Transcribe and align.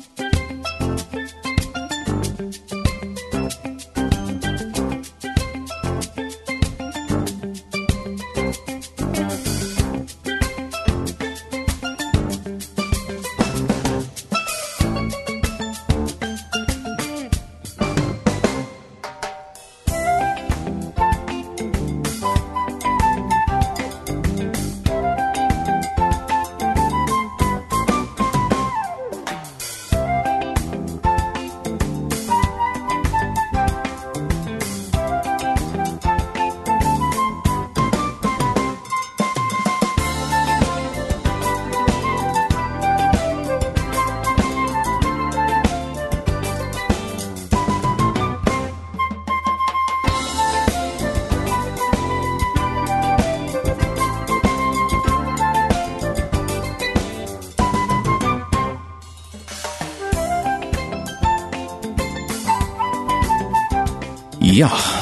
Musik 0.00 0.29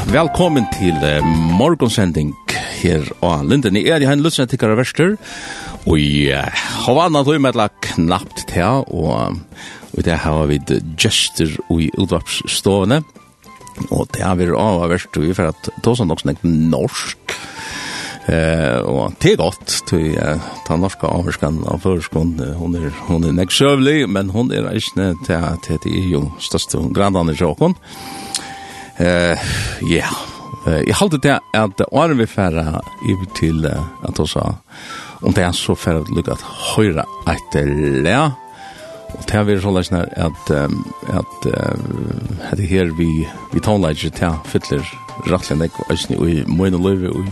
Velkommen 0.09 0.65
til 0.73 0.97
uh, 1.05 1.25
morgonsending 1.59 2.31
her 2.81 3.05
og 3.21 3.43
Linden. 3.45 3.77
Jeg 3.77 3.93
er 3.93 4.01
i 4.01 4.07
henne 4.09 4.25
løsene 4.25 4.49
til 4.49 4.57
Karaverster, 4.57 5.19
og 5.85 5.99
jeg 6.01 6.49
har 6.57 6.97
vannet 6.97 7.29
tog 7.29 7.37
med 7.45 7.59
et 7.61 7.77
knappt 7.91 8.47
til, 8.49 8.87
og, 8.89 9.37
og 9.93 10.07
det 10.07 10.17
har 10.25 10.49
vi 10.49 10.57
gestur 10.97 11.53
i 11.77 11.91
utvarpsstående, 12.01 13.03
og 13.91 14.09
det 14.17 14.25
har 14.25 14.41
vi 14.41 14.49
av 14.49 14.81
verst, 14.89 15.13
og 15.13 15.29
vi 15.29 15.37
får 15.37 15.53
at 15.53 15.71
det 15.77 15.93
er 15.93 16.09
nok 16.09 16.25
snakket 16.25 16.57
norsk, 16.73 17.37
uh, 18.33 18.81
og 18.89 19.21
det 19.21 19.35
er 19.35 19.41
godt, 19.45 19.79
til 19.93 20.15
jeg 20.15 20.41
tar 20.65 20.81
norske 20.81 21.05
avherskan 21.21 21.67
av 21.69 21.85
førskolen, 21.85 22.57
hun 22.57 22.81
er, 22.81 22.89
hun 23.13 23.29
er 23.29 23.37
nek 23.37 23.53
søvlig, 23.53 24.01
men 24.09 24.33
hun 24.33 24.57
er 24.57 24.73
ikke 24.73 25.13
til 25.29 25.37
at 25.37 25.69
det 25.85 25.93
er 25.93 26.15
jo 26.17 26.31
største 26.41 26.81
grandene 26.97 27.37
i 27.37 27.43
sjåkon, 27.45 27.77
og 27.77 28.48
Eh, 28.99 29.51
ja. 29.91 30.11
Jeg 30.69 30.97
halte 30.99 31.21
det 31.23 31.37
at 31.57 31.81
åren 31.95 32.19
vi 32.19 32.27
færre 32.29 32.81
i 33.07 33.15
til 33.39 33.65
at 33.65 34.19
også 34.21 34.43
om 35.23 35.35
det 35.35 35.45
er 35.45 35.55
så 35.57 35.75
færre 35.79 36.03
at 36.03 36.11
lukka 36.13 36.35
at 36.35 36.45
høyre 36.75 37.05
etter 37.31 37.71
det. 38.05 38.19
Og 39.09 39.25
det 39.25 39.39
er 39.39 39.47
vi 39.49 39.57
så 39.63 39.73
løsner 39.73 40.11
at 40.17 40.51
at 41.15 41.49
det 42.59 42.69
her 42.69 42.93
vi 42.99 43.09
vi 43.53 43.61
tonelager 43.65 44.11
til 44.11 44.37
fytler 44.45 44.85
rettelig 45.27 45.59
nek 45.63 45.81
og 45.81 45.93
æsni 45.95 46.19
og 46.19 46.31
i 46.31 46.45
møyne 46.47 46.79
løyve 46.83 47.15
og 47.15 47.27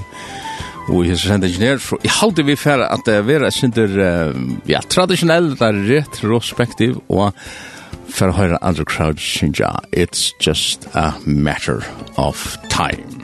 og 0.87 1.03
jeg 1.03 1.19
synes 1.19 1.33
hendt 1.33 1.49
ingeniør 1.49 1.81
så 1.83 1.97
jeg 2.05 2.15
halte 2.21 2.45
vi 2.47 2.57
færre 2.57 2.87
at 2.95 3.03
det 3.07 3.15
er 3.19 3.27
vera 3.27 3.51
synder 3.51 3.97
ja, 4.71 4.81
tradisjonell 4.81 5.57
det 5.59 5.67
er 5.67 5.81
retrospektiv 5.91 7.03
og 7.09 7.35
for 8.17 8.33
høyre 8.33 8.57
andre 8.63 8.85
crowd, 8.85 9.21
it's 9.93 10.33
just 10.41 10.87
a 10.95 11.13
matter 11.27 11.83
of 12.17 12.57
time. 12.71 13.16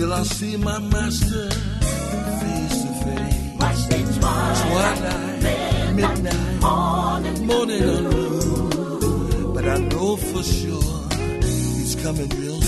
Till 0.00 0.14
I 0.14 0.22
see 0.22 0.56
my 0.56 0.78
master 0.78 1.50
face 1.50 2.78
to 2.84 2.90
face. 3.04 3.58
Watch 3.60 3.80
the 3.90 3.98
twilight, 4.18 5.42
midnight, 5.94 6.22
midnight 6.22 6.60
morning, 6.62 7.46
morning 7.46 7.82
on 7.82 8.04
blue 8.08 9.52
But 9.52 9.68
I 9.68 9.76
know 9.76 10.16
for 10.16 10.42
sure 10.42 11.08
he's 11.42 11.96
coming 12.02 12.30
real 12.30 12.59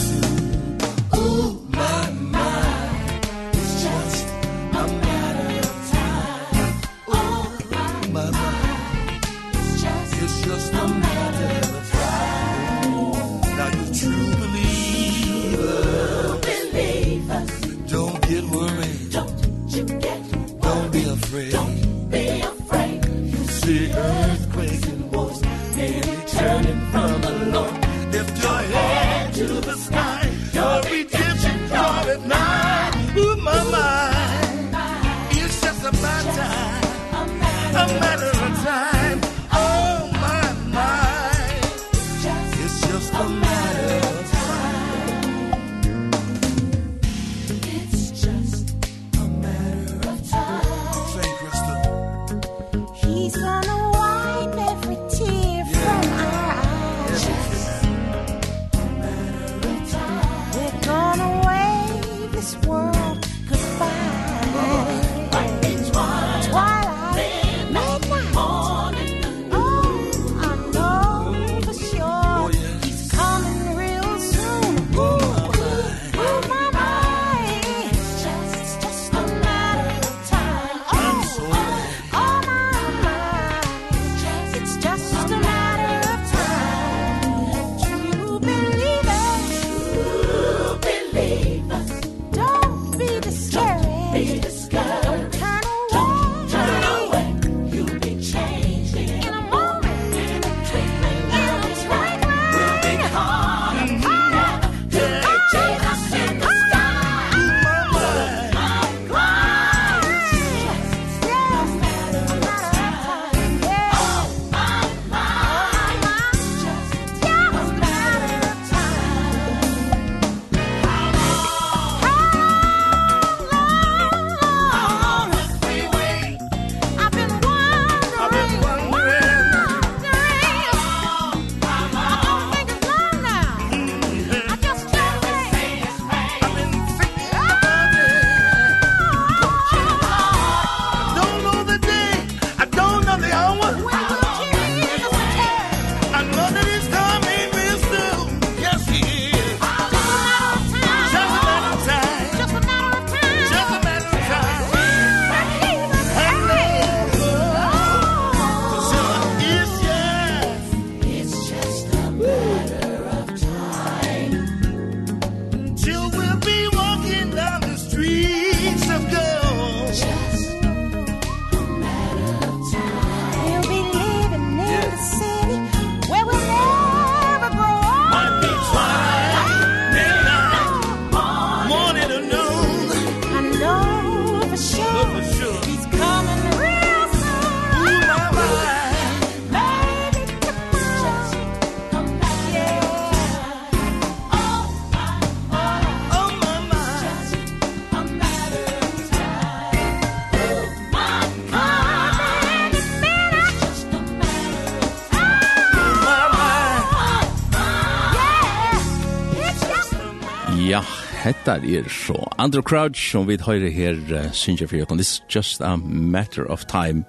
Hetta 211.32 211.54
er 211.64 211.88
så 211.88 212.28
Andrew 212.38 212.62
Crouch 212.62 213.00
som 213.10 213.24
vi 213.24 213.38
høyre 213.40 213.70
her 213.72 213.96
uh, 214.12 214.32
synger 214.36 214.66
for 214.68 214.76
jokken. 214.76 215.00
It's 215.00 215.22
just 215.32 215.62
a 215.64 215.76
matter 215.76 216.44
of 216.44 216.66
time. 216.68 217.04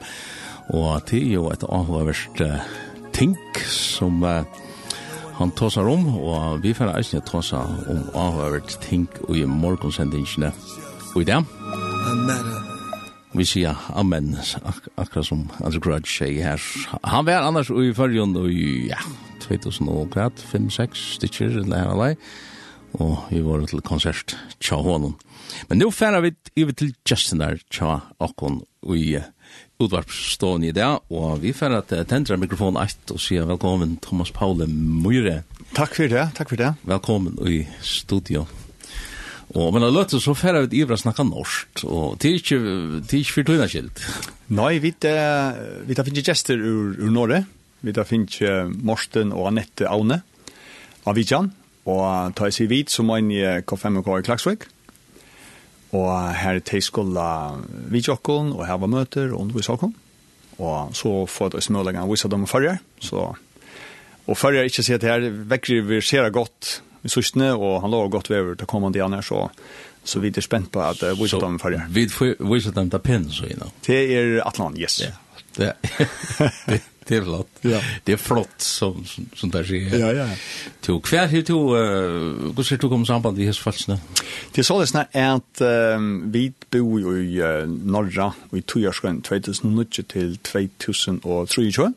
Og 0.69 1.01
det 1.09 1.19
er 1.19 1.33
jo 1.33 1.49
et 1.51 1.63
avhåverst 1.67 2.39
uh, 2.39 2.61
ting 3.13 3.35
som 3.67 4.23
uh, 4.23 4.45
han 5.35 5.51
tåsar 5.51 5.89
om, 5.91 6.07
og 6.15 6.63
vi 6.63 6.71
får 6.73 6.93
eisne 6.93 7.19
tåsa 7.27 7.65
om 7.91 7.99
avhåverst 8.15 8.79
ting 8.87 9.09
i 9.29 9.43
morgonsendingene. 9.43 10.53
Og 11.15 11.21
i 11.21 11.27
det. 11.27 11.41
A 11.43 12.15
matter 12.15 12.63
vi 13.33 13.45
sier 13.49 13.75
amen, 13.97 14.35
ak 14.63 14.87
akkurat 14.95 15.25
som 15.25 15.47
Andrew 15.65 15.81
Grudge 15.81 16.07
sier 16.07 16.53
her. 16.53 16.61
Han 17.03 17.25
var 17.25 17.43
annars 17.43 17.71
i 17.73 17.89
følgen 17.97 18.37
i, 18.45 18.87
ja, 18.91 18.99
2005-6 19.49 21.07
stykker, 21.17 21.57
eller 21.63 21.79
her 21.81 21.95
og 21.95 22.03
og 23.01 23.29
vi 23.31 23.41
var 23.45 23.63
til 23.69 23.81
konsert 23.85 24.35
tja 24.61 24.77
honom. 24.81 25.15
Men 25.69 25.81
nu 25.81 25.89
færa 25.91 26.21
vi 26.23 26.33
over 26.61 26.75
til 26.77 26.93
Justin 27.09 27.41
der 27.41 27.61
tja 27.73 27.99
okkon 28.23 28.61
i 28.93 29.17
utvarpstående 29.81 30.69
i 30.69 30.75
dag, 30.75 31.01
og 31.11 31.41
vi 31.43 31.53
færa 31.53 31.81
til 31.87 32.05
tendra 32.09 32.37
mikrofon 32.39 32.77
1 32.79 33.13
og 33.13 33.21
sier 33.21 33.47
velkommen 33.49 33.97
Thomas 34.03 34.31
Paule 34.33 34.67
Møyre. 34.67 35.41
Takk 35.73 35.97
for 35.97 36.11
det, 36.11 36.27
takk 36.37 36.53
for 36.53 36.61
det. 36.61 36.73
Velkommen 36.85 37.39
i 37.49 37.63
studio. 37.81 38.45
Og 39.53 39.73
men 39.73 39.83
det 39.85 40.21
så 40.21 40.33
færa 40.33 40.63
vi 40.65 40.81
ivra 40.81 40.97
snakka 40.97 41.25
norsk, 41.27 41.83
og 41.85 42.17
det 42.21 42.29
er 42.29 42.37
ikke, 42.39 42.59
det 43.03 43.13
er 43.13 43.19
ikke 43.19 43.37
fyrtøyna 43.37 43.67
skilt. 43.69 44.05
Nei, 44.49 44.79
vi, 44.81 44.93
vi 44.93 45.97
tar 45.97 46.07
finnes 46.07 46.25
gjester 46.25 46.57
ur, 46.57 46.95
ur 46.97 47.11
Norge, 47.13 47.43
vi 47.81 47.93
tar 47.93 48.07
finnes 48.09 48.39
Morsten 48.81 49.33
og 49.35 49.51
Annette 49.51 49.85
Aune, 49.89 50.23
Avicjan, 51.05 51.51
Og 51.89 52.35
ta 52.37 52.47
seg 52.53 52.69
vidt, 52.71 52.91
så 52.93 53.03
må 53.03 53.19
jeg 53.19 53.65
K5 53.67 53.99
og 53.99 54.05
K 54.05 54.19
i 54.21 54.25
Klagsvik. 54.27 54.67
Og 55.93 56.09
her 56.33 56.57
er 56.57 56.63
teiskola 56.65 57.27
vidtjokken, 57.91 58.53
og 58.55 58.65
her 58.65 58.79
var 58.81 58.89
møter, 58.89 59.33
og 59.33 59.43
undervis 59.43 59.69
åkken. 59.69 59.93
Og 60.63 60.95
så 60.95 61.11
får 61.29 61.57
jeg 61.57 61.67
smølingen 61.67 62.09
vise 62.09 62.29
dem 62.31 62.47
førre. 62.49 62.77
Så, 63.01 63.27
og 64.25 64.39
førre 64.39 64.65
ikke 64.65 64.85
sier 64.85 65.01
at 65.01 65.07
her 65.09 65.27
vekker 65.51 65.85
vi 65.89 66.01
ser 66.01 66.29
godt 66.33 66.79
i 67.03 67.11
sørstene, 67.11 67.51
og 67.53 67.81
han 67.83 67.91
lå 67.91 68.05
godt 68.09 68.31
vever 68.31 68.55
til 68.55 68.69
kommende 68.69 69.01
igjen 69.01 69.17
her, 69.17 69.25
så 69.25 69.47
så 70.03 70.19
vi 70.19 70.33
er 70.35 70.43
spent 70.43 70.67
på 70.71 70.81
at 70.83 70.99
uh, 71.03 71.13
vise 71.15 71.39
dem 71.39 71.59
førre. 71.59 71.85
Så 71.87 72.25
vi 72.25 72.33
vise 72.51 72.73
dem 72.75 72.89
til 72.91 72.99
pinnen, 72.99 73.31
så 73.31 73.47
innan? 73.47 73.71
Det 73.85 74.01
er 74.17 74.41
Atlan, 74.43 74.75
yes. 74.75 74.99
Yeah. 74.99 75.22
Det, 75.57 75.73
det, 76.65 76.81
det 77.07 77.15
är 77.15 77.21
flott. 77.21 77.49
Ja. 77.61 77.81
Det 78.03 78.13
är 78.13 78.17
flott 78.17 78.61
som, 78.61 79.05
som, 79.05 79.29
som 79.35 79.49
där 79.49 79.63
sker. 79.63 79.97
Ja, 79.99 80.13
ja. 80.13 80.27
To, 80.81 81.01
hver 81.09 81.27
hur 81.27 81.41
du, 81.41 81.53
uh, 81.53 82.55
hur 82.55 82.63
ser 82.63 82.77
du 82.77 82.89
kommer 82.89 83.05
samband 83.05 83.39
i 83.39 83.45
hessfallsene? 83.45 83.99
Det 84.51 84.61
är 84.61 84.63
så 84.63 84.79
det 84.79 85.07
är 85.11 85.35
att 85.35 85.61
um, 85.95 86.31
vi 86.31 86.53
bor 86.69 87.17
i 87.19 87.41
uh, 87.41 87.67
norra 87.67 88.33
i 88.53 88.61
Tujärskön 88.61 89.21
2009 89.21 89.85
till 90.07 90.37
2023. 90.37 91.93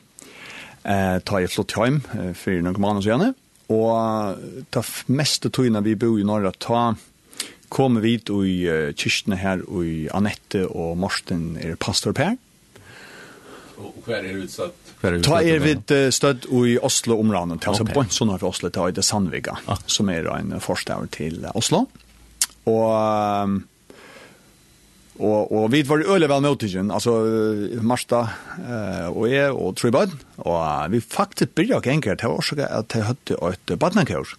Eh, 0.82 1.18
tar 1.18 1.40
jag 1.40 1.50
flott 1.50 1.72
hem 1.72 2.02
uh, 2.14 2.32
för 2.32 2.50
några 2.50 2.78
månader 2.78 3.02
sedan. 3.02 3.34
Og 3.66 4.38
ta 4.70 4.82
meste 5.10 5.50
tøyna 5.50 5.82
vi 5.82 5.96
bor 5.98 6.20
i 6.20 6.24
norra, 6.26 6.52
ta 6.52 6.94
kommer 7.68 8.00
vi 8.00 8.14
ut 8.14 8.30
i 8.30 8.68
uh, 8.70 8.92
kyrkene 8.94 9.38
her 9.40 9.64
i 9.82 10.06
Annette 10.14 10.68
og 10.68 10.94
Morsten 11.02 11.56
er 11.58 11.74
pastor 11.74 12.14
Per. 12.14 12.36
Och 13.76 14.04
kvar 14.04 14.14
är 14.14 14.36
utsatt. 14.44 14.74
Ta 15.22 15.42
er 15.42 15.58
vid 15.58 15.92
stöd 16.14 16.46
i 16.48 16.78
Oslo 16.78 17.18
området. 17.20 17.68
Alltså 17.68 17.82
okay. 17.82 17.94
på 17.94 18.04
såna 18.08 18.38
för 18.38 18.46
Oslo 18.46 18.70
ta 18.70 18.88
i 18.88 18.92
det 18.92 19.02
Sandviga 19.02 19.58
ah. 19.66 19.76
som 19.86 20.08
är 20.08 20.24
en 20.36 20.60
förstad 20.60 21.10
till 21.10 21.46
Oslo. 21.54 21.86
Och 22.64 22.92
Og, 25.16 25.52
og 25.52 25.70
vi 25.72 25.80
var 25.88 26.02
øyelig 26.04 26.28
vel 26.28 26.42
møtigen, 26.44 26.90
altså 26.92 27.14
Marsta 27.80 28.18
eh, 28.60 29.06
og 29.08 29.30
jeg 29.30 29.52
og 29.54 29.76
tre 29.78 29.88
og 29.88 30.58
uh, 30.60 30.84
vi 30.92 31.00
faktisk 31.00 31.54
begynte 31.56 31.78
å 31.78 31.86
gjenge 31.86 32.16
det 32.20 32.28
var 32.28 32.36
også 32.36 32.58
at 32.60 32.92
jeg 32.92 33.06
hadde 33.06 33.38
et 33.48 33.72
badnakjør, 33.80 34.34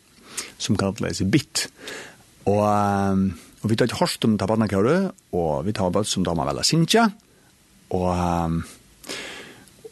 som 0.61 0.78
kallet 0.78 1.18
seg 1.18 1.31
BIT. 1.33 1.66
Og, 2.45 2.61
og 2.61 3.71
vi 3.71 3.76
tar 3.76 3.90
ikke 3.90 4.04
hårst 4.04 4.30
om 4.30 4.38
det 4.38 4.50
badnakjøret, 4.50 5.09
og 5.33 5.66
vi 5.66 5.73
tar 5.73 5.90
bad 5.95 6.06
som 6.06 6.28
damer 6.28 6.52
vel 6.52 6.61
av 6.61 6.69
Sintja, 6.69 7.09
og 7.97 8.61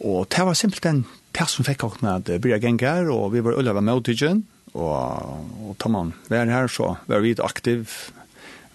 Og 0.03 0.27
det 0.31 0.43
var 0.45 0.57
simpelthen 0.57 1.05
det 1.35 1.47
som 1.51 1.65
fikk 1.67 1.85
åkne 1.87 2.17
at 2.19 2.27
det 2.27 2.41
blir 2.43 2.59
ganger, 2.63 3.09
og 3.11 3.33
vi 3.33 3.43
var 3.43 3.57
ulla 3.59 3.75
med 3.79 4.01
utidgen, 4.01 4.43
og, 4.75 5.47
og 5.63 5.75
tar 5.79 5.91
man 5.91 6.13
vær 6.31 6.51
her, 6.51 6.67
så 6.71 6.95
var 7.07 7.23
vi 7.23 7.35
aktiv, 7.39 7.91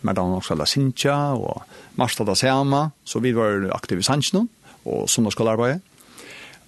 med 0.01 0.17
den 0.17 0.37
også 0.37 0.57
la 0.57 0.65
Sintja, 0.69 1.17
og 1.37 1.65
Marstad 2.01 2.29
da 2.29 2.37
Seama, 2.39 2.87
så 3.05 3.21
vi 3.21 3.35
var 3.37 3.69
aktiv 3.77 4.01
i 4.01 4.07
Sanchnon, 4.07 4.49
og 4.89 5.09
sundagsskolearbeidet, 5.13 5.83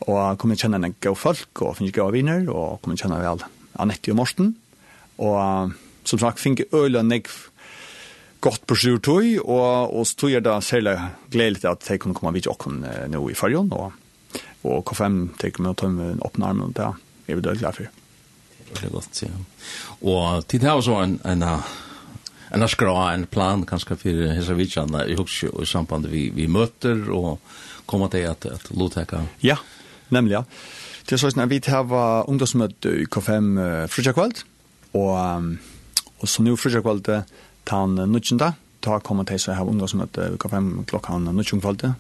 og 0.02 0.36
kom 0.40 0.52
kjenne 0.58 0.82
en 0.82 0.96
god 1.00 1.16
folk, 1.16 1.62
og 1.62 1.78
finne 1.78 1.94
gode 1.94 2.16
viner, 2.16 2.44
og 2.52 2.82
kom 2.82 2.96
kjenne 2.98 3.20
vel 3.22 3.44
Annette 3.80 4.12
og 4.12 4.20
Morten, 4.20 4.52
og 5.22 5.72
som 6.04 6.20
sagt, 6.20 6.42
finne 6.42 6.66
øl 6.76 6.98
og 6.98 7.08
negv 7.08 7.32
gott 8.42 8.64
på 8.66 8.76
sjur 8.76 8.98
tog, 8.98 9.24
og, 9.44 9.94
og 9.94 10.06
stod 10.08 10.34
jeg 10.34 10.44
da 10.44 10.58
særlig 10.64 10.96
gledelig 11.30 11.68
at 11.70 11.84
de 11.86 11.98
kunne 12.02 12.16
komme 12.16 12.34
vidt 12.34 12.50
åkken 12.50 12.82
nå 13.12 13.22
i 13.30 13.36
fargen, 13.38 13.70
og 13.70 13.94
og 14.62 14.84
K5 14.88 15.22
tenker 15.40 15.64
med 15.64 15.74
å 15.74 15.78
ta 15.78 15.90
med 15.90 16.14
en 16.14 16.24
åpne 16.26 16.48
armen, 16.48 16.70
og 16.70 16.76
det 16.76 16.86
er 16.86 17.38
vi 17.38 17.44
dødelig 17.44 17.74
for. 17.78 18.02
Det 18.72 18.84
er 18.86 18.92
godt, 18.92 19.22
ja. 19.22 19.32
Og 20.00 20.46
tid 20.48 20.64
her 20.64 20.78
også 20.78 21.00
en, 21.02 21.18
en, 21.28 21.42
en 22.54 22.68
skra, 22.70 22.94
en 23.12 23.26
plan, 23.26 23.66
kanskje 23.68 23.98
for 24.00 24.22
Hesavitsjana, 24.38 25.04
i 25.10 25.18
husker 25.18 25.52
i 25.60 25.68
samband 25.68 26.08
vi, 26.12 26.28
vi 26.34 26.48
møter, 26.50 27.04
og 27.12 27.42
kommer 27.90 28.12
til 28.12 28.28
at, 28.30 28.46
at 28.46 28.70
Lotheka. 28.70 29.26
Ja, 29.44 29.58
nemlig, 30.14 30.38
ja. 30.38 30.44
Det 31.02 31.16
er 31.16 31.24
sånn 31.24 31.42
at 31.42 31.50
vi 31.50 31.60
tar 31.60 31.90
ungdomsmøte 32.30 32.94
i 33.02 33.06
K5 33.10 33.52
uh, 33.58 33.68
frutjakvald, 33.90 34.44
og, 34.94 35.12
um, 35.18 35.54
og 36.20 36.30
så 36.30 36.44
nå 36.46 36.54
frutjakvald 36.56 37.02
tar 37.08 37.80
han 37.82 37.98
nødgjende, 37.98 38.52
ta 38.82 38.98
kommer 39.04 39.26
til 39.26 39.50
å 39.50 39.58
ha 39.58 39.66
ungdomsmøte 39.66 40.32
i 40.34 40.38
K5 40.40 40.70
klokka 40.90 41.16
han 41.16 41.28
nødgjengkvaldet, 41.28 41.98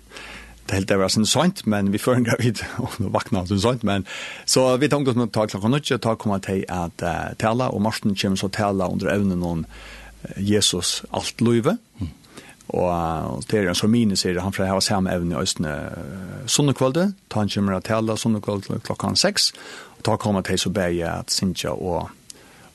det 0.66 0.78
helt 0.78 0.88
det 0.88 0.98
var 1.00 1.10
sånn 1.12 1.28
sånt, 1.28 1.64
men 1.66 1.90
vi 1.92 2.00
får 2.00 2.20
en 2.20 2.26
gravid, 2.28 2.62
og 2.82 2.94
nå 3.02 3.10
vakna 3.14 3.44
sånn 3.48 3.62
sånt, 3.62 3.86
men 3.86 4.06
så 4.48 4.68
vi 4.80 4.90
tenkte 4.92 5.14
at 5.16 5.34
ta 5.34 5.46
klokka 5.50 5.70
nødje, 5.72 5.98
ta 6.02 6.14
kommer 6.16 6.42
til 6.44 6.62
at 6.70 7.02
uh, 7.02 7.34
tala, 7.40 7.70
og 7.74 7.82
Marsten 7.84 8.16
kommer 8.18 8.40
så 8.40 8.50
tala 8.52 8.88
under 8.92 9.12
evnen 9.12 9.42
om 9.46 9.64
Jesus 10.38 11.00
alt 11.10 11.42
løyve, 11.42 11.76
mm. 11.98 12.12
og, 12.76 12.86
uh, 12.86 13.42
det 13.50 13.58
er 13.58 13.72
en 13.72 13.78
som 13.78 13.92
mine 13.92 14.18
sier, 14.18 14.38
han 14.42 14.54
fra 14.54 14.70
hava 14.70 14.84
samme 14.84 15.12
evne 15.12 15.34
i 15.34 15.42
Østene 15.42 15.74
uh, 15.90 16.38
sunnekvalde, 16.46 17.10
ta 17.28 17.42
han 17.42 17.52
kommer 17.52 17.80
til 17.80 17.88
tala 17.90 18.18
sunnekvalde 18.20 18.80
klokka 18.86 19.12
seks, 19.18 19.50
og 19.98 20.06
ta 20.06 20.16
kommer 20.20 20.46
til 20.46 20.62
så 20.62 20.72
bæg 20.74 21.02
at 21.10 21.34
Sintja 21.34 21.74
og, 21.74 22.08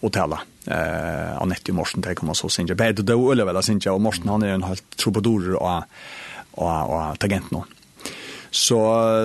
og 0.02 0.14
tala. 0.16 0.44
Eh 0.68 1.34
Annette 1.40 1.72
Morsen, 1.72 2.04
det 2.04 2.18
kommer 2.20 2.36
så 2.36 2.50
Sintja, 2.52 2.76
bæg 2.76 3.00
det 3.00 3.08
døde, 3.08 3.32
eller 3.32 3.48
vel, 3.48 3.64
Sintja, 3.64 3.96
og 3.96 4.04
Morsen 4.04 4.28
han 4.28 4.44
er 4.44 4.56
en 4.56 4.68
helt 4.68 4.84
troubadorer 5.00 5.56
av 5.56 5.88
og, 6.58 6.92
og 6.92 7.20
tagent 7.22 7.52
nå. 7.54 7.64
Så, 8.52 8.80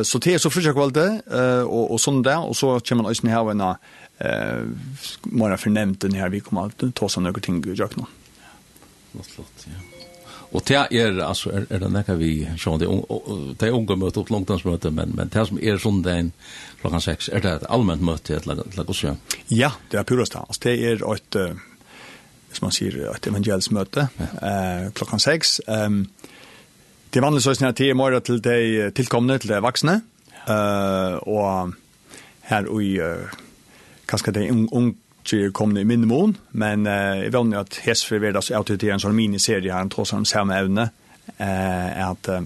så 0.04 0.18
det 0.18 0.34
er 0.34 0.38
så 0.38 0.50
frutja 0.50 0.72
kvalitet, 0.72 1.22
eh 1.30 1.62
och 1.62 1.90
och 1.90 2.00
sån 2.00 2.22
där 2.22 2.48
och 2.48 2.56
så 2.56 2.80
kommer 2.80 3.02
man 3.02 3.10
også 3.10 3.26
här 3.26 3.38
av 3.38 3.50
en 3.50 3.60
av 3.60 3.76
uh, 4.24 4.66
morgen 5.22 5.96
den 6.00 6.14
här 6.14 6.28
vi 6.28 6.40
kommer 6.40 6.66
att 6.66 6.94
ta 6.94 7.08
såna 7.08 7.28
några 7.28 7.40
ting 7.40 7.74
jag 7.76 7.90
nu. 7.96 8.04
Vad 9.12 9.26
flott, 9.26 9.66
ja. 9.66 9.72
Och 10.52 10.62
det 10.66 10.74
är 10.74 11.18
alltså 11.18 11.50
är, 11.50 11.66
är 11.70 11.78
det 11.80 11.88
näka 11.88 12.14
vi, 12.14 12.48
så 12.58 12.76
det 12.76 12.86
det 13.58 13.66
är 13.66 13.72
unga 13.72 13.96
möte 13.96 14.20
og 14.20 14.30
langdansmøte, 14.30 14.90
men, 14.90 15.12
men 15.16 15.28
det 15.28 15.46
som 15.46 15.58
är 15.58 15.78
sån 15.78 16.02
det 16.02 16.30
klockan 16.80 17.00
6 17.00 17.28
är 17.28 17.40
det 17.40 17.52
et 17.52 17.66
allment 17.68 18.02
møte 18.02 18.40
til 18.40 18.52
Lagosja? 18.76 19.16
Ja, 19.48 19.72
det 19.90 19.96
är 19.96 20.04
purast 20.04 20.36
alltså 20.36 20.60
det 20.62 20.84
är 20.84 21.14
ett 21.14 21.36
som 22.52 22.66
man 22.66 22.72
säger 22.72 23.14
ett 23.14 23.26
evangelsmøte, 23.26 24.08
ja. 24.16 24.24
eh, 24.48 24.92
klockan 24.92 25.20
6 25.20 25.60
ehm 25.66 26.06
Det 27.12 27.20
er 27.20 27.26
vanlig 27.26 27.42
sånn 27.44 27.68
at 27.68 27.76
det 27.76 27.90
er 27.92 27.96
mer 27.98 28.14
til 28.24 28.38
de 28.40 28.86
tilkomne, 28.96 29.34
til 29.36 29.50
de 29.52 29.58
voksne, 29.60 29.98
uh, 30.48 31.18
og 31.28 31.74
her 32.48 32.68
i, 32.80 32.94
uh, 33.04 33.34
kanskje 34.08 34.32
de 34.38 34.46
unge 34.48 34.68
un 34.72 34.94
ikke 35.22 35.80
i 35.80 35.84
min 35.84 36.08
mån, 36.08 36.36
men 36.52 36.86
uh, 36.86 37.20
jeg 37.20 37.32
vet 37.34 37.54
at 37.54 37.76
Hesfer 37.84 38.18
vil 38.18 38.36
altså 38.36 38.56
alltid 38.56 38.78
til 38.78 38.94
en 38.94 39.04
sånn 39.04 39.14
miniserie 39.14 39.70
her, 39.70 39.84
en 39.84 39.92
tross 39.92 40.14
om 40.16 40.24
samme 40.24 40.56
evne, 40.56 40.88
uh, 41.36 42.08
at, 42.08 42.32
uh, 42.32 42.40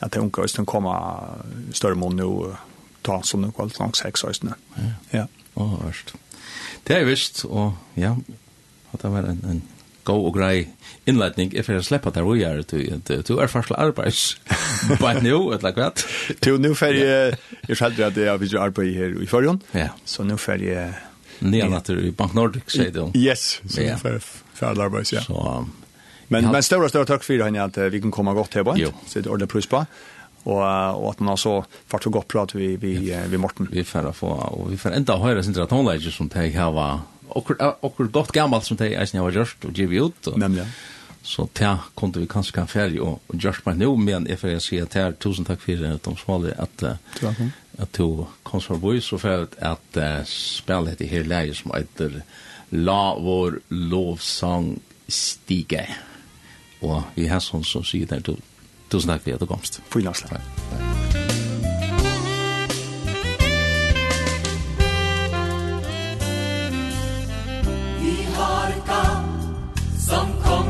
at 0.00 0.14
de 0.14 0.24
unge 0.24 0.42
østene 0.42 0.66
kommer 0.66 1.44
større 1.76 2.00
mån 2.00 2.16
nå, 2.16 2.32
uh, 2.48 2.56
ta 3.04 3.20
sånn 3.22 3.44
noe 3.44 3.60
alt 3.60 3.76
langs 3.78 4.00
seks 4.00 4.24
østene. 4.24 4.56
Ja, 4.80 4.90
ja. 5.12 5.26
og 5.54 5.66
oh, 5.66 5.78
hørst. 5.84 6.16
Det 6.88 6.96
er 6.96 7.04
visst, 7.04 7.44
og 7.44 7.76
ja, 8.00 8.16
at 8.92 9.04
det 9.04 9.12
var 9.12 9.28
en, 9.28 9.44
en 9.44 9.62
go 10.08 10.16
og 10.26 10.34
grei 10.36 10.66
innledning 11.08 11.52
if 11.54 11.68
for 11.68 11.78
å 11.78 12.10
der 12.10 12.26
vi 12.26 12.44
er 12.44 12.62
to 13.22 13.40
er 13.40 13.52
faktisk 13.52 13.76
arbeids 13.78 14.22
bare 15.00 15.22
nu 15.22 15.52
et 15.52 15.64
eller 15.64 15.76
annet 15.76 16.06
du, 16.44 16.56
nå 16.58 16.74
fer 16.74 16.96
jeg 16.96 17.36
jeg 17.68 17.76
skjedde 17.76 18.08
at 18.10 18.16
jeg 18.16 18.40
vil 18.40 18.58
arbeid 18.58 18.96
her 18.96 19.20
i 19.22 19.28
forjon 19.30 19.62
ja. 19.74 19.92
så 20.04 20.24
nå 20.24 20.40
fer 20.40 20.64
jeg 20.64 20.96
Nya 21.40 21.76
att 21.76 21.90
i 21.90 22.10
Bank 22.10 22.34
Nordic 22.34 22.70
säger 22.70 22.90
du. 22.90 23.18
Yes, 23.18 23.60
så 23.68 23.80
yeah. 23.80 23.98
för 23.98 24.18
för 24.54 24.66
arbets 24.66 25.12
ja. 25.12 25.20
Så 25.20 25.66
men 26.28 26.52
men 26.52 26.62
stora 26.62 26.88
stora 26.88 27.04
tack 27.04 27.24
för 27.24 27.44
henne 27.44 27.62
att 27.62 27.78
vi 27.78 28.00
kan 28.00 28.10
komma 28.10 28.34
gott 28.34 28.54
här 28.54 28.62
bort. 28.62 28.78
Så 29.06 29.20
det 29.20 29.30
ordnar 29.30 29.46
plus 29.46 29.66
på 29.66 29.86
och 30.42 31.04
och 31.04 31.10
att 31.10 31.20
man 31.20 31.36
så 31.36 31.64
fart 31.86 32.06
och 32.06 32.12
gott 32.12 32.28
prat 32.28 32.54
vi 32.54 32.76
vi 32.76 33.16
vi 33.28 33.38
Morten. 33.38 33.68
Vi 33.72 33.84
får 33.84 34.12
få 34.12 34.26
och 34.28 34.72
vi 34.72 34.76
får 34.76 34.90
ända 34.90 35.16
höra 35.16 35.42
sin 35.42 35.62
att 35.62 36.02
som 36.02 36.28
tag 36.28 36.48
här 36.48 36.70
var 36.70 37.00
okkur 37.36 38.12
gott 38.12 38.32
gammalt 38.32 38.68
som 38.68 38.78
det 38.80 38.94
eisen 38.96 39.18
jeg 39.18 39.26
var 39.26 39.36
gjørst 39.36 39.68
og 39.68 39.74
givet 39.76 40.08
ut. 40.08 40.32
Og, 40.32 40.38
nämligen 40.38 40.72
Så 41.28 41.46
ta 41.52 41.78
kunde 41.94 42.20
vi 42.20 42.26
kanskje 42.26 42.54
kan 42.56 42.68
ferdig 42.70 43.00
og, 43.04 43.20
og 43.28 43.36
gjørst 43.42 43.66
meg 43.66 43.76
nå, 43.82 43.90
men 44.00 44.26
jeg 44.30 44.38
får 44.40 44.58
si 44.64 44.78
at 44.80 44.94
her, 44.96 45.12
tusen 45.20 45.44
takk 45.44 45.60
for 45.60 45.76
de 45.76 46.14
smaler 46.16 46.54
at, 46.56 46.84
uh, 46.86 47.42
at 47.78 47.98
du 47.98 48.24
kom 48.48 48.62
fra 48.64 48.78
Bøy, 48.80 49.00
så 49.04 49.18
for 49.20 49.44
at 49.58 49.98
uh, 49.98 50.22
spille 50.24 50.94
dette 50.94 51.10
her 51.10 51.28
leie 51.28 51.54
som 51.54 51.74
heter 51.74 52.22
La 52.70 53.16
vår 53.18 53.60
lovsang 53.68 54.78
stige. 55.08 55.84
Og 56.80 57.02
vi 57.16 57.28
har 57.28 57.44
sånn 57.44 57.64
som 57.66 57.84
sier 57.84 58.08
der, 58.08 58.24
tusen 58.88 59.12
takk 59.12 59.24
for 59.24 59.36
at 59.36 59.44
du 59.44 59.50
komst. 59.50 59.82
Fy 59.92 60.04
langt. 60.04 60.24
Takk. 60.28 60.52
takk. 60.72 61.27
som 70.08 70.26
kom 70.44 70.67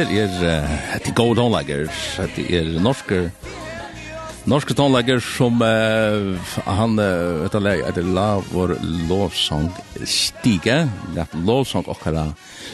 her 0.00 0.12
er 0.40 0.68
hette 0.94 1.12
gode 1.12 1.36
tonelager, 1.36 1.88
hette 2.16 2.44
er 2.48 2.68
norske 2.80 3.18
norske 4.48 4.72
tonelager 4.72 5.20
som 5.20 5.60
uh, 5.60 6.54
han 6.64 6.94
uh, 6.96 7.42
vet 7.42 7.56
jeg 7.68 7.82
at 7.84 7.98
det 7.98 8.04
la 8.08 8.38
vår 8.40 8.78
lovsang 9.10 9.68
stige, 10.08 10.78
at 11.20 11.34
lovsang 11.44 11.88
okkara 11.92 12.30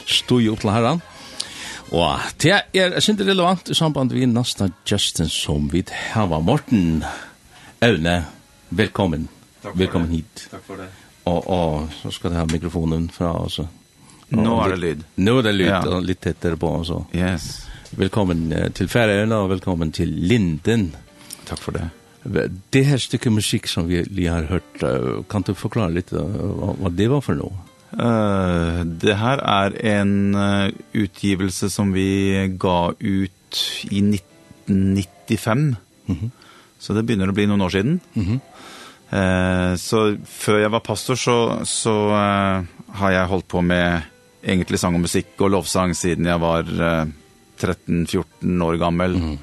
stod 0.07 0.45
jo 0.45 0.55
opp 0.55 0.63
til 0.63 0.71
herran. 0.71 1.03
Og 1.91 2.29
det 2.43 2.55
er 2.75 2.99
sint 3.03 3.23
relevant 3.23 3.71
i 3.71 3.79
samband 3.79 4.15
vi 4.15 4.27
nasta 4.31 4.69
Justin 4.87 5.31
som 5.31 5.67
vi 5.73 5.83
var 6.15 6.45
Morten 6.47 7.03
Aune, 7.83 8.17
velkommen. 8.71 9.27
Takk 9.63 9.75
velkommen 9.79 10.11
det. 10.11 10.23
hit. 10.23 10.47
Takk 10.51 10.63
for 10.67 10.79
det. 10.79 10.89
Og, 11.27 11.43
og 11.51 11.91
så 12.03 12.15
skal 12.15 12.31
det 12.31 12.39
ha 12.39 12.47
mikrofonen 12.51 13.11
fra 13.11 13.35
oss. 13.35 13.59
Altså. 13.59 13.86
Nå 14.29 14.57
er 14.65 14.75
det 14.75 14.79
lyd. 14.83 15.05
Nå 15.23 15.39
er 15.39 15.43
det 15.47 15.53
lyd 15.55 15.87
och 15.87 16.03
lite 16.03 16.33
tättare 16.33 16.57
på 16.57 16.69
også. 16.69 17.05
Yes. 17.15 17.67
Välkommen 17.91 18.51
til 18.75 18.89
Färöarna 18.89 19.37
og 19.45 19.51
velkommen 19.51 19.93
til 19.93 20.09
Linden. 20.09 20.97
Tack 21.47 21.61
for 21.63 21.73
det. 21.73 21.89
Det 22.73 22.83
här 22.83 22.99
stykket 22.99 23.33
musik 23.33 23.67
som 23.67 23.89
vi 23.89 24.03
lige 24.03 24.31
har 24.31 24.43
hört, 24.43 25.29
kan 25.31 25.43
du 25.43 25.55
förklara 25.55 25.89
lite 25.89 26.17
vad 26.79 26.93
det 26.93 27.09
var 27.09 27.21
för 27.21 27.35
noe? 27.35 27.53
Uh, 27.93 28.85
det 28.85 29.15
här 29.15 29.39
är 29.39 29.87
en 29.87 30.37
utgivelse 30.93 31.71
som 31.71 31.93
vi 31.93 32.49
gav 32.59 32.95
ut 32.99 33.33
i 33.91 33.99
1995. 34.67 35.77
Mm 36.07 36.21
-hmm. 36.21 36.31
Så 36.79 36.93
det 36.93 37.03
begynner 37.03 37.29
å 37.29 37.33
bli 37.33 37.47
noen 37.47 37.61
år 37.61 37.71
siden. 37.71 38.01
Mm 38.15 38.27
-hmm. 38.27 38.41
Eh, 39.07 39.77
så 39.79 40.17
før 40.27 40.59
jeg 40.59 40.73
var 40.75 40.83
pastor 40.83 41.15
så, 41.15 41.37
så 41.65 41.95
eh, 42.11 42.65
har 42.99 43.11
jeg 43.15 43.31
holdt 43.31 43.49
på 43.49 43.63
med 43.63 44.03
egentlig 44.47 44.81
sang 44.81 44.97
og 44.99 45.05
musikk 45.05 45.41
og 45.43 45.53
lovsang 45.57 45.95
siden 45.99 46.29
jeg 46.31 46.43
var 46.43 46.69
13-14 47.59 48.63
år 48.67 48.79
gammel. 48.81 49.17
Mm. 49.19 49.39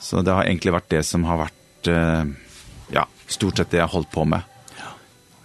Så 0.00 0.22
det 0.24 0.32
har 0.32 0.48
egentlig 0.48 0.72
vært 0.74 0.90
det 0.94 1.02
som 1.04 1.26
har 1.28 1.42
vært 1.42 1.90
ja, 2.94 3.04
stort 3.28 3.60
sett 3.60 3.72
det 3.72 3.80
jeg 3.80 3.86
har 3.86 3.92
holdt 3.92 4.10
på 4.14 4.24
med. 4.28 4.48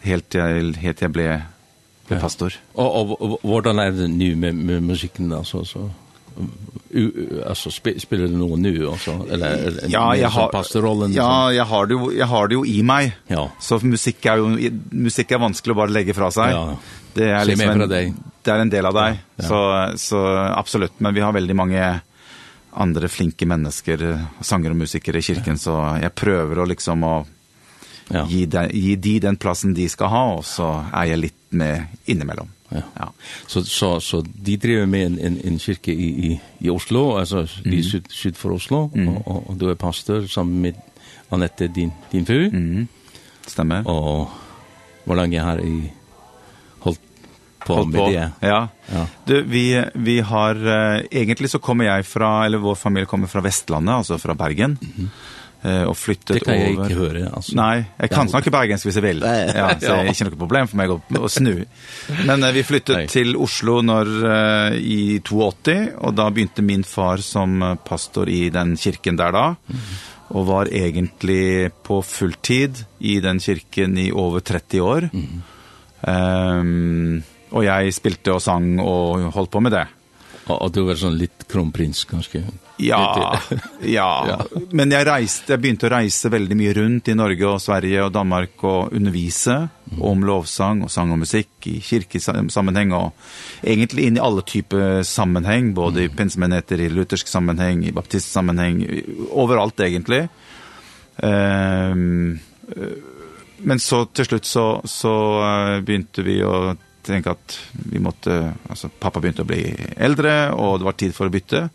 Helt 0.06 0.30
til 0.32 0.72
helt 0.80 1.00
til 1.00 1.08
jeg 1.08 1.16
ble, 1.16 1.28
ble 2.08 2.22
pastor. 2.22 2.56
Ja. 2.56 2.86
Og, 2.86 3.14
og, 3.20 3.22
og 3.42 3.46
hvordan 3.50 3.82
er 3.84 3.94
det 3.96 4.10
nå 4.14 4.32
med, 4.40 4.56
med 4.56 4.90
musikken 4.94 5.34
altså 5.36 5.66
så 5.68 5.90
U, 6.96 7.12
alltså 7.48 7.72
sp 7.72 7.96
spelar 8.00 8.28
du 8.28 8.36
noe 8.36 8.58
nu 8.60 8.90
alltså 8.90 9.14
eller, 9.32 9.54
eller 9.68 9.88
ja 9.90 10.16
jag 10.16 10.30
har 10.30 10.50
pastorrollen 10.52 11.14
ja 11.14 11.54
jag 11.54 11.66
har 11.66 11.86
det 11.86 11.94
ju 11.94 12.18
jag 12.18 12.26
har 12.26 12.48
det 12.48 12.56
ju 12.56 12.66
i 12.66 12.84
mig 12.84 13.18
ja 13.28 13.52
så 13.60 13.80
musik 13.80 14.26
är 14.26 14.38
ju 14.38 14.72
musik 14.90 15.32
är 15.32 15.38
vanskelig 15.38 15.72
att 15.72 15.78
bara 15.78 15.88
lägga 15.88 16.14
fra 16.14 16.32
sig 16.32 16.52
ja 16.52 16.78
Det 17.16 17.30
är 17.30 17.46
liksom 17.46 17.70
en, 17.70 17.90
det 18.44 18.52
er 18.52 18.60
en 18.60 18.70
del 18.70 18.86
av 18.86 18.94
dig. 18.94 19.12
Ja, 19.36 19.44
ja. 19.44 19.48
Så 19.48 19.98
så 19.98 20.28
absolut, 20.38 21.00
men 21.00 21.14
vi 21.14 21.22
har 21.22 21.32
väldigt 21.32 21.56
många 21.56 22.00
andra 22.72 23.08
flinke 23.08 23.46
människor, 23.46 24.20
sanger 24.42 24.70
och 24.70 24.76
musiker 24.76 25.16
i 25.16 25.22
kyrkan 25.22 25.54
ja. 25.54 25.58
så 25.58 25.98
jag 26.02 26.16
prövar 26.16 26.64
att 26.64 26.70
liksom 26.70 27.04
att 27.04 27.28
ja. 28.08 28.28
ge 28.30 28.46
de, 28.46 28.70
ge 28.74 28.96
de 28.96 29.20
den 29.20 29.36
platsen 29.36 29.74
de 29.74 29.90
ska 29.90 30.06
ha 30.06 30.34
och 30.34 30.46
så 30.46 30.86
är 30.94 31.06
jag 31.06 31.20
lite 31.20 31.36
med 31.50 31.86
inemellan. 32.06 32.48
Ja. 32.70 32.82
ja. 32.94 33.14
Så 33.48 33.64
så 33.64 34.00
så 34.00 34.22
de 34.22 34.58
driver 34.58 34.86
med 34.86 35.06
en 35.06 35.20
en 35.20 35.40
en 35.44 35.60
kirke 35.60 35.92
i 35.92 36.10
i 36.26 36.42
i 36.60 36.70
Oslo, 36.70 37.18
alltså 37.18 37.48
mm. 37.66 37.80
i 37.80 37.84
syd 37.84 38.06
syd 38.10 38.38
för 38.38 38.52
Oslo 38.52 38.92
mm. 38.96 39.18
och, 39.18 39.50
og, 39.50 39.58
du 39.58 39.72
är 39.72 39.76
pastor 39.76 40.28
sammen 40.28 40.62
med 40.62 40.76
Annette, 41.30 41.68
din 41.68 41.92
din 42.12 42.26
fru. 42.26 42.48
Mm. 42.48 42.88
Stämmer. 43.48 43.88
Och 43.88 44.30
hur 45.06 45.16
länge 45.16 45.42
har 45.42 45.60
i 45.60 45.92
på 47.66 47.80
med 47.84 48.00
på. 48.00 48.10
det. 48.10 48.26
Ja. 48.46 48.60
ja. 48.92 49.06
Du, 49.28 49.38
vi, 49.50 49.68
vi 49.94 50.20
har, 50.26 50.56
uh, 50.56 51.06
egentlig 51.10 51.52
så 51.54 51.62
kommer 51.64 51.90
jeg 51.90 52.08
fra, 52.10 52.46
eller 52.46 52.64
vår 52.64 52.78
familie 52.80 53.10
kommer 53.10 53.32
fra 53.32 53.44
Vestlandet, 53.46 54.04
altså 54.04 54.22
fra 54.22 54.38
Bergen. 54.38 54.78
Mm 54.82 54.94
-hmm 55.00 55.32
og 55.66 55.96
flyttet 55.98 56.30
over. 56.30 56.40
Det 56.40 56.46
kan 56.46 56.60
jeg 56.60 56.78
over. 56.78 56.86
ikke 56.86 57.00
høre, 57.00 57.30
altså. 57.36 57.56
Nei, 57.58 57.86
jeg 58.00 58.10
kan 58.12 58.30
snakke 58.30 58.52
bergensk 58.54 58.86
hvis 58.86 58.96
jeg 59.00 59.04
vil. 59.04 59.24
Ja, 59.26 59.70
så 59.74 59.80
det 59.80 59.94
er 59.96 60.10
ikke 60.14 60.28
noe 60.28 60.38
problem 60.38 60.68
for 60.68 60.78
meg 60.78 60.94
å, 60.94 60.98
å 61.18 61.30
snu. 61.32 61.54
Men 62.28 62.46
vi 62.54 62.64
flyttet 62.68 62.96
Nei. 62.96 63.06
til 63.10 63.36
Oslo 63.42 63.80
når, 63.82 64.12
uh, 64.26 64.76
i 64.78 65.20
82, 65.26 65.78
og 65.98 66.18
da 66.20 66.30
begynte 66.30 66.66
min 66.66 66.84
far 66.84 67.24
som 67.26 67.64
pastor 67.88 68.30
i 68.30 68.50
den 68.54 68.76
kirken 68.78 69.18
der 69.18 69.34
da, 69.34 69.46
og 70.36 70.48
var 70.50 70.70
egentlig 70.74 71.72
på 71.86 72.02
fulltid 72.06 72.86
i 73.00 73.20
den 73.22 73.42
kirken 73.42 73.98
i 74.02 74.12
over 74.12 74.46
30 74.46 74.82
år. 74.86 75.10
Mm. 75.14 75.42
Um, 76.06 77.24
Og 77.56 77.64
jeg 77.64 77.94
spilte 77.96 78.36
og 78.36 78.44
sang 78.44 78.76
og 78.84 79.30
holdt 79.36 79.54
på 79.54 79.64
med 79.64 79.76
det. 79.76 79.86
Og, 80.46 80.60
og 80.60 80.72
du 80.76 80.84
var 80.86 80.98
sånn 81.00 81.18
litt 81.18 81.48
kronprins, 81.50 82.04
kanskje? 82.06 82.44
Ja, 82.78 83.00
ja. 83.98 84.10
ja. 84.30 84.38
Men 84.76 84.94
jeg, 84.94 85.08
reiste, 85.08 85.56
jeg 85.56 85.62
begynte 85.64 85.88
å 85.88 85.94
reise 85.96 86.30
veldig 86.30 86.58
mye 86.60 86.74
rundt 86.78 87.10
i 87.10 87.16
Norge 87.18 87.48
og 87.50 87.62
Sverige 87.64 88.04
og 88.06 88.14
Danmark 88.14 88.66
og 88.68 88.94
undervise 88.94 89.58
mm. 89.66 90.04
om 90.06 90.26
lovsang 90.28 90.84
og 90.86 90.94
sang 90.94 91.14
og 91.16 91.24
musikk 91.24 91.70
i 91.72 91.80
kirkesammenheng 91.82 92.94
og 92.94 93.16
egentlig 93.66 94.10
inn 94.10 94.20
i 94.20 94.26
alle 94.26 94.46
typer 94.46 95.02
sammenheng, 95.08 95.74
både 95.78 96.04
mm. 96.04 96.06
i 96.06 96.16
pinsemenheter, 96.20 96.84
i 96.84 96.92
luthersk 96.94 97.32
sammenheng, 97.32 97.82
i 97.88 97.96
baptistsammenheng, 97.96 98.84
overalt 99.32 99.82
egentlig. 99.82 100.28
Um, 101.16 102.38
men 103.66 103.80
så 103.82 104.04
til 104.14 104.28
slutt 104.28 104.46
så, 104.46 104.66
så 104.86 105.16
begynte 105.88 106.26
vi 106.28 106.42
å 106.46 106.76
tänka 107.06 107.32
att 107.32 107.60
vi 107.72 108.00
måste 108.00 108.54
alltså 108.70 108.90
pappa 109.00 109.20
började 109.20 109.44
bli 109.44 109.76
äldre 109.98 110.52
och 110.52 110.80
det 110.80 110.86
var 110.86 110.92
tid 110.92 111.16
för 111.16 111.26
att 111.26 111.32
bytte. 111.32 111.70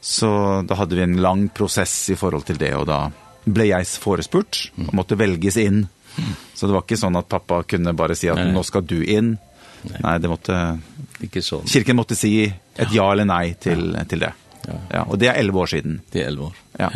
Så 0.00 0.62
då 0.68 0.74
hade 0.74 0.96
vi 0.96 1.02
en 1.02 1.22
lång 1.22 1.48
process 1.48 2.10
i 2.10 2.16
förhåll 2.16 2.42
till 2.42 2.56
det 2.56 2.74
och 2.74 2.86
då 2.86 3.12
blev 3.44 3.66
jeg 3.66 3.86
förespurt 3.86 4.72
och 4.88 4.94
måste 4.94 5.14
velges 5.14 5.56
in. 5.56 5.86
Så 6.54 6.66
det 6.66 6.72
var 6.72 6.80
inte 6.80 6.96
sånn 6.96 7.16
att 7.16 7.28
pappa 7.28 7.62
kunde 7.62 7.92
bara 7.92 8.14
säga 8.14 8.34
si 8.34 8.40
att 8.40 8.54
nu 8.54 8.62
ska 8.62 8.80
du 8.80 9.04
in. 9.04 9.38
Nej. 9.82 10.20
det 10.20 10.28
måste 10.28 10.78
inte 11.20 11.42
så. 11.42 11.62
Kyrkan 11.66 11.96
måste 11.96 12.16
säga 12.16 12.46
si 12.46 12.54
ett 12.76 12.92
ja, 12.92 13.12
eller 13.12 13.24
nej 13.24 13.54
till 13.54 13.92
til 13.92 14.06
till 14.08 14.18
det. 14.18 14.32
Ja. 14.66 14.72
ja, 14.90 15.02
och 15.02 15.18
det 15.18 15.26
är 15.26 15.34
11 15.34 15.60
år 15.60 15.66
sedan. 15.66 16.00
Det 16.10 16.22
är 16.22 16.26
11 16.26 16.44
år. 16.44 16.52
Ja. 16.78 16.90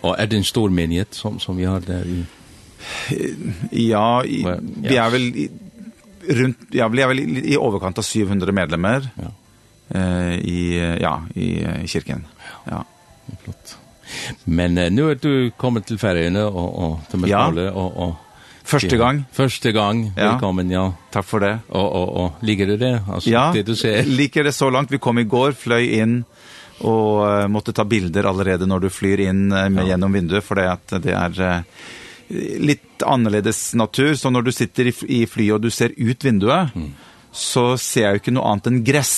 Og 0.00 0.10
Och 0.10 0.20
är 0.20 0.26
det 0.26 0.36
en 0.36 0.44
stor 0.44 0.70
menighet 0.70 1.14
som 1.14 1.38
som 1.38 1.56
vi 1.56 1.64
har 1.64 1.80
där 1.80 2.04
i 2.06 2.24
Ja, 3.70 4.24
i, 4.24 4.46
vi 4.82 4.96
är 4.96 5.10
väl 5.10 5.48
rundt, 6.28 6.68
ja, 6.74 6.88
vi 6.88 7.02
er 7.02 7.10
vel 7.10 7.22
i, 7.22 7.26
i 7.52 7.56
overkant 7.60 7.98
av 7.98 8.06
700 8.06 8.54
medlemmer 8.56 9.08
ja. 9.14 9.32
Eh, 9.88 10.34
i, 10.42 10.60
ja, 11.00 11.20
i, 11.34 11.50
i 11.62 11.88
kirken. 11.88 12.24
Ja, 12.64 12.80
ja. 13.26 13.36
flott. 13.44 13.76
Men 14.44 14.78
uh, 14.78 14.90
nu 14.90 15.10
är 15.10 15.14
du 15.14 15.50
kommit 15.50 15.86
till 15.86 15.98
Färöarna 15.98 16.46
och 16.46 16.84
och 16.84 17.00
till 17.10 17.18
Mölndal 17.18 17.58
ja. 17.58 17.72
och 17.72 18.08
och 18.08 18.14
Første 18.66 18.96
gang. 18.96 19.24
Første 19.32 19.72
gang. 19.72 20.12
Ja. 20.16 20.32
Velkommen, 20.32 20.70
ja. 20.70 20.88
Takk 21.14 21.26
for 21.26 21.40
det. 21.40 21.52
Og, 21.68 21.84
og, 21.86 22.08
og 22.18 22.40
liker 22.42 22.66
du 22.66 22.74
det? 22.76 22.96
Altså, 23.06 23.30
ja, 23.30 23.44
det 23.54 23.62
du 23.68 23.76
ser. 23.78 24.02
liker 24.20 24.42
det 24.42 24.52
så 24.56 24.70
langt. 24.70 24.90
Vi 24.90 24.98
kom 24.98 25.20
i 25.22 25.24
går, 25.24 25.54
fløy 25.54 25.92
inn 26.00 26.24
og 26.82 27.22
uh, 27.22 27.44
måtte 27.48 27.72
ta 27.72 27.86
bilder 27.86 28.26
allerede 28.26 28.66
når 28.66 28.82
du 28.84 28.88
flyr 28.90 29.22
inn 29.28 29.46
uh, 29.52 29.68
med, 29.70 29.84
ja. 29.84 29.92
gjennom 29.92 30.18
vinduet, 30.18 30.44
for 30.44 30.58
det, 30.58 30.66
at 30.74 30.98
det 31.04 31.14
er... 31.14 31.38
Uh, 31.38 32.02
litt 32.28 33.02
annerledes 33.06 33.74
natur, 33.78 34.14
så 34.18 34.30
når 34.30 34.48
du 34.48 34.52
sitter 34.54 34.90
i, 34.90 34.94
i 35.20 35.24
flyet 35.30 35.58
og 35.58 35.66
du 35.66 35.70
ser 35.70 35.94
ut 35.96 36.24
vinduet, 36.24 36.74
mm. 36.74 36.92
så 37.30 37.74
ser 37.80 38.08
jeg 38.08 38.16
jo 38.16 38.22
ikke 38.24 38.36
noe 38.36 38.52
annet 38.52 38.70
enn 38.70 38.80
gress. 38.86 39.16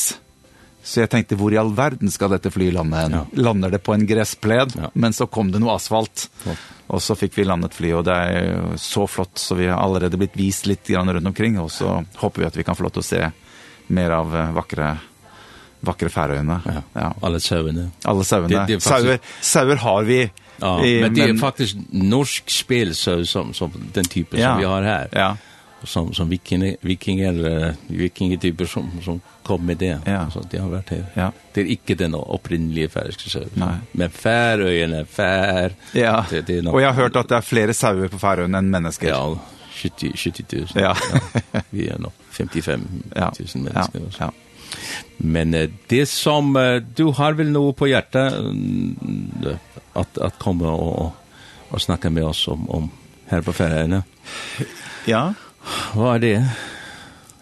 Så 0.89 1.03
jeg 1.03 1.11
tenkte, 1.13 1.37
hvor 1.37 1.53
i 1.53 1.59
all 1.61 1.75
verden 1.77 2.09
skal 2.13 2.33
dette 2.33 2.53
flyet 2.53 2.77
lande 2.77 3.01
hen? 3.01 3.17
Ja. 3.19 3.25
Lander 3.45 3.73
det 3.75 3.83
på 3.85 3.93
en 3.93 4.07
gresspled? 4.09 4.77
Ja. 4.79 4.91
Men 4.95 5.17
så 5.17 5.27
kom 5.29 5.51
det 5.53 5.61
noe 5.61 5.75
asfalt. 5.77 6.29
flott. 6.41 6.63
Og 6.89 7.03
så 7.05 7.13
fikk 7.19 7.35
vi 7.37 7.45
landet 7.45 7.77
flyet, 7.77 7.99
og 7.99 8.07
det 8.09 8.15
er 8.15 8.47
jo 8.47 8.79
så 8.81 9.05
flott, 9.11 9.37
så 9.37 9.59
vi 9.59 9.67
har 9.69 9.83
allerede 9.83 10.17
blitt 10.21 10.39
vist 10.39 10.69
litt 10.71 10.89
grann 10.89 11.13
rundt 11.13 11.29
omkring, 11.29 11.59
og 11.61 11.69
så 11.73 11.99
håper 12.23 12.45
vi 12.45 12.49
at 12.49 12.57
vi 12.57 12.65
kan 12.65 12.79
få 12.79 12.87
lov 12.87 12.95
til 12.97 13.05
å 13.05 13.09
se 13.11 13.21
mer 13.93 14.15
av 14.17 14.33
vakre 14.57 14.95
vakre 15.81 16.09
färöarna. 16.09 16.61
Ja. 16.65 16.83
ja. 17.01 17.15
Alla 17.21 17.41
sauerna. 17.41 17.91
Alla 18.05 18.25
sauerna. 18.25 18.81
Sauer, 18.81 19.19
sauer 19.41 19.77
har 19.77 20.03
vi 20.03 20.23
Ja, 20.61 20.85
eh, 20.85 21.01
men 21.01 21.15
det 21.15 21.23
är 21.23 21.35
faktiskt 21.35 21.77
norsk 21.91 22.51
spel 22.51 22.95
så 22.95 23.27
som 23.27 23.55
som 23.55 23.73
den 23.93 24.05
typen 24.05 24.41
ja, 24.41 24.51
som 24.51 24.59
vi 24.59 24.65
har 24.65 24.83
här. 24.83 25.09
Ja. 25.13 25.37
Som 25.85 26.15
som 26.15 26.29
vikinge 26.29 26.77
vikinger 26.81 27.75
vikinge 27.87 28.39
typer 28.39 28.65
som 28.65 28.91
som 29.05 29.21
kom 29.43 29.67
med 29.67 29.77
det. 29.77 30.01
Ja. 30.05 30.31
Så 30.31 30.45
det 30.51 30.59
har 30.59 30.69
varit 30.69 30.91
här. 30.91 31.05
Ja. 31.15 31.33
Det 31.53 31.61
är 31.61 31.65
inte 31.65 31.95
den 31.95 32.15
upprinnliga 32.15 32.89
färska 32.89 33.31
så. 33.31 33.39
Nej. 33.55 33.69
Men 33.93 34.11
Färöarna, 34.11 35.05
Fär. 35.05 35.73
Ja. 35.93 36.25
Det, 36.31 36.41
det 36.41 36.59
är 36.59 36.63
nok, 36.63 36.75
Och 36.75 36.83
jag 36.83 36.93
har 36.93 37.03
hört 37.03 37.17
att 37.17 37.29
det 37.29 37.37
är 37.37 37.41
fler 37.41 37.73
sauer 37.73 38.09
på 38.09 38.19
Färöarna 38.19 38.59
än 38.59 38.71
människor. 38.71 39.09
Ja. 39.09 39.39
70 39.73 40.13
70 40.17 40.45
000. 40.57 40.67
Ja. 40.75 40.97
Vi 41.71 41.89
är 41.89 41.99
nog 41.99 42.13
55 42.31 42.81
000 42.81 43.03
ja. 43.17 43.33
människor. 43.55 43.89
Ja. 43.95 44.11
ja. 44.19 44.33
Men 45.17 45.73
det 45.87 46.07
som 46.07 46.53
du 46.95 47.05
har 47.05 47.33
väl 47.33 47.51
nog 47.51 47.77
på 47.77 47.89
hjärta 47.89 48.33
att 49.93 50.19
att 50.19 50.39
komma 50.39 50.73
och 50.73 51.15
och 51.69 51.83
snacka 51.83 52.11
med 52.11 52.25
oss 52.25 52.49
om 52.49 52.71
om 52.71 52.91
här 53.27 53.43
på 53.43 53.53
Färöarna. 53.53 54.03
Ja. 55.05 55.35
Vad 55.95 56.15
är 56.15 56.19
det? 56.19 56.49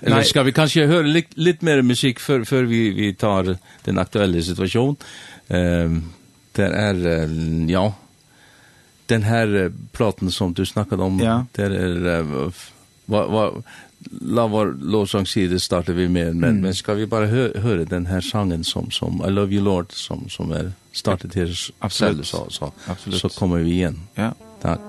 Eller 0.01 0.23
ska 0.23 0.43
vi 0.43 0.53
kanske 0.53 0.87
höra 0.87 1.03
lite, 1.03 1.41
lite 1.41 1.65
mer 1.65 1.83
musik 1.83 2.21
för 2.21 2.45
för 2.45 2.63
vi 2.63 2.91
vi 2.91 3.15
tar 3.15 3.59
den 3.85 3.99
aktuella 3.99 4.43
situationen. 4.43 4.97
Ehm 5.49 5.85
um, 5.85 6.13
där 6.53 6.71
är 6.71 7.29
ja 7.71 7.95
den 9.07 9.23
här 9.23 9.73
platen 9.93 10.31
som 10.31 10.55
du 10.55 10.67
snackade 10.67 11.03
om 11.03 11.21
ja. 11.21 11.47
där 11.53 11.71
är 11.71 12.23
vad 13.05 13.31
vad 13.31 13.63
la 14.21 14.47
vår 14.47 14.77
lovsång 14.81 15.27
sida 15.27 15.59
startar 15.59 15.93
vi 15.93 16.09
med 16.09 16.37
men 16.37 16.51
mm. 16.51 16.61
men 16.61 16.75
ska 16.75 16.95
vi 16.95 17.07
bara 17.07 17.27
hö 17.27 17.61
höra 17.61 17.85
den 17.85 18.07
här 18.07 18.21
sången 18.21 18.65
som 18.65 18.91
som 18.91 19.25
I 19.29 19.31
love 19.31 19.55
you 19.55 19.65
Lord 19.65 19.93
som 19.93 20.29
som 20.29 20.53
är 20.53 20.73
startat 20.93 21.35
här 21.35 21.57
absolut 21.79 22.27
så 22.27 22.47
så 22.51 22.73
absolut. 22.87 23.21
så 23.21 23.29
kommer 23.29 23.59
vi 23.59 23.71
igen. 23.71 24.01
Ja. 24.15 24.35
Tack. 24.63 24.81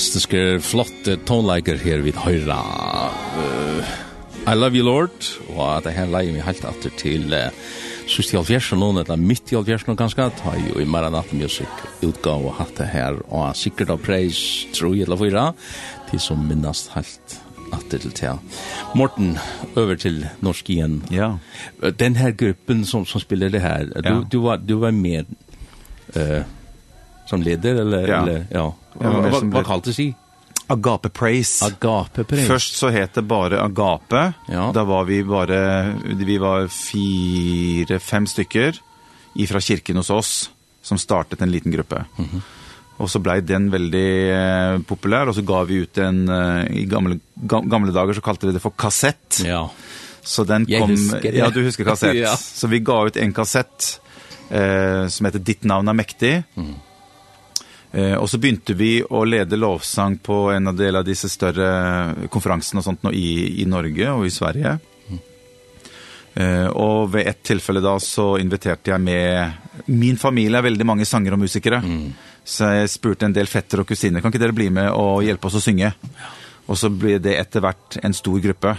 fantastiske, 0.00 0.60
flotte 0.64 1.18
tonleiker 1.28 1.76
her 1.76 2.00
vid 2.00 2.16
høyra. 2.16 2.56
Uh, 3.36 3.84
I 4.48 4.54
love 4.56 4.72
you, 4.72 4.82
Lord. 4.82 5.12
Og 5.52 5.82
det 5.84 5.92
her 5.92 6.08
leier 6.08 6.32
vi 6.32 6.40
helt 6.40 6.64
atter 6.64 6.92
til 6.96 7.26
uh, 7.36 7.50
sust 8.08 8.32
i 8.32 8.38
alfjersen 8.40 8.80
noen, 8.80 9.02
eller 9.02 9.20
midt 9.20 9.52
i 9.52 9.58
alfjersen 9.58 9.90
noen 9.90 9.98
ganske, 10.00 10.24
ta 10.40 10.54
jo 10.56 10.80
i 10.80 10.86
Maranatha 10.88 11.36
Music 11.36 11.68
utgav 12.00 12.46
og 12.48 12.56
hatt 12.56 12.72
det 12.80 12.88
her, 12.94 13.18
og 13.28 13.52
sikkert 13.52 13.92
av 13.92 14.00
preis, 14.00 14.40
tro 14.72 14.94
jeg, 14.94 15.04
eller 15.04 15.20
fyra, 15.20 15.42
til 16.08 16.22
som 16.24 16.48
minnast 16.48 16.94
helt 16.94 17.36
atter 17.76 18.00
til 18.00 18.14
til. 18.16 18.40
Morten, 18.96 19.34
over 19.76 20.00
til 20.00 20.22
norsk 20.40 20.70
igjen. 20.72 21.02
Ja. 21.12 21.34
Den 22.00 22.16
her 22.16 22.32
gruppen 22.32 22.86
som, 22.88 23.04
som 23.04 23.20
spiller 23.20 23.52
det 23.52 23.60
her, 23.60 23.84
du, 23.84 24.08
ja. 24.08 24.16
du, 24.24 24.40
var, 24.48 24.64
du 24.64 24.78
var 24.80 24.96
med... 24.96 25.28
Uh, 26.16 26.40
som 27.30 27.42
leder, 27.42 27.80
eller? 27.84 28.08
Ja. 28.08 28.22
Eller, 28.22 28.46
ja. 28.50 28.66
Hva, 28.98 29.40
hva 29.54 29.62
kalte 29.66 29.94
si? 29.94 30.10
Agape 30.70 31.10
Praise. 31.14 31.64
Agape 31.66 32.24
Praise. 32.24 32.46
Først 32.50 32.78
så 32.78 32.90
het 32.94 33.16
det 33.18 33.24
bare 33.30 33.62
Agape. 33.62 34.22
Ja. 34.50 34.70
Da 34.74 34.84
var 34.86 35.06
vi 35.08 35.20
bare, 35.26 35.60
vi 36.04 36.38
var 36.42 36.68
fire-fem 36.70 38.26
stykker 38.30 38.78
ifra 39.40 39.62
kirken 39.62 39.98
hos 39.98 40.10
oss, 40.14 40.32
som 40.82 40.98
startet 40.98 41.42
en 41.42 41.50
liten 41.50 41.74
gruppe. 41.74 42.04
Mm. 42.18 42.42
Og 43.00 43.08
så 43.08 43.22
blei 43.22 43.38
den 43.46 43.70
veldig 43.72 44.82
populær, 44.90 45.30
og 45.30 45.38
så 45.38 45.42
ga 45.46 45.62
vi 45.66 45.80
ut 45.86 45.98
en, 46.02 46.20
i 46.68 46.84
gamle, 46.90 47.16
gamle 47.40 47.94
dager 47.96 48.18
så 48.18 48.24
kalte 48.24 48.50
vi 48.50 48.54
det 48.54 48.62
for 48.62 48.74
kassett. 48.76 49.40
Ja. 49.46 49.64
Så 50.20 50.44
den 50.44 50.66
Jeg 50.68 50.82
kom, 50.82 50.92
husker 50.92 51.24
det. 51.24 51.38
Ja, 51.38 51.48
du 51.50 51.62
husker 51.64 51.88
kassett. 51.88 52.18
ja. 52.26 52.34
Så 52.36 52.68
vi 52.70 52.82
ga 52.84 53.00
ut 53.08 53.16
en 53.16 53.32
kassett 53.34 53.94
eh, 54.50 55.08
som 55.08 55.26
heter 55.26 55.42
Ditt 55.42 55.64
navn 55.64 55.90
er 55.90 55.98
mektig. 56.02 56.36
Mm 56.58 56.76
Eh, 57.92 58.14
og 58.14 58.28
så 58.30 58.38
begynte 58.38 58.74
vi 58.78 59.00
å 59.02 59.24
lede 59.26 59.58
lovsang 59.58 60.20
på 60.22 60.50
en 60.54 60.70
av 60.70 60.76
del 60.78 61.00
av 61.00 61.06
disse 61.06 61.28
større 61.30 62.28
konferansene 62.30 62.82
og 62.82 62.86
sånt 62.86 63.06
nå 63.06 63.12
i, 63.16 63.62
i 63.62 63.66
Norge 63.66 64.12
og 64.14 64.26
i 64.28 64.34
Sverige. 64.34 64.76
Eh, 66.34 66.66
og 66.78 67.10
ved 67.10 67.26
ett 67.26 67.40
tilfelle 67.42 67.82
da 67.82 67.96
så 67.98 68.36
inviterte 68.38 68.92
jeg 68.92 69.02
med 69.02 69.88
Min 69.90 70.18
familie 70.20 70.60
er 70.60 70.68
veldig 70.68 70.86
mange 70.86 71.06
sanger 71.08 71.34
og 71.34 71.42
musikere. 71.42 71.80
Mm. 71.82 72.12
Så 72.46 72.68
jeg 72.76 72.92
spurte 72.92 73.26
en 73.26 73.34
del 73.34 73.50
fetter 73.50 73.82
og 73.82 73.88
kusiner, 73.88 74.22
kan 74.22 74.30
ikke 74.30 74.42
dere 74.42 74.54
bli 74.54 74.68
med 74.74 74.92
og 74.92 75.24
hjelpe 75.26 75.48
oss 75.48 75.58
å 75.58 75.64
synge? 75.64 75.90
Og 76.70 76.78
så 76.78 76.90
ble 76.92 77.16
det 77.22 77.34
etter 77.40 77.64
hvert 77.64 77.98
en 78.04 78.14
stor 78.14 78.38
gruppe 78.44 78.76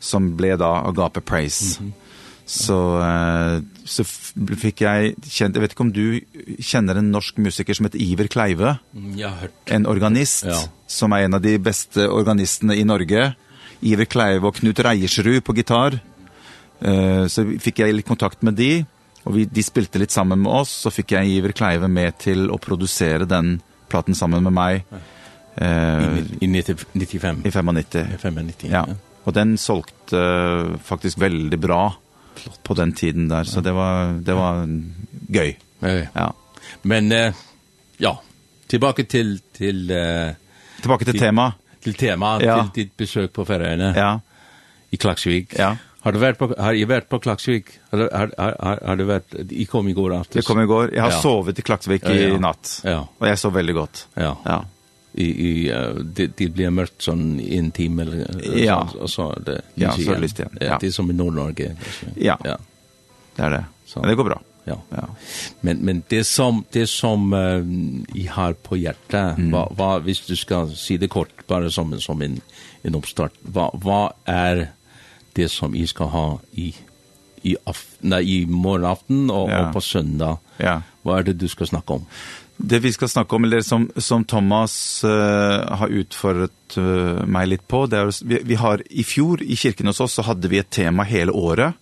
som 0.00 0.30
ble 0.38 0.54
da 0.60 0.70
Agape 0.88 1.20
Praise. 1.20 1.80
Mm 1.80 1.90
-hmm 1.90 2.03
Så, 2.44 2.76
så 3.88 4.04
fikk 4.04 4.82
jeg 4.84 5.14
kjent, 5.24 5.56
jeg 5.56 5.62
vet 5.62 5.72
ikke 5.72 5.84
om 5.86 5.92
du 5.96 6.20
kjenner 6.60 6.98
en 7.00 7.08
norsk 7.14 7.38
musiker 7.40 7.76
som 7.76 7.88
heter 7.88 8.02
Iver 8.04 8.28
Kleive. 8.28 8.74
Jeg 9.16 9.30
har 9.30 9.46
hørt. 9.46 9.54
En 9.72 9.88
organist, 9.88 10.44
ja. 10.50 10.58
som 10.84 11.16
er 11.16 11.24
en 11.24 11.38
av 11.38 11.44
de 11.44 11.54
beste 11.62 12.04
organistene 12.04 12.76
i 12.76 12.84
Norge. 12.84 13.30
Iver 13.80 14.10
Kleive 14.12 14.50
og 14.50 14.58
Knut 14.58 14.82
Reiersrud 14.84 15.40
på 15.44 15.56
gitar. 15.56 15.96
Så 17.32 17.46
fikk 17.64 17.80
jeg 17.80 17.96
litt 17.96 18.08
kontakt 18.08 18.44
med 18.44 18.58
de, 18.60 18.84
og 19.24 19.38
vi, 19.38 19.46
de 19.48 19.64
spilte 19.64 20.00
litt 20.02 20.12
sammen 20.12 20.42
med 20.44 20.52
oss, 20.52 20.72
så 20.84 20.92
fikk 20.92 21.14
jeg 21.16 21.38
Iver 21.38 21.54
Kleive 21.56 21.88
med 21.88 22.18
til 22.20 22.50
å 22.52 22.60
produsere 22.60 23.28
den 23.28 23.56
platen 23.92 24.16
sammen 24.16 24.44
med 24.44 24.56
meg. 24.56 24.84
Eh 25.56 26.20
I, 26.20 26.24
i 26.44 26.50
90, 26.50 26.86
95. 26.92 27.44
I 27.46 27.50
95. 27.54 28.00
I 28.04 28.18
95, 28.20 28.70
ja. 28.72 28.84
Og 29.24 29.32
den 29.32 29.56
solgte 29.56 30.20
faktisk 30.84 31.22
veldig 31.22 31.60
bra 31.60 31.82
på 32.62 32.74
den 32.74 32.92
tiden 32.92 33.28
där 33.28 33.44
så 33.44 33.60
det 33.60 33.72
var 33.72 34.12
det 34.12 34.34
var 34.34 34.68
gøy. 35.28 35.56
Ja. 36.12 36.34
Men 36.82 37.12
eh, 37.12 37.34
ja, 37.96 38.22
tillbaka 38.66 39.04
till 39.04 39.38
till 39.52 39.90
eh, 39.90 39.96
tillbaka 40.80 41.04
till, 41.04 41.12
til 41.12 41.20
tema 41.20 41.52
till 41.82 41.94
tema 41.94 42.42
ja. 42.42 42.68
till 42.72 42.84
ditt 42.84 42.96
besök 42.96 43.32
på 43.32 43.44
Färöarna. 43.44 43.96
Ja. 43.96 44.20
I 44.90 44.96
Klaksvik. 44.96 45.54
Ja. 45.58 45.76
Har 46.00 46.12
du 46.12 46.18
varit 46.18 46.38
på 46.38 46.54
har 46.58 46.72
jag 46.72 46.88
varit 46.88 47.08
på 47.08 47.18
Klaksvik? 47.18 47.66
Har 47.90 47.98
har 47.98 48.34
har, 48.38 48.86
har 48.86 48.96
du 48.96 49.04
varit 49.04 49.34
i 49.50 49.64
kom 49.64 49.88
igår 49.88 50.14
aftes? 50.20 50.36
Jag 50.36 50.44
kom 50.44 50.60
igår. 50.60 50.94
Jag 50.94 51.02
har 51.02 51.10
ja. 51.10 51.20
sovit 51.20 51.58
i 51.58 51.62
Klaksvik 51.62 52.02
ja, 52.04 52.12
ja. 52.12 52.36
i 52.36 52.38
natt. 52.38 52.80
Ja. 52.84 53.08
Och 53.18 53.28
jag 53.28 53.38
sov 53.38 53.52
väldigt 53.52 53.76
gott. 53.76 54.08
Ja. 54.14 54.38
Ja 54.44 54.64
i 55.14 55.26
i 55.48 55.72
det 56.04 56.26
det 56.36 56.48
blir 56.48 56.70
mörkt 56.70 57.02
sån 57.02 57.40
en 57.40 57.70
timme 57.70 58.02
eller 58.02 58.26
ja. 58.56 58.88
så, 58.92 59.08
så 59.08 59.38
det 59.46 59.60
ja 59.74 59.92
så 59.92 60.12
er 60.12 60.20
det 60.20 60.48
ja. 60.60 60.78
det 60.80 60.86
är 60.86 60.90
som 60.90 61.10
i 61.10 61.14
Nordnorge 61.14 61.76
ja. 62.16 62.38
ja 62.44 62.58
det 63.36 63.42
er 63.42 63.50
det 63.50 63.64
så 63.86 64.00
men 64.00 64.08
det 64.08 64.14
går 64.14 64.24
bra 64.24 64.40
ja 64.64 64.80
ja 64.88 65.06
men 65.60 65.76
men 65.76 66.02
det 66.08 66.24
som 66.24 66.64
det 66.70 66.86
som 66.86 67.32
uh, 67.32 67.64
i 68.14 68.26
har 68.26 68.52
på 68.52 68.76
hjärta 68.76 69.18
mm. 69.18 69.50
vad 69.50 69.76
vad 69.76 70.02
hvis 70.02 70.26
du 70.26 70.36
ska 70.36 70.66
se 70.68 70.76
si 70.76 70.96
det 70.96 71.08
kort 71.08 71.46
bara 71.46 71.70
som 71.70 72.00
som 72.00 72.22
en 72.22 72.40
en 72.82 72.94
uppstart 72.94 73.32
vad 73.40 73.70
vad 73.72 74.12
är 74.24 74.68
det 75.32 75.48
som 75.48 75.74
i 75.74 75.86
ska 75.86 76.04
ha 76.04 76.40
i 76.50 76.74
i 77.44 77.56
af, 77.68 77.82
nei, 78.00 78.22
i 78.24 78.38
morgenaften 78.48 79.28
og, 79.30 79.50
ja. 79.52 79.66
og 79.66 79.74
på 79.76 79.82
søndag. 79.84 80.40
Ja. 80.56 80.78
Hva 81.04 81.18
er 81.20 81.28
det 81.28 81.36
du 81.42 81.48
skal 81.52 81.68
snakke 81.68 81.98
om? 81.98 82.06
Det 82.56 82.78
vi 82.78 82.92
ska 82.92 83.08
snacka 83.08 83.36
om 83.36 83.44
eller 83.44 83.60
som 83.60 83.90
som 83.96 84.24
Thomas 84.24 85.04
uh, 85.04 85.10
har 85.74 85.88
utfordret 85.88 86.76
uh, 86.78 87.24
meg 87.26 87.48
litt 87.48 87.66
på 87.68 87.86
det 87.86 87.98
är 87.98 88.24
vi, 88.24 88.38
vi 88.44 88.54
har 88.54 88.82
i 88.90 89.04
fjor 89.04 89.42
i 89.42 89.56
kyrkan 89.56 89.86
hos 89.90 90.00
oss 90.00 90.12
så 90.12 90.22
hade 90.22 90.48
vi 90.48 90.58
ett 90.58 90.70
tema 90.70 91.02
hela 91.02 91.32
året 91.32 91.74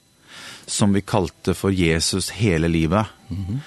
som 0.66 0.92
vi 0.92 1.00
kallade 1.00 1.54
för 1.54 1.70
Jesus 1.70 2.30
hela 2.30 2.68
livet. 2.68 3.06
Mm 3.28 3.44
-hmm. 3.44 3.58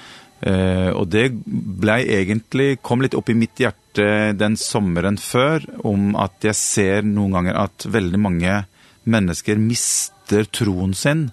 Eh 0.42 0.88
uh, 0.88 0.90
och 0.90 1.08
det 1.08 1.32
blev 1.46 2.00
egentligen 2.00 2.78
kom 2.78 3.02
lite 3.02 3.18
upp 3.18 3.30
i 3.30 3.34
mitt 3.34 3.60
hjerte 3.60 4.34
den 4.34 4.58
sommaren 4.58 5.18
för 5.18 5.66
om 5.86 6.16
att 6.16 6.36
jag 6.42 6.56
ser 6.56 7.02
någon 7.02 7.32
gånger 7.32 7.54
att 7.54 7.86
väldigt 7.86 8.20
många 8.20 8.64
människor 9.04 9.56
mister 9.56 10.44
tron 10.44 10.96
sin 10.96 11.32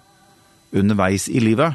underveis 0.71 1.29
i 1.29 1.39
livet. 1.39 1.73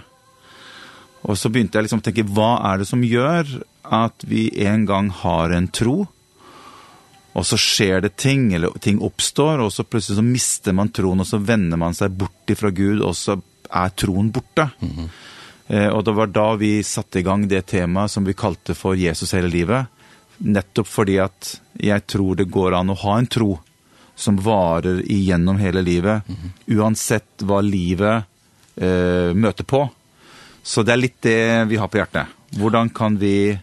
Och 1.23 1.39
så 1.39 1.49
började 1.49 1.71
jag 1.73 1.83
liksom 1.83 2.01
tänka 2.01 2.23
vad 2.25 2.73
är 2.73 2.79
det 2.79 2.87
som 2.87 3.05
gör 3.05 3.47
at 3.91 4.25
vi 4.29 4.49
en 4.67 4.87
gang 4.87 5.11
har 5.11 5.55
en 5.55 5.69
tro, 5.69 6.07
og 7.39 7.47
så 7.47 7.59
skjer 7.61 8.03
det 8.03 8.17
ting, 8.19 8.49
eller 8.55 8.75
ting 8.83 8.99
oppstår, 9.05 9.63
og 9.63 9.73
så 9.73 9.85
plutselig 9.87 10.19
så 10.19 10.25
mister 10.27 10.75
man 10.75 10.91
troen, 10.95 11.23
og 11.23 11.29
så 11.29 11.39
vender 11.39 11.79
man 11.79 11.95
seg 11.95 12.17
bort 12.19 12.51
ifra 12.51 12.73
Gud, 12.75 13.03
og 13.05 13.15
så 13.17 13.39
er 13.69 13.95
troen 13.95 14.33
borte. 14.33 14.71
Mm 14.81 14.91
-hmm. 14.91 15.09
eh, 15.69 15.89
og 15.89 16.05
det 16.05 16.15
var 16.15 16.27
da 16.27 16.55
vi 16.57 16.83
satte 16.83 17.19
i 17.19 17.23
gang 17.23 17.49
det 17.49 17.67
temaet 17.67 18.11
som 18.11 18.25
vi 18.25 18.35
kalte 18.35 18.75
for 18.75 18.95
Jesus 18.95 19.33
hele 19.33 19.49
livet, 19.49 19.87
nettopp 20.39 20.87
fordi 20.87 21.19
at 21.19 21.61
jeg 21.81 22.07
tror 22.07 22.37
det 22.37 22.51
går 22.51 22.75
an 22.75 22.91
å 22.91 22.95
ha 22.95 23.19
en 23.19 23.27
tro 23.27 23.59
som 24.15 24.37
varer 24.37 25.03
igjennom 25.07 25.59
hele 25.59 25.83
livet, 25.83 26.23
mm 26.29 26.37
-hmm. 26.37 26.79
uansett 26.79 27.43
hva 27.43 27.61
livet 27.61 28.25
eh, 28.77 29.35
møter 29.35 29.65
på. 29.65 29.89
Så 30.63 30.83
det 30.83 30.93
er 30.93 30.97
litt 30.97 31.23
det 31.23 31.69
vi 31.69 31.77
har 31.77 31.89
på 31.89 31.99
hjertet. 31.99 32.27
Hvordan 32.59 32.91
kan 32.91 33.17
vi 33.17 33.59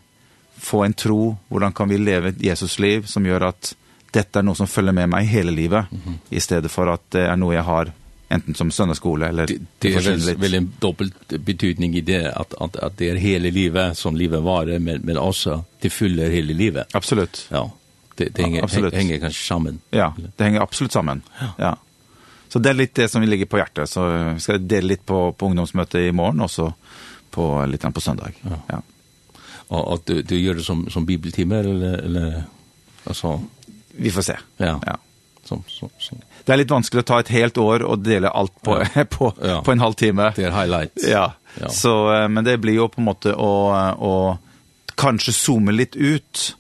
få 0.57 0.83
en 0.83 0.93
tro, 0.93 1.37
hvordan 1.47 1.73
kan 1.73 1.89
vi 1.89 1.97
leve 1.97 2.29
et 2.29 2.41
Jesusliv 2.41 3.05
som 3.05 3.25
gjør 3.25 3.49
at 3.49 3.73
dette 4.15 4.39
er 4.39 4.45
noe 4.47 4.55
som 4.55 4.67
følger 4.67 4.95
med 4.95 5.09
meg 5.11 5.27
hele 5.27 5.51
livet, 5.51 5.91
mm 5.91 6.01
-hmm. 6.05 6.17
i 6.29 6.39
stedet 6.39 6.71
for 6.71 6.93
at 6.93 7.01
det 7.11 7.21
er 7.21 7.35
noe 7.35 7.53
jeg 7.53 7.63
har 7.63 7.91
enten 8.29 8.55
som 8.55 8.71
söndagsskola 8.71 9.27
eller 9.27 9.47
det, 9.47 9.57
det 9.79 9.93
är 9.93 10.01
väl, 10.01 10.37
väl 10.37 10.53
en 10.53 10.73
dubbel 10.79 11.11
betydning 11.29 11.95
i 11.95 12.01
det 12.01 12.31
att 12.31 12.53
att 12.53 12.75
att 12.75 12.97
det 12.97 13.09
är 13.09 13.15
hela 13.15 13.49
livet 13.49 13.97
som 13.97 14.17
livet 14.17 14.41
varar 14.41 14.79
men 14.79 15.01
men 15.01 15.17
också 15.17 15.63
det 15.79 15.89
fyller 15.89 16.29
hela 16.29 16.53
livet. 16.53 16.95
Absolut. 16.95 17.47
Ja. 17.51 17.71
Det 18.15 18.29
det 18.35 18.41
hänger 18.41 18.63
absolut. 18.63 18.93
hänger 18.93 19.19
kanske 19.19 19.47
samman. 19.47 19.79
Ja, 19.89 20.15
det 20.37 20.43
hänger 20.43 20.61
absolut 20.61 20.91
samman. 20.91 21.21
Ja. 21.39 21.47
ja. 21.57 21.77
Så 22.49 22.59
det 22.59 22.69
är 22.69 22.73
lite 22.73 23.01
det 23.01 23.09
som 23.09 23.21
vi 23.21 23.27
ligger 23.27 23.45
på 23.45 23.57
hjärtat 23.57 23.89
så 23.89 24.33
vi 24.33 24.39
skal 24.39 24.67
dela 24.67 24.87
lite 24.87 25.03
på 25.03 25.31
på 25.31 25.45
ungdomsmøtet 25.45 25.99
i 25.99 26.11
morgon 26.11 26.41
och 26.41 26.51
så 26.51 26.73
på 27.29 27.65
lite 27.65 27.91
på 27.91 28.01
söndag. 28.01 28.31
Ja. 28.41 28.49
ja 28.67 28.81
och 29.67 29.93
att 29.93 30.06
du, 30.06 30.21
du 30.21 30.39
gör 30.39 30.54
det 30.54 30.63
som 30.63 30.89
som 30.89 31.06
bibeltimme 31.06 31.56
eller 31.56 31.97
eller 31.97 32.43
alltså 33.04 33.41
vi 33.88 34.12
får 34.12 34.21
se. 34.21 34.38
Ja. 34.58 34.82
Ja. 34.86 34.97
Som, 35.43 35.63
som, 35.67 35.89
som. 35.97 36.17
Det 36.43 36.54
är 36.54 36.58
lite 36.58 36.73
vanskelig 36.73 36.99
att 36.99 37.06
ta 37.06 37.19
ett 37.19 37.30
helt 37.30 37.58
år 37.58 37.82
och 37.84 37.99
dela 37.99 38.30
allt 38.30 38.62
på 38.62 38.84
ja. 38.95 39.06
på 39.10 39.34
ja. 39.43 39.62
på 39.62 39.71
en 39.71 39.80
halvtimme. 39.80 40.34
Det 40.36 40.43
är 40.43 40.51
highlights. 40.51 41.08
Ja. 41.08 41.34
ja. 41.62 41.69
Så 41.69 42.28
men 42.30 42.43
det 42.43 42.58
blir 42.58 42.73
jo 42.73 42.89
på 42.89 43.01
en 43.01 43.06
måte 43.06 43.30
att 43.30 43.99
och 43.99 44.38
kanske 44.95 45.34
zooma 45.34 45.71
lite 45.71 45.97
ut 45.97 46.56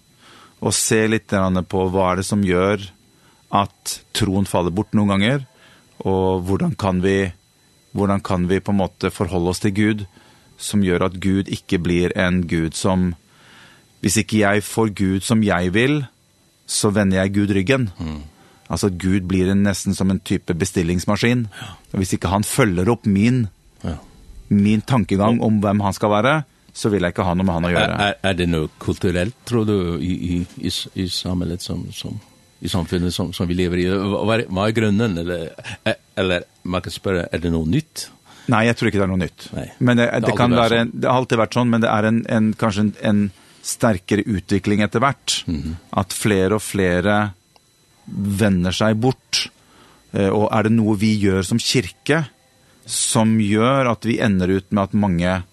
och 0.59 0.73
se 0.73 1.07
lite 1.07 1.35
grann 1.35 1.65
på 1.65 1.85
vad 1.85 2.11
är 2.11 2.15
det 2.15 2.23
som 2.23 2.43
gör 2.43 2.81
att 3.49 4.01
tron 4.11 4.45
faller 4.45 4.71
bort 4.71 4.93
någon 4.93 5.07
gånger 5.07 5.45
och 5.97 6.43
hur 6.43 6.75
kan 6.75 7.01
vi 7.01 7.31
hur 7.91 8.19
kan 8.19 8.47
vi 8.47 8.59
på 8.59 8.71
en 8.71 8.77
måte 8.77 9.11
förhålla 9.11 9.49
oss 9.49 9.59
till 9.59 9.71
Gud? 9.71 10.05
som 10.57 10.83
gjør 10.83 11.07
at 11.09 11.19
Gud 11.23 11.51
ikke 11.51 11.79
blir 11.83 12.15
en 12.17 12.43
Gud 12.47 12.75
som 12.77 13.13
Hvis 14.01 14.19
ikke 14.21 14.43
jeg 14.43 14.61
får 14.63 14.91
Gud 14.93 15.23
som 15.25 15.41
jeg 15.41 15.73
vil, 15.73 16.03
så 16.69 16.91
vender 16.93 17.17
jeg 17.17 17.33
Gud 17.33 17.53
ryggen. 17.55 17.87
Mm. 17.97 18.21
Altså 18.69 18.91
at 18.91 18.99
Gud 19.01 19.25
blir 19.25 19.49
en, 19.49 19.63
nesten 19.65 19.95
som 19.97 20.11
en 20.11 20.19
type 20.19 20.53
bestillingsmaskin. 20.53 21.47
Ja. 21.49 21.71
Og 21.93 22.01
hvis 22.01 22.13
ikke 22.13 22.29
han 22.29 22.45
følger 22.45 22.89
opp 22.91 23.07
min, 23.09 23.47
ja. 23.81 23.95
min 24.49 24.81
tankegang 24.81 25.41
om 25.41 25.57
hvem 25.63 25.81
han 25.81 25.93
skal 25.97 26.13
være, 26.13 26.35
så 26.75 26.91
vil 26.91 27.05
jeg 27.05 27.15
ikke 27.15 27.25
ha 27.25 27.33
noe 27.33 27.47
med 27.47 27.55
han 27.55 27.67
å 27.69 27.73
gjøre. 27.73 27.97
Er, 28.05 28.17
er, 28.19 28.37
det 28.37 28.49
noe 28.51 28.69
kulturelt, 28.83 29.37
tror 29.47 29.65
du, 29.65 29.75
i, 29.97 30.13
i, 30.35 30.39
i, 30.59 30.73
i 31.01 31.07
samhället 31.09 31.63
som, 31.63 31.85
som 31.95 32.19
i 32.61 32.71
samfunnet 32.71 33.13
som, 33.13 33.31
som 33.33 33.47
vi 33.47 33.57
lever 33.57 33.81
i? 33.83 33.87
Hva 33.89 34.37
er, 34.37 34.45
hva 34.51 34.67
er 34.67 34.75
grunnen? 34.75 35.17
Eller, 35.21 35.49
eller 36.19 36.45
man 36.63 36.83
kan 36.83 36.93
spørre, 36.93 37.27
er 37.31 37.41
det 37.41 37.53
noe 37.53 37.69
nytt? 37.69 38.09
Nej, 38.45 38.67
jag 38.67 38.77
tror 38.77 38.87
inte 38.87 38.97
det 38.97 39.03
är 39.03 39.07
något 39.07 39.19
nytt. 39.19 39.49
Nej. 39.53 39.75
Men 39.77 39.97
det, 39.97 40.05
det, 40.05 40.19
det 40.19 40.37
kan 40.37 40.51
vara 40.51 40.79
en, 40.79 40.91
det 40.93 41.07
har 41.07 41.17
alltid 41.17 41.37
varit 41.37 41.53
sån 41.53 41.69
men 41.69 41.81
det 41.81 41.87
är 41.87 42.03
en 42.03 42.25
en 42.29 42.53
kanske 42.53 42.81
en, 42.81 42.93
en 43.01 43.31
starkare 43.61 44.21
utveckling 44.21 44.81
efter 44.81 44.99
vart 44.99 45.43
mm 45.47 45.61
-hmm. 45.61 45.75
att 45.89 46.13
fler 46.13 46.53
och 46.53 46.63
fler 46.63 47.29
vänder 48.15 48.71
sig 48.71 48.93
bort. 48.93 49.51
Eh 50.11 50.29
och 50.29 50.53
är 50.53 50.63
det 50.63 50.69
något 50.69 50.99
vi 50.99 51.17
gör 51.19 51.41
som 51.41 51.59
kyrka 51.59 52.23
som 52.85 53.41
gör 53.41 53.85
att 53.85 54.05
vi 54.05 54.19
ändrar 54.19 54.47
ut 54.47 54.71
med 54.71 54.83
att 54.83 54.93
många 54.93 55.43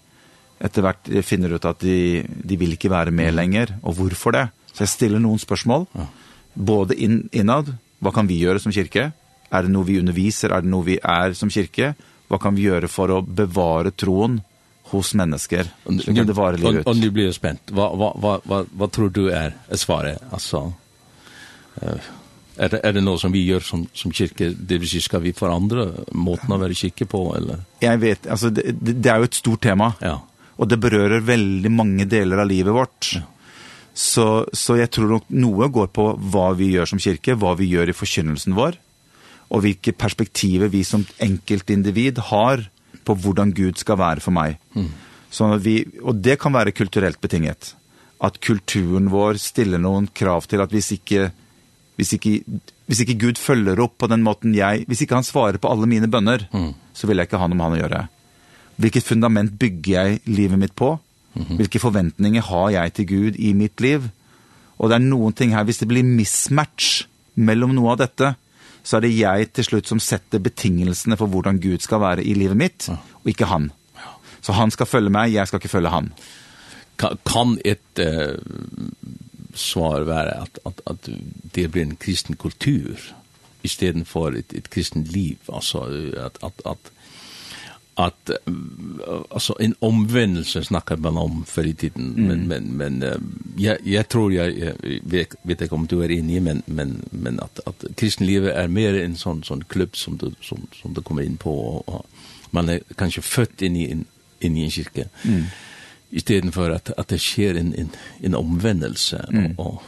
efter 0.58 0.82
vart 0.82 1.08
finner 1.22 1.54
ut 1.54 1.64
att 1.64 1.80
de 1.80 2.26
de 2.44 2.56
vill 2.56 2.70
inte 2.70 2.88
vara 2.88 3.10
med 3.10 3.34
längre 3.34 3.78
och 3.82 3.96
varför 3.96 4.32
det? 4.32 4.48
Så 4.72 4.82
jag 4.82 4.88
ställer 4.88 5.18
någon 5.18 5.38
frågor. 5.38 5.86
Ja. 5.92 6.06
Både 6.54 6.94
in, 6.94 7.28
inad, 7.32 7.76
vad 7.98 8.14
kan 8.14 8.26
vi 8.26 8.38
göra 8.38 8.58
som 8.58 8.72
kyrka? 8.72 9.12
Är 9.50 9.62
det 9.62 9.68
något 9.68 9.86
vi 9.86 9.98
undervisar? 9.98 10.50
Är 10.50 10.62
det 10.62 10.68
något 10.68 10.86
vi 10.86 10.98
är 11.02 11.32
som 11.32 11.50
kyrka? 11.50 11.94
Hva 12.32 12.40
kan 12.40 12.56
vi 12.56 12.64
gjøre 12.64 12.88
for 12.88 13.12
å 13.12 13.20
bevare 13.20 13.92
troen 13.92 14.38
hos 14.88 15.12
mennesker? 15.20 15.68
Slik 15.84 16.22
at 16.22 16.30
det 16.30 16.36
varer 16.36 16.60
livet 16.62 16.80
ut. 16.80 16.88
Og 16.88 16.96
nu 16.96 17.10
blir 17.12 17.28
jeg 17.28 17.36
spent. 17.36 17.72
Hva, 17.76 17.90
hva, 17.92 18.08
hva, 18.16 18.38
hva, 18.48 18.62
hva 18.64 18.88
tror 18.92 19.12
du 19.12 19.26
er 19.28 19.52
svaret? 19.76 20.22
Altså, 20.32 20.70
er 21.82 22.72
det, 22.72 22.80
er 22.80 22.96
det 22.96 23.02
noe 23.04 23.20
som 23.20 23.32
vi 23.32 23.44
gjør 23.44 23.64
som, 23.64 23.82
som 23.96 24.12
kirke? 24.16 24.48
Det 24.56 24.78
vil 24.80 24.88
si, 24.88 25.02
skal 25.04 25.20
vi 25.24 25.34
forandre 25.36 25.86
måten 26.16 26.52
å 26.52 26.60
være 26.60 26.76
kirke 26.78 27.04
på? 27.08 27.20
Eller? 27.36 27.66
Jeg 27.84 28.00
vet, 28.00 28.28
altså, 28.32 28.48
det, 28.52 28.70
det 28.80 29.12
er 29.12 29.20
jo 29.20 29.28
et 29.28 29.40
stort 29.42 29.64
tema. 29.68 29.90
Ja. 30.00 30.18
Og 30.56 30.68
det 30.68 30.78
berører 30.80 31.24
veldig 31.24 31.72
mange 31.72 32.06
deler 32.08 32.40
av 32.40 32.48
livet 32.48 32.76
vårt. 32.76 33.12
Ja. 33.16 33.26
Så, 33.92 34.26
så 34.56 34.78
jeg 34.78 34.88
tror 34.92 35.18
nok 35.18 35.28
noe 35.36 35.68
går 35.68 35.92
på 35.92 36.06
hva 36.32 36.46
vi 36.56 36.70
gjør 36.72 36.94
som 36.94 37.00
kirke, 37.02 37.36
hva 37.36 37.52
vi 37.58 37.68
gjør 37.74 37.92
i 37.92 37.96
forkynnelsen 37.96 38.56
vår, 38.56 38.78
og 39.52 39.64
hvilke 39.64 39.92
perspektiver 39.92 40.70
vi 40.72 40.80
som 40.86 41.04
enkeltindivid 41.20 42.22
har 42.30 42.64
på 43.04 43.16
hvordan 43.18 43.52
Gud 43.56 43.80
skal 43.80 43.98
være 44.00 44.24
for 44.24 44.34
meg. 44.34 44.56
Mm. 44.76 44.88
Så 45.32 45.48
vi, 45.64 45.82
og 46.00 46.20
det 46.24 46.38
kan 46.40 46.54
være 46.54 46.74
kulturelt 46.76 47.20
betinget. 47.20 47.74
At 48.22 48.38
kulturen 48.44 49.10
vår 49.12 49.40
stiller 49.42 49.80
noen 49.82 50.08
krav 50.14 50.46
til 50.48 50.62
at 50.64 50.72
hvis 50.72 50.92
ikke, 50.96 51.30
hvis 51.98 52.14
ikke, 52.16 52.34
hvis 52.88 53.04
ikke 53.04 53.18
Gud 53.26 53.40
følger 53.40 53.80
opp 53.82 53.98
på 54.00 54.08
den 54.12 54.24
måten 54.24 54.54
jeg, 54.56 54.86
hvis 54.88 55.04
ikke 55.04 55.18
han 55.18 55.26
svarer 55.26 55.60
på 55.60 55.72
alle 55.72 55.88
mine 55.90 56.08
bønner, 56.08 56.46
mm. 56.52 56.72
så 56.96 57.08
vil 57.08 57.20
jeg 57.20 57.28
ikke 57.28 57.40
ha 57.42 57.48
noe 57.48 57.58
med 57.58 57.68
han 57.68 57.78
å 57.78 57.82
gjøre. 57.82 58.02
Hvilket 58.82 59.08
fundament 59.08 59.56
bygger 59.60 59.92
jeg 59.92 60.20
livet 60.32 60.58
mitt 60.58 60.76
på? 60.76 60.96
Mm 61.34 61.44
-hmm. 61.44 61.56
Hvilke 61.56 61.78
forventninger 61.78 62.42
har 62.42 62.70
jeg 62.70 62.92
til 62.92 63.06
Gud 63.06 63.36
i 63.36 63.52
mitt 63.52 63.80
liv? 63.80 64.10
Og 64.78 64.88
det 64.88 64.94
er 64.94 65.08
noen 65.08 65.32
ting 65.32 65.50
her, 65.50 65.64
hvis 65.64 65.78
det 65.78 65.88
blir 65.88 66.04
mismatch 66.04 67.06
mellom 67.34 67.74
noe 67.74 67.92
av 67.92 67.98
dette, 67.98 68.34
så 68.82 68.98
er 68.98 69.04
det 69.06 69.12
jeg 69.14 69.52
til 69.54 69.66
slutt 69.68 69.90
som 69.90 70.00
setter 70.02 70.42
betingelsene 70.42 71.16
for 71.18 71.30
hvordan 71.30 71.60
Gud 71.62 71.84
skal 71.84 72.02
være 72.02 72.24
i 72.24 72.34
livet 72.34 72.58
mitt, 72.58 72.88
og 72.90 73.30
ikke 73.30 73.50
han. 73.50 73.70
Så 74.42 74.56
han 74.58 74.72
skal 74.74 74.90
følge 74.90 75.12
meg, 75.14 75.34
jeg 75.34 75.46
skal 75.46 75.62
ikke 75.62 75.70
følge 75.76 75.92
han. 75.92 76.12
Kan, 76.98 77.18
kan 77.26 77.56
et 77.64 78.02
eh, 78.02 78.38
svar 79.54 80.06
være 80.08 80.34
at, 80.42 80.58
at, 80.66 80.82
at 80.90 81.10
det 81.54 81.70
blir 81.70 81.86
en 81.86 81.96
kristen 81.96 82.36
kultur 82.36 82.98
i 83.62 83.68
stedet 83.70 84.06
for 84.06 84.34
et, 84.34 84.52
et 84.52 84.70
kristen 84.70 85.04
liv? 85.04 85.38
Altså 85.52 85.86
at, 86.18 86.38
at, 86.42 86.66
at 86.66 86.92
att 88.02 88.30
alltså 89.30 89.56
en 89.60 89.74
omvändelse 89.78 90.64
snackar 90.64 90.96
man 90.96 91.16
om 91.16 91.44
för 91.44 91.66
i 91.66 91.74
tiden 91.74 92.14
mm. 92.16 92.26
men 92.26 92.48
men 92.48 92.64
men 92.76 93.04
jag 93.56 93.76
jag 93.84 94.08
tror 94.08 94.32
jag, 94.32 94.58
jeg 94.58 95.00
vet 95.02 95.34
vet 95.42 95.60
ikke 95.60 95.68
kommer 95.68 95.86
du 95.86 96.02
er 96.02 96.10
enig, 96.10 96.42
men 96.42 96.62
men 96.66 97.04
men 97.10 97.40
att 97.40 97.60
at 97.66 97.84
kristenlivet 97.96 98.54
är 98.54 98.68
mer 98.68 98.94
en 98.94 99.16
sån 99.16 99.44
sån 99.44 99.64
klubb 99.64 99.96
som 99.96 100.16
du 100.16 100.34
som 100.40 100.66
som 100.82 100.94
du 100.94 101.02
kommer 101.02 101.22
in 101.22 101.36
på 101.36 101.52
och 101.86 102.06
man 102.50 102.68
är 102.68 102.80
kanske 102.96 103.22
född 103.22 103.62
in 103.62 103.76
i 103.76 103.90
in, 103.90 104.04
inn 104.40 104.56
i 104.56 104.64
en 104.64 104.70
kirke, 104.70 105.08
Mm. 105.24 105.44
Istället 106.10 106.54
för 106.54 106.70
att 106.70 106.90
att 106.90 107.08
det 107.08 107.18
sker 107.18 107.54
en 107.54 107.74
en 107.74 107.88
en 108.22 108.34
omvändelse 108.34 109.26
mm. 109.30 109.54
og, 109.58 109.66
och 109.66 109.82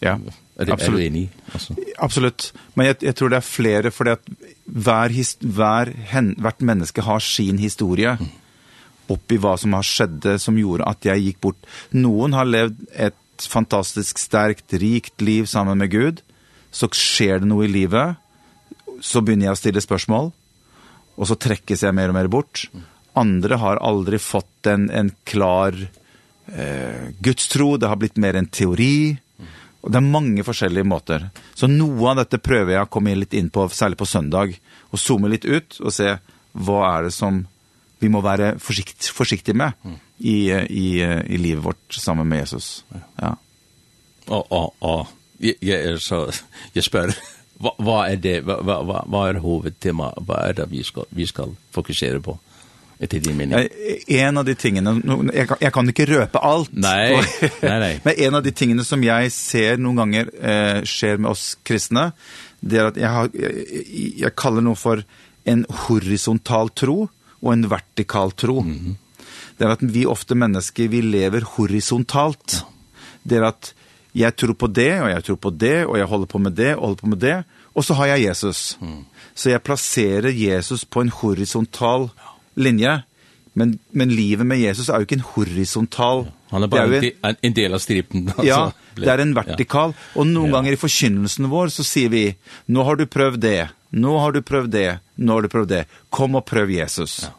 ja 0.00 0.18
Er, 0.56 0.70
er 0.72 0.88
du 0.88 1.00
enig? 1.00 1.26
Altså? 1.52 1.76
Absolutt. 2.00 2.48
Men 2.74 2.88
jeg, 2.90 3.02
jeg 3.04 3.16
tror 3.18 3.32
det 3.32 3.38
er 3.38 3.44
flere, 3.44 3.92
fordi 3.92 4.14
at 4.14 4.30
hver, 4.64 5.12
hver 5.44 5.92
hen, 6.12 6.32
hvert 6.40 6.64
menneske 6.64 7.04
har 7.04 7.20
sin 7.24 7.60
historie 7.60 8.14
mm. 8.16 8.30
oppi 9.12 9.36
hva 9.42 9.56
som 9.60 9.76
har 9.76 9.84
skjedde, 9.84 10.38
som 10.40 10.56
gjorde 10.56 10.88
at 10.88 11.04
jeg 11.04 11.26
gikk 11.26 11.42
bort. 11.44 11.68
Noen 11.92 12.36
har 12.36 12.48
levd 12.48 12.80
et 12.94 13.46
fantastisk 13.52 14.16
sterkt, 14.22 14.72
rikt 14.80 15.20
liv 15.20 15.44
sammen 15.50 15.76
med 15.82 15.92
Gud. 15.92 16.24
Så 16.72 16.88
skjer 16.96 17.42
det 17.42 17.50
noe 17.50 17.66
i 17.66 17.72
livet. 17.72 18.16
Så 19.04 19.20
begynner 19.20 19.50
jeg 19.50 19.58
å 19.58 19.60
stille 19.60 19.84
spørsmål. 19.84 20.32
Og 21.16 21.28
så 21.28 21.36
trekkes 21.40 21.84
jeg 21.84 21.96
mer 21.96 22.12
og 22.12 22.16
mer 22.16 22.32
bort. 22.32 22.64
Andre 23.16 23.60
har 23.60 23.80
aldri 23.84 24.20
fått 24.20 24.68
en, 24.72 24.88
en 24.88 25.12
klar 25.28 25.76
eh, 25.76 27.12
gudstro. 27.24 27.74
Det 27.80 27.88
har 27.92 28.00
blitt 28.00 28.20
mer 28.20 28.36
en 28.40 28.48
teori. 28.48 29.16
Og 29.86 29.92
det 29.94 30.00
er 30.00 30.06
mange 30.10 30.42
forskjellige 30.42 30.88
måter. 30.88 31.28
Så 31.54 31.68
noe 31.70 32.10
av 32.10 32.18
dette 32.18 32.42
prøver 32.42 32.74
jeg 32.74 32.86
å 32.88 32.90
komme 32.90 33.14
litt 33.14 33.36
inn 33.38 33.52
på, 33.54 33.68
særlig 33.70 34.00
på 34.00 34.08
søndag, 34.10 34.56
og 34.90 34.98
zoome 34.98 35.30
litt 35.30 35.46
ut 35.46 35.78
og 35.78 35.94
se 35.94 36.16
hva 36.56 36.80
er 36.88 37.06
det 37.06 37.14
som 37.14 37.44
vi 38.02 38.10
må 38.12 38.20
være 38.24 38.56
forsikt, 38.60 39.08
forsiktige 39.14 39.56
med 39.56 39.76
i, 40.18 40.50
i, 40.50 40.88
i 41.00 41.38
livet 41.38 41.62
vårt 41.64 41.96
sammen 41.96 42.28
med 42.28 42.42
Jesus. 42.42 42.84
Ja. 43.20 43.36
Og, 44.26 44.50
og, 44.50 44.74
og 44.80 45.06
jeg, 45.38 45.54
jeg, 45.62 45.78
er 45.92 46.02
så, 46.02 46.24
jeg 46.74 46.84
spør, 46.84 47.14
hva, 47.62 47.72
hva 47.78 48.00
er 48.10 48.18
det, 48.20 48.40
hva, 48.44 48.58
hva, 48.66 49.04
hva 49.06 49.22
er 49.30 49.40
hovedtema, 49.44 50.10
hva 50.26 50.42
er 50.48 50.58
det 50.58 50.66
vi 50.72 50.82
skal, 50.84 51.06
vi 51.14 51.28
skal 51.30 51.54
fokusere 51.76 52.20
på? 52.24 52.34
Ja 52.34 52.55
etter 52.98 53.20
din 53.20 53.36
mening? 53.36 53.68
En 54.06 54.40
av 54.40 54.46
de 54.46 54.54
tingene, 54.56 54.96
jeg 55.34 55.48
kan, 55.50 55.60
jeg 55.60 55.72
kan 55.74 55.92
ikke 55.92 56.08
røpe 56.08 56.40
alt. 56.40 56.72
Nei, 56.72 57.20
nei, 57.68 57.78
nei. 57.82 57.92
Men 58.06 58.20
en 58.28 58.38
av 58.38 58.44
de 58.46 58.52
tingene 58.56 58.84
som 58.88 59.02
jeg 59.04 59.32
ser 59.34 59.80
noen 59.82 60.00
ganger 60.00 60.30
eh, 60.40 60.80
skjer 60.88 61.20
med 61.20 61.34
oss 61.34 61.46
kristne, 61.66 62.10
det 62.64 62.80
er 62.80 62.90
at 62.90 63.00
jeg, 63.00 63.12
har, 63.12 63.32
jeg, 63.36 64.12
jeg 64.22 64.36
kaller 64.38 64.64
noe 64.64 64.78
for 64.80 65.04
en 65.46 65.66
horisontal 65.86 66.72
tro 66.74 67.04
og 67.06 67.50
en 67.52 67.66
vertikal 67.70 68.32
tro. 68.32 68.62
Mm 68.64 68.78
-hmm. 68.78 68.94
Det 69.56 69.64
er 69.64 69.72
at 69.72 69.82
vi 69.82 70.06
ofte 70.06 70.34
mennesker, 70.34 70.88
vi 70.88 71.00
lever 71.00 71.40
horisontalt. 71.40 72.52
Ja. 72.52 72.60
Det 73.22 73.36
er 73.38 73.44
at 73.44 73.74
jeg 74.14 74.36
tror 74.36 74.54
på 74.54 74.66
det, 74.66 75.00
og 75.00 75.10
jeg 75.10 75.24
tror 75.24 75.36
på 75.36 75.50
det, 75.50 75.86
og 75.86 75.98
jeg 75.98 76.06
holder 76.06 76.26
på 76.26 76.38
med 76.38 76.52
det, 76.52 76.74
og 76.74 76.80
holder 76.80 77.00
på 77.00 77.06
med 77.06 77.18
det, 77.18 77.44
og 77.74 77.84
så 77.84 77.94
har 77.94 78.06
jeg 78.06 78.28
Jesus. 78.28 78.78
Mm. 78.80 79.04
Så 79.34 79.50
jeg 79.50 79.62
plasserer 79.62 80.30
Jesus 80.30 80.84
på 80.84 81.00
en 81.00 81.08
horisontal 81.08 82.00
ja 82.00 82.35
linje, 82.56 82.98
men, 83.56 83.78
men 83.96 84.12
livet 84.12 84.46
med 84.46 84.60
Jesus 84.60 84.90
er 84.90 85.00
jo 85.00 85.06
ikke 85.06 85.16
en 85.16 85.28
horisontal. 85.30 86.26
Han 86.50 86.66
er 86.66 86.70
bare 86.72 86.98
er 86.98 87.06
en, 87.24 87.38
en, 87.40 87.54
del 87.56 87.76
av 87.76 87.80
stripen. 87.80 88.26
Altså. 88.34 88.44
Ja, 88.44 88.60
det 89.00 89.08
er 89.12 89.22
en 89.24 89.32
vertikal. 89.36 89.96
Og 90.14 90.28
noen 90.28 90.50
ja. 90.50 90.58
ganger 90.58 90.76
i 90.76 90.80
forkynnelsen 90.80 91.48
vår 91.52 91.72
så 91.72 91.86
sier 91.86 92.12
vi, 92.12 92.26
nå 92.68 92.84
har 92.84 93.00
du 93.00 93.06
prøvd 93.08 93.40
det, 93.40 93.70
nå 93.96 94.18
har 94.20 94.36
du 94.36 94.42
prøvd 94.44 94.70
det, 94.76 94.86
nå 95.16 95.38
har 95.38 95.46
du 95.46 95.52
prøvd 95.52 95.72
det. 95.72 95.82
Kom 96.12 96.36
og 96.36 96.44
prøv 96.48 96.74
Jesus. 96.74 97.22
Ja. 97.24 97.32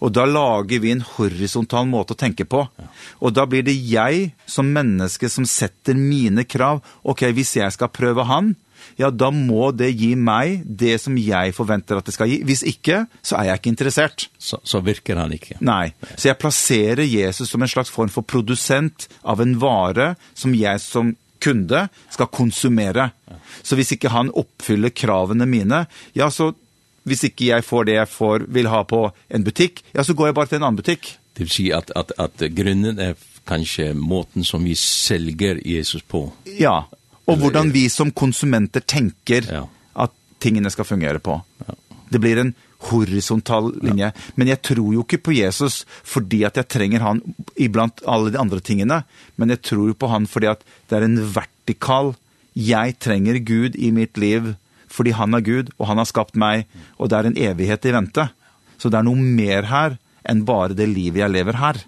Og 0.00 0.14
da 0.16 0.22
lager 0.24 0.80
vi 0.80 0.94
en 0.94 1.02
horisontal 1.16 1.90
måte 1.90 2.14
å 2.14 2.20
tenke 2.22 2.46
på. 2.48 2.62
Ja. 2.78 2.88
Og 3.20 3.34
da 3.34 3.44
blir 3.50 3.66
det 3.66 3.74
jeg 3.74 4.30
som 4.48 4.70
menneske 4.70 5.28
som 5.28 5.44
setter 5.50 5.98
mine 5.98 6.46
krav. 6.46 6.80
Ok, 7.02 7.26
hvis 7.34 7.56
jeg 7.58 7.74
skal 7.74 7.90
prøve 7.92 8.24
han, 8.30 8.54
mm 8.54 8.69
ja, 9.00 9.10
da 9.10 9.30
må 9.34 9.70
det 9.76 9.90
gi 9.94 10.12
meg 10.18 10.62
det 10.64 10.96
som 11.02 11.16
jeg 11.20 11.54
forventer 11.56 12.00
at 12.00 12.08
det 12.08 12.14
skal 12.16 12.30
gi. 12.30 12.40
Hvis 12.46 12.62
ikke, 12.66 13.04
så 13.22 13.38
er 13.40 13.50
jeg 13.50 13.60
ikke 13.60 13.72
interessert. 13.72 14.28
Så, 14.38 14.60
så 14.64 14.82
virker 14.84 15.20
han 15.20 15.34
ikke. 15.36 15.58
Nei. 15.64 15.92
Så 16.16 16.30
jeg 16.30 16.40
plasserer 16.40 17.04
Jesus 17.06 17.52
som 17.52 17.62
en 17.62 17.70
slags 17.70 17.92
form 17.92 18.12
for 18.12 18.26
produsent 18.26 19.08
av 19.22 19.42
en 19.42 19.56
vare 19.60 20.14
som 20.34 20.54
jeg 20.56 20.82
som 20.84 21.14
kunde 21.40 21.86
skal 22.12 22.28
konsumere. 22.32 23.10
Så 23.62 23.78
hvis 23.78 23.94
ikke 23.96 24.12
han 24.12 24.32
oppfyller 24.36 24.92
kravene 24.92 25.48
mine, 25.48 25.86
ja, 26.16 26.28
så 26.30 26.52
hvis 27.08 27.24
ikke 27.30 27.48
jeg 27.48 27.64
får 27.64 27.88
det 27.88 27.96
jeg 27.96 28.12
får, 28.12 28.46
vil 28.52 28.68
ha 28.70 28.82
på 28.84 29.06
en 29.32 29.44
butikk, 29.46 29.80
ja, 29.96 30.04
så 30.04 30.14
går 30.14 30.30
jeg 30.30 30.36
bare 30.36 30.50
til 30.52 30.60
en 30.60 30.68
annen 30.68 30.80
butikk. 30.82 31.14
Det 31.36 31.46
vil 31.46 31.52
si 31.54 31.70
at, 31.72 31.92
at, 31.96 32.12
at 32.20 32.44
grunnen 32.52 33.00
er 33.00 33.16
kanskje 33.48 33.92
måten 33.96 34.44
som 34.44 34.64
vi 34.66 34.76
selger 34.78 35.60
Jesus 35.64 36.04
på. 36.06 36.26
Ja, 36.60 36.84
og 37.30 37.44
hvordan 37.44 37.70
vi 37.74 37.86
som 37.92 38.10
konsumenter 38.10 38.84
tenker 38.84 39.46
ja. 39.46 39.62
at 39.94 40.12
tingene 40.42 40.72
skal 40.72 40.88
fungere 40.88 41.22
på. 41.22 41.38
Ja. 41.66 41.76
Det 42.10 42.20
blir 42.22 42.40
en 42.42 42.54
horisontal 42.90 43.70
linje. 43.84 44.08
Ja. 44.08 44.32
Men 44.40 44.50
jeg 44.50 44.62
tror 44.64 44.94
jo 44.94 45.04
ikke 45.04 45.20
på 45.28 45.36
Jesus 45.36 45.84
fordi 46.06 46.42
at 46.48 46.56
jeg 46.58 46.70
trenger 46.72 47.04
han 47.04 47.20
iblant 47.60 48.02
alle 48.08 48.32
de 48.32 48.40
andre 48.40 48.60
tingene, 48.64 49.02
men 49.36 49.52
jeg 49.52 49.62
tror 49.68 49.90
jo 49.92 49.98
på 49.98 50.10
han 50.10 50.26
fordi 50.30 50.50
at 50.50 50.64
det 50.88 50.98
er 50.98 51.06
en 51.06 51.20
vertikal 51.34 52.14
jeg 52.56 52.96
trenger 52.98 53.38
Gud 53.46 53.78
i 53.78 53.92
mitt 53.94 54.18
liv 54.18 54.54
fordi 54.90 55.12
han 55.14 55.36
er 55.36 55.44
Gud, 55.46 55.68
og 55.78 55.86
han 55.86 56.00
har 56.02 56.08
skapt 56.08 56.34
meg, 56.34 56.64
og 56.98 57.12
det 57.12 57.18
er 57.18 57.28
en 57.28 57.36
evighet 57.38 57.84
i 57.86 57.92
vente. 57.94 58.24
Så 58.74 58.90
det 58.90 58.98
er 58.98 59.06
noe 59.06 59.22
mer 59.22 59.68
her 59.70 59.94
enn 60.26 60.42
bare 60.48 60.74
det 60.74 60.88
livet 60.90 61.22
jeg 61.22 61.30
lever 61.30 61.60
her. 61.60 61.78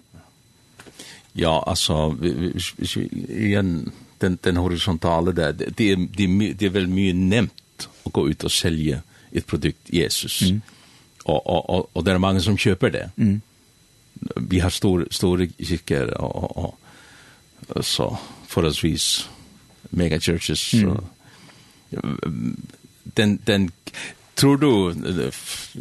Ja, 1.35 1.57
altså, 1.67 2.13
hvis 2.15 2.93
vi 2.95 3.07
igjen 3.27 3.91
den, 4.23 4.37
den 4.41 4.57
horisontale 4.57 5.31
där, 5.31 5.53
det, 5.53 5.65
det, 5.77 5.95
det, 5.95 6.53
det 6.53 6.65
är 6.65 6.69
väl 6.69 6.87
mycket 6.87 7.15
nämnt 7.15 7.89
att 8.03 8.13
gå 8.13 8.29
ut 8.29 8.43
och 8.43 8.51
sälja 8.51 9.01
ett 9.31 9.47
produkt 9.47 9.89
Jesus. 9.89 10.41
Mm. 10.41 10.61
Och, 11.23 11.47
och, 11.47 11.69
och, 11.69 11.89
och 11.93 12.03
det 12.03 12.11
är 12.11 12.17
många 12.17 12.39
som 12.39 12.57
köper 12.57 12.89
det. 12.89 13.09
Mm. 13.17 13.41
Vi 14.35 14.59
har 14.59 14.69
stor, 14.69 15.07
stora 15.11 15.47
kyrkor 15.59 16.07
och, 16.07 16.57
och, 16.57 16.79
och 17.67 17.85
så 17.85 18.17
förhållsvis 18.47 19.29
megachurches. 19.81 20.73
Mm. 20.73 20.95
Så, 20.95 21.03
den, 23.03 23.39
den, 23.45 23.71
tror 24.33 24.57
du, 24.57 25.31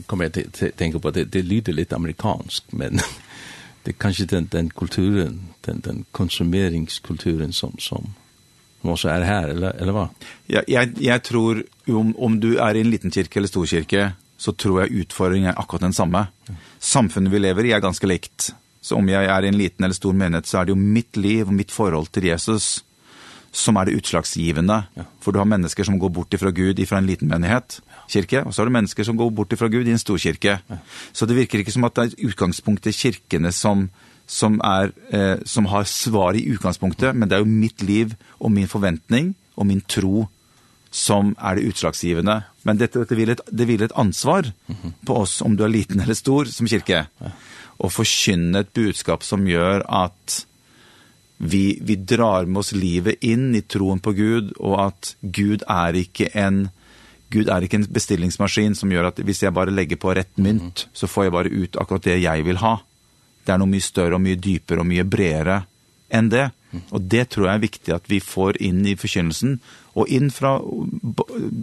kommer 0.07 0.25
jag 0.25 0.77
tänka 0.77 0.99
på, 0.99 1.11
det, 1.11 1.25
det 1.25 1.43
lyder 1.43 1.73
lite 1.73 1.97
amerikanskt, 1.97 2.73
men 2.73 3.01
det 3.83 3.93
kanske 3.93 4.25
den, 4.25 4.49
den 4.51 4.71
kulturen, 4.71 5.49
den, 5.61 5.81
den 5.81 6.05
konsumeringskulturen 6.11 7.53
som, 7.53 7.77
som 7.79 8.15
måste 8.83 9.09
er 9.09 9.21
här 9.27 9.49
eller 9.49 9.77
eller 9.81 9.93
hva? 9.93 10.09
Ja, 10.47 10.63
jag 10.67 10.93
jag 11.01 11.23
tror 11.23 11.65
om 11.87 12.15
om 12.19 12.41
du 12.41 12.57
är 12.59 12.75
i 12.75 12.81
en 12.81 12.91
liten 12.91 13.11
kyrka 13.11 13.41
eller 13.41 13.49
stor 13.49 13.67
kyrka 13.67 14.13
så 14.37 14.53
tror 14.53 14.81
jag 14.81 14.91
utfordringen 14.91 15.51
är 15.51 15.59
akkurat 15.59 15.81
den 15.81 15.95
samme. 15.95 16.27
Samfunnet 16.79 17.33
vi 17.33 17.39
lever 17.39 17.65
i 17.65 17.73
är 17.73 17.81
ganska 17.81 18.07
likt. 18.07 18.55
Så 18.81 18.97
om 18.97 19.09
jag 19.09 19.25
är 19.25 19.43
i 19.43 19.49
en 19.49 19.59
liten 19.59 19.85
eller 19.85 19.95
stor 19.95 20.13
menighet 20.13 20.47
så 20.47 20.59
är 20.59 20.65
det 20.65 20.71
ju 20.71 20.77
mitt 20.77 21.17
liv 21.17 21.47
och 21.47 21.55
mitt 21.55 21.73
förhållande 21.73 22.11
till 22.11 22.25
Jesus 22.25 22.85
som 23.53 23.77
är 23.77 23.85
det 23.85 23.93
utslagsgivande. 23.93 24.83
Ja. 24.95 25.03
För 25.21 25.33
du 25.33 25.39
har 25.39 25.45
människor 25.45 25.85
som 25.85 25.99
går 25.99 26.09
bort 26.09 26.35
ifrån 26.35 26.55
Gud 26.55 26.79
ifra 26.79 26.99
en 26.99 27.07
liten 27.07 27.29
menighet, 27.29 27.83
kyrka, 28.09 28.45
och 28.45 28.55
så 28.55 28.63
har 28.63 28.67
du 28.67 28.73
människor 28.73 29.05
som 29.05 29.17
går 29.17 29.31
bort 29.31 29.53
ifrån 29.53 29.71
Gud 29.71 29.89
i 29.89 29.91
en 29.91 29.99
stor 29.99 30.19
kyrka. 30.19 30.59
Ja. 30.67 30.77
Så 31.13 31.27
det 31.27 31.35
virker 31.35 31.59
inte 31.59 31.73
som 31.73 31.85
att 31.85 31.95
det 31.95 32.03
är 32.03 32.11
utgangspunktet 32.19 32.95
kyrkene 32.95 33.53
som 33.53 33.89
som, 34.33 34.59
er, 34.65 34.93
eh, 35.13 35.39
som 35.45 35.69
har 35.69 35.89
svar 35.89 36.37
i 36.39 36.47
utgangspunktet, 36.55 37.13
men 37.15 37.29
det 37.29 37.37
er 37.37 37.45
jo 37.45 37.59
mitt 37.65 37.83
liv 37.85 38.15
og 38.41 38.53
min 38.55 38.71
forventning 38.71 39.35
og 39.57 39.69
min 39.69 39.83
tro 39.85 40.29
som 40.93 41.33
er 41.41 41.57
det 41.57 41.73
utslagsgivende. 41.73 42.37
Men 42.69 42.81
dette, 42.81 43.01
dette 43.01 43.17
vil 43.17 43.33
et, 43.33 43.43
det 43.49 43.67
vil 43.69 43.85
et 43.85 43.95
ansvar 43.97 44.51
på 45.09 45.19
oss, 45.25 45.41
om 45.45 45.57
du 45.57 45.65
er 45.65 45.73
liten 45.73 46.01
eller 46.05 46.17
stor, 46.17 46.49
som 46.53 46.69
kirke. 46.69 47.07
Å 47.81 47.91
forkynne 47.91 48.61
et 48.61 48.73
budskap 48.77 49.25
som 49.25 49.49
gjør 49.49 49.87
at 49.89 50.43
vi, 51.43 51.81
vi 51.81 51.97
drar 51.97 52.47
med 52.47 52.61
oss 52.61 52.75
livet 52.77 53.25
inn 53.25 53.51
i 53.57 53.65
troen 53.65 54.01
på 54.05 54.13
Gud, 54.15 54.53
og 54.61 54.77
at 54.85 55.15
Gud 55.23 55.65
er 55.67 55.99
ikke 56.05 56.31
en 56.39 56.69
Gud 57.33 57.49
er 57.49 57.65
ikke 57.65 57.79
en 57.81 57.89
bestillingsmaskin 57.89 58.75
som 58.77 58.91
gjør 58.93 59.07
at 59.09 59.21
hvis 59.25 59.39
jeg 59.41 59.55
bare 59.57 59.73
legger 59.73 59.97
på 59.97 60.13
rett 60.13 60.37
mynt, 60.37 60.85
så 60.93 61.09
får 61.09 61.25
jeg 61.25 61.33
bare 61.33 61.53
ut 61.53 61.79
akkurat 61.81 62.05
det 62.05 62.19
jeg 62.21 62.45
vil 62.45 62.61
ha. 62.61 62.75
Mm 62.77 62.92
det 63.47 63.53
er 63.55 63.61
noe 63.61 63.71
mye 63.71 63.85
større 63.85 64.19
og 64.19 64.25
mye 64.25 64.39
dypere 64.39 64.83
og 64.83 64.89
mye 64.89 65.05
bredere 65.05 65.63
enn 66.13 66.29
det. 66.33 66.51
Og 66.89 67.05
det 67.05 67.27
tror 67.29 67.49
jeg 67.49 67.55
er 67.55 67.65
viktig 67.67 67.95
at 67.95 68.07
vi 68.09 68.19
får 68.25 68.57
inn 68.65 68.81
i 68.89 68.95
forkynnelsen, 68.97 69.59
og 69.93 70.09
inn 70.09 70.31
fra 70.33 70.55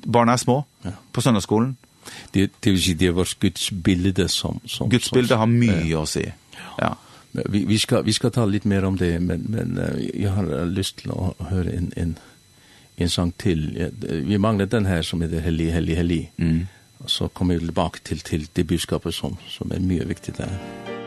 barna 0.06 0.36
er 0.36 0.42
små, 0.42 0.60
ja. 0.86 0.94
på 1.14 1.24
søndagsskolen. 1.26 1.72
Det, 2.34 2.50
det 2.62 2.74
vil 2.74 2.82
si 2.82 2.94
det 2.98 3.10
er 3.10 3.16
vårt 3.18 3.34
gudsbilde 3.42 4.28
som... 4.30 4.60
som 4.70 4.90
gudsbilde 4.90 5.38
har 5.38 5.50
mye 5.50 5.88
ja. 5.90 6.04
å 6.04 6.10
si, 6.10 6.26
ja. 6.78 6.92
Vi, 7.32 7.64
vi, 7.70 7.78
skal, 7.78 8.02
vi 8.06 8.14
skal 8.14 8.34
ta 8.34 8.46
litt 8.50 8.66
mer 8.70 8.86
om 8.88 8.98
det, 8.98 9.12
men, 9.22 9.46
men 9.54 9.76
jeg 10.02 10.34
har 10.34 10.50
lyst 10.70 11.04
til 11.04 11.14
å 11.14 11.32
høre 11.52 11.74
en, 11.78 11.92
en, 11.98 12.16
en 12.98 13.14
sang 13.14 13.34
til. 13.38 13.68
Vi 14.02 14.42
mangler 14.42 14.70
den 14.70 14.90
her 14.90 15.06
som 15.06 15.22
heter 15.22 15.46
Hellig, 15.46 15.70
Hellig, 15.74 15.98
Hellig. 15.98 16.22
Mm. 16.38 16.68
Så 17.06 17.30
kommer 17.30 17.58
vi 17.58 17.70
tilbake 17.70 18.02
til, 18.04 18.22
til 18.26 18.50
det 18.58 18.66
budskapet 18.70 19.14
som, 19.14 19.38
som 19.50 19.70
er 19.74 19.82
mye 19.82 20.10
viktig 20.10 20.38
der. 20.42 20.54
Musikk 20.54 20.99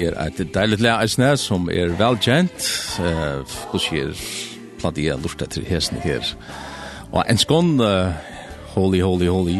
er 0.00 0.14
et 0.22 0.40
deilig 0.54 0.80
lea 0.82 0.98
eisne 1.02 1.32
som 1.40 1.68
er 1.72 1.94
velkjent. 1.98 2.68
Uh, 2.98 3.42
Hvordan 3.70 3.98
er 3.98 4.22
platt 4.78 4.98
jeg 5.00 5.18
lort 5.22 5.42
etter 5.42 5.66
hesen 5.66 6.00
her. 6.04 6.24
Og 7.10 7.22
en 7.24 7.40
skån, 7.40 7.74
uh, 7.80 8.12
holy, 8.74 9.02
holy, 9.02 9.28
holy. 9.32 9.58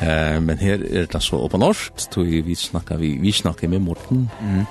Uh, 0.00 0.38
men 0.44 0.58
her 0.60 0.82
er 0.84 1.06
det 1.10 1.22
så 1.24 1.40
på 1.48 1.60
norsk, 1.60 2.08
tog 2.12 2.28
vi 2.28 2.54
snakker, 2.58 2.98
vi, 3.00 3.16
vi 3.22 3.32
snakker 3.32 3.70
med 3.72 3.84
Morten. 3.86 4.26
Mm. 4.40 4.64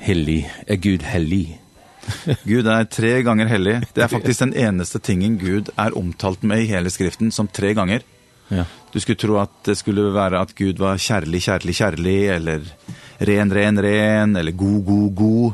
Hellig, 0.00 0.42
er 0.66 0.76
Gud 0.76 1.04
hellig? 1.04 1.58
Gud 2.48 2.68
er 2.70 2.86
tre 2.88 3.18
ganger 3.26 3.50
hellig. 3.50 3.80
Det 3.94 4.04
er 4.04 4.12
faktisk 4.12 4.46
den 4.46 4.54
eneste 4.56 5.00
tingen 5.04 5.36
Gud 5.40 5.72
er 5.76 5.96
omtalt 5.98 6.46
med 6.46 6.64
i 6.64 6.70
hele 6.70 6.90
skriften 6.90 7.32
som 7.34 7.50
tre 7.50 7.74
ganger. 7.76 8.06
Ja. 8.48 8.64
Du 8.92 9.00
skulle 9.00 9.16
tro 9.16 9.38
att 9.38 9.64
det 9.64 9.76
skulle 9.76 10.02
vara 10.02 10.40
att 10.40 10.54
Gud 10.54 10.78
var 10.78 10.98
kjærlig, 10.98 11.42
kjærlig, 11.42 11.74
kärlig 11.74 12.28
eller 12.28 12.60
ren, 13.18 13.54
ren, 13.54 13.82
ren 13.82 14.36
eller 14.36 14.52
god, 14.52 14.84
god, 14.84 15.14
god. 15.14 15.52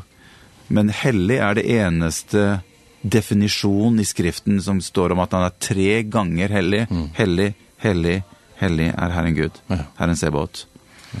Men 0.67 0.89
hellig 0.89 1.37
är 1.37 1.55
det 1.55 1.69
eneste 1.69 2.59
definition 3.01 3.99
i 3.99 4.05
skriften 4.05 4.61
som 4.61 4.81
står 4.81 5.11
om 5.11 5.19
att 5.19 5.31
han 5.31 5.43
är 5.43 5.49
tre 5.49 6.03
gånger 6.03 6.49
hellig. 6.49 6.87
Mm. 6.89 7.09
Hellig, 7.13 7.53
hellig, 7.77 8.23
hellig 8.55 8.93
är 8.97 9.09
Herren 9.09 9.35
Gud. 9.35 9.51
Ja. 9.67 9.77
Herren 9.95 10.17
Sebaot. 10.17 10.67
Ja. 11.11 11.19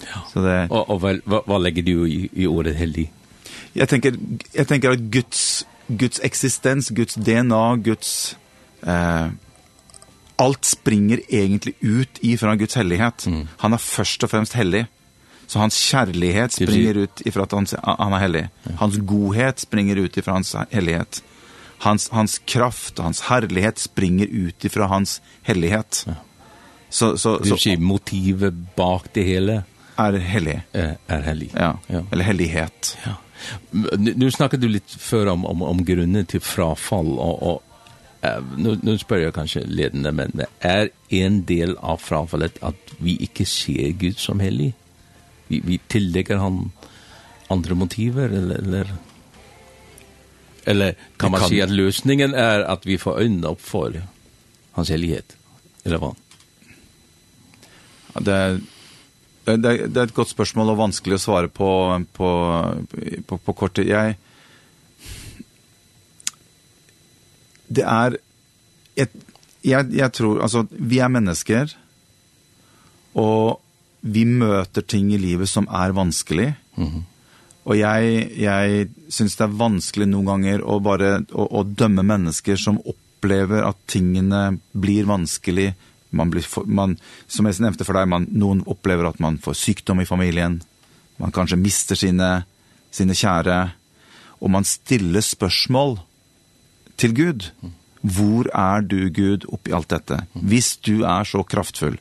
ja. 0.00 0.20
Så 0.32 0.42
det 0.42 0.68
och, 0.70 0.90
og 0.90 1.00
vad, 1.00 1.20
vad 1.24 1.42
vad 1.46 1.62
lägger 1.62 1.82
du 1.82 2.08
i, 2.08 2.28
i 2.32 2.46
ordet 2.46 2.76
hellig? 2.76 3.12
Jag 3.72 3.88
tänker 3.88 4.14
jag 4.52 4.68
tänker 4.68 4.90
att 4.90 4.98
Guds 4.98 5.66
Guds 5.86 6.20
existens, 6.20 6.88
Guds 6.88 7.14
DNA, 7.14 7.76
Guds 7.76 8.36
eh 8.82 9.26
alt 10.42 10.66
springer 10.66 11.20
egentlig 11.28 11.74
ut 11.80 12.18
ifra 12.20 12.56
Guds 12.58 12.74
hellighet. 12.78 13.26
Mm. 13.30 13.46
Han 13.62 13.76
er 13.76 13.82
først 13.82 14.24
og 14.26 14.32
fremst 14.32 14.56
hellig. 14.58 14.86
Så 15.46 15.60
hans 15.60 15.76
kjærlighet 15.76 16.54
springer 16.56 17.02
ut 17.04 17.22
ifra 17.28 17.44
at 17.44 17.54
han, 17.54 17.68
han 17.84 18.16
er 18.16 18.22
hellig. 18.22 18.42
Hans 18.80 18.98
godhet 19.06 19.60
springer 19.60 20.00
ut 20.00 20.16
ifra 20.16 20.38
hans 20.38 20.54
hellighet. 20.72 21.20
Hans, 21.82 22.08
hans 22.14 22.38
kraft 22.46 23.00
og 23.00 23.10
hans 23.10 23.24
herlighet 23.26 23.82
springer 23.82 24.30
ut 24.30 24.64
ifra 24.64 24.86
hans 24.88 25.18
hellighet. 25.46 26.04
Ja. 26.06 26.14
Så, 26.92 27.16
så, 27.16 27.38
det 27.40 27.50
vil 27.50 27.60
si 27.60 27.76
motivet 27.80 28.56
bak 28.76 29.10
det 29.16 29.24
hele? 29.24 29.62
Er 30.00 30.16
hellig. 30.24 30.58
Er, 30.72 30.96
er 31.08 31.22
hellig. 31.26 31.50
Ja. 31.54 31.74
ja. 31.88 32.02
Eller 32.12 32.28
hellighet. 32.28 32.96
Ja. 33.04 33.18
Nu, 33.72 34.12
nu 34.16 34.30
snackade 34.30 34.62
du 34.62 34.68
lite 34.68 34.98
för 34.98 35.26
om, 35.26 35.46
om, 35.46 35.62
om 35.62 35.84
grunden 35.84 36.26
till 36.26 36.40
frafall 36.40 37.18
och, 37.18 37.42
och 37.42 37.62
eh, 38.22 38.40
nu, 38.56 38.74
nu 38.82 38.96
spør 38.98 39.26
jeg 39.26 39.34
kanskje 39.36 39.64
ledende, 39.68 40.12
men 40.12 40.44
er 40.60 40.90
en 41.10 41.42
del 41.48 41.76
av 41.78 42.02
frafallet 42.02 42.58
at 42.62 42.94
vi 43.02 43.16
ikke 43.26 43.46
ser 43.48 43.94
Gud 44.00 44.20
som 44.22 44.42
hellig? 44.42 44.72
Vi, 45.48 45.60
vi 45.64 45.80
tillegger 45.92 46.40
han 46.42 46.70
andre 47.52 47.76
motiver, 47.76 48.32
eller, 48.32 48.62
eller, 48.62 48.92
eller 50.64 50.94
kan 51.20 51.34
man 51.34 51.44
kan... 51.44 51.52
si 51.52 51.60
at 51.60 51.72
løsningen 51.72 52.34
er 52.34 52.64
at 52.64 52.86
vi 52.88 52.96
får 53.00 53.20
øynene 53.26 53.52
opp 53.52 53.60
for 53.60 53.96
hans 54.78 54.92
helighet? 54.92 55.36
eller 55.82 55.98
hva? 55.98 56.12
Ja, 58.14 58.20
det 58.20 58.38
er 58.38 58.60
Det 59.42 59.50
er, 59.66 59.88
det 59.90 59.96
er 59.98 60.06
et 60.06 60.14
godt 60.14 60.30
spørsmål 60.30 60.68
og 60.70 60.78
vanskelig 60.78 61.16
å 61.16 61.22
svare 61.22 61.48
på, 61.50 61.68
på, 62.14 62.28
på, 63.26 63.38
på 63.42 63.54
kortet. 63.58 63.88
Jeg, 63.90 64.14
eh, 64.14 64.31
det 67.72 67.84
er 67.88 68.16
et, 68.96 69.14
jeg, 69.64 69.88
jeg 69.94 70.12
tror, 70.16 70.42
altså, 70.44 70.64
vi 70.70 71.00
er 71.02 71.12
mennesker, 71.12 71.72
og 73.18 73.60
vi 74.02 74.24
møter 74.26 74.82
ting 74.82 75.12
i 75.14 75.20
livet 75.20 75.48
som 75.48 75.68
er 75.70 75.94
vanskelig. 75.94 76.54
Mm 76.76 76.86
-hmm. 76.86 77.02
Og 77.64 77.78
jeg, 77.78 78.30
jeg 78.36 78.88
synes 79.08 79.36
det 79.36 79.44
er 79.44 79.58
vanskelig 79.58 80.06
noen 80.06 80.26
ganger 80.26 80.64
å 80.66 80.80
bare 80.80 81.22
å, 81.32 81.46
å 81.60 81.62
dømme 81.62 82.02
mennesker 82.02 82.56
som 82.56 82.80
opplever 82.84 83.62
at 83.62 83.76
tingene 83.86 84.58
blir 84.72 85.04
vanskelig. 85.04 85.74
Man 86.10 86.30
blir, 86.30 86.42
for, 86.42 86.64
man, 86.64 86.98
som 87.28 87.46
jeg 87.46 87.60
nevnte 87.60 87.84
for 87.84 87.92
deg, 87.92 88.08
man, 88.08 88.26
noen 88.30 88.64
opplever 88.66 89.06
at 89.06 89.20
man 89.20 89.38
får 89.38 89.54
sykdom 89.54 90.00
i 90.00 90.04
familien. 90.04 90.62
Man 91.18 91.30
kanskje 91.30 91.56
mister 91.56 91.94
sine, 91.94 92.44
sine 92.90 93.14
kjære. 93.14 93.70
Og 94.40 94.50
man 94.50 94.64
stiller 94.64 95.20
spørsmål. 95.20 95.90
Mm 95.94 96.11
til 97.00 97.14
Gud. 97.16 97.50
Hvor 98.02 98.48
er 98.50 98.82
du, 98.82 99.06
Gud, 99.14 99.46
oppi 99.52 99.74
alt 99.74 99.92
dette? 99.92 100.24
Hvis 100.34 100.74
du 100.82 101.04
er 101.06 101.26
så 101.28 101.44
kraftfull, 101.46 101.98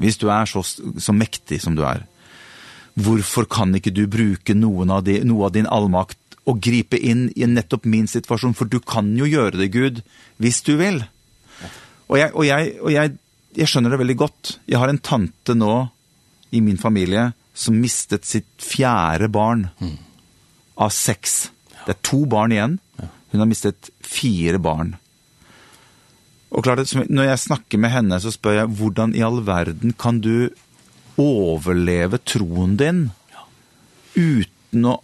hvis 0.00 0.16
du 0.18 0.30
er 0.32 0.48
så, 0.48 0.62
så 0.64 1.12
mektig 1.12 1.60
som 1.62 1.76
du 1.76 1.84
er, 1.84 2.06
hvorfor 2.94 3.44
kan 3.48 3.74
ikke 3.76 3.92
du 3.94 4.06
bruke 4.10 4.56
noen 4.56 4.92
av 4.92 5.04
de, 5.04 5.20
noe 5.28 5.48
av 5.48 5.56
din 5.56 5.68
allmakt 5.68 6.18
og 6.48 6.60
gripe 6.64 6.98
inn 6.98 7.28
i 7.36 7.46
nettopp 7.46 7.84
min 7.84 8.08
situasjon? 8.08 8.56
For 8.56 8.68
du 8.68 8.80
kan 8.80 9.12
jo 9.18 9.28
gjøre 9.28 9.60
det, 9.60 9.70
Gud, 9.76 10.00
hvis 10.40 10.62
du 10.64 10.74
vil. 10.80 11.02
Og 12.08 12.18
jeg, 12.18 12.32
og 12.32 12.46
jeg, 12.48 12.72
og 12.80 12.92
jeg, 12.92 13.14
jeg 13.56 13.68
skjønner 13.68 13.92
det 13.92 14.00
veldig 14.02 14.18
godt. 14.24 14.56
Jeg 14.68 14.80
har 14.80 14.92
en 14.92 15.04
tante 15.04 15.56
nå 15.56 15.76
i 16.52 16.60
min 16.64 16.80
familie 16.80 17.30
som 17.54 17.76
mistet 17.76 18.24
sitt 18.28 18.48
fjerde 18.64 19.28
barn 19.32 19.66
av 20.80 20.92
seks. 20.92 21.50
Det 21.84 21.96
er 21.96 22.02
to 22.04 22.24
barn 22.28 22.52
igjen. 22.54 22.78
Hun 23.32 23.42
har 23.42 23.48
mistet 23.50 23.90
fire 24.04 24.60
barn. 24.62 24.96
Og 26.52 26.66
klart, 26.66 26.84
når 27.08 27.30
jeg 27.30 27.44
snakker 27.46 27.80
med 27.80 27.94
henne, 27.94 28.18
så 28.20 28.32
spør 28.32 28.58
jeg 28.58 28.74
hvordan 28.76 29.14
i 29.16 29.24
all 29.24 29.40
verden 29.46 29.94
kan 29.96 30.20
du 30.20 30.52
overleve 31.20 32.20
troen 32.28 32.76
din 32.80 33.06
uten 34.12 34.84
å 34.88 34.98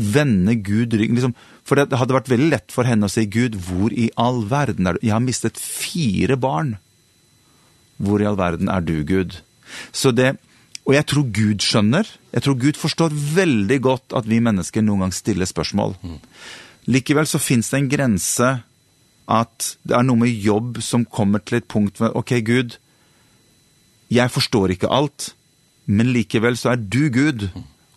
vende 0.00 0.56
Gud 0.60 0.92
ryggen? 0.96 1.16
Liksom, 1.16 1.34
for 1.64 1.80
det 1.80 1.96
hadde 1.96 2.16
vært 2.16 2.30
veldig 2.32 2.50
lett 2.52 2.74
for 2.74 2.88
henne 2.88 3.08
å 3.08 3.12
si, 3.12 3.26
Gud, 3.30 3.56
hvor 3.64 3.92
i 3.92 4.10
all 4.20 4.44
verden 4.50 4.88
er 4.88 4.96
du? 4.96 5.04
Jeg 5.06 5.16
har 5.16 5.24
mistet 5.24 5.60
fire 5.60 6.36
barn. 6.40 6.76
Hvor 8.00 8.20
i 8.20 8.28
all 8.28 8.38
verden 8.40 8.68
er 8.72 8.84
du, 8.84 8.98
Gud? 9.08 9.40
Så 9.96 10.12
det, 10.12 10.34
og 10.84 10.96
jeg 10.96 11.06
tror 11.08 11.28
Gud 11.36 11.64
skjønner, 11.64 12.08
jeg 12.34 12.44
tror 12.44 12.56
Gud 12.60 12.80
forstår 12.80 13.14
veldig 13.14 13.78
godt 13.84 14.16
at 14.16 14.28
vi 14.28 14.40
mennesker 14.42 14.84
noen 14.84 15.06
gang 15.06 15.14
stiller 15.14 15.48
spørsmål. 15.48 15.96
Mm. 16.02 16.18
Likevel 16.90 17.28
så 17.28 17.38
finns 17.38 17.70
det 17.70 17.78
en 17.78 17.90
grense 17.90 18.50
at 19.30 19.66
det 19.86 19.94
er 19.94 20.06
noe 20.06 20.18
med 20.24 20.42
jobb 20.42 20.80
som 20.82 21.06
kommer 21.06 21.42
til 21.44 21.60
et 21.60 21.68
punkt 21.70 22.00
med, 22.02 22.16
ok 22.18 22.32
Gud, 22.42 22.76
jeg 24.10 24.32
forstår 24.34 24.74
ikke 24.74 24.90
alt, 24.90 25.30
men 25.86 26.10
likevel 26.10 26.58
så 26.58 26.72
er 26.72 26.82
du 26.82 27.04
Gud, 27.14 27.46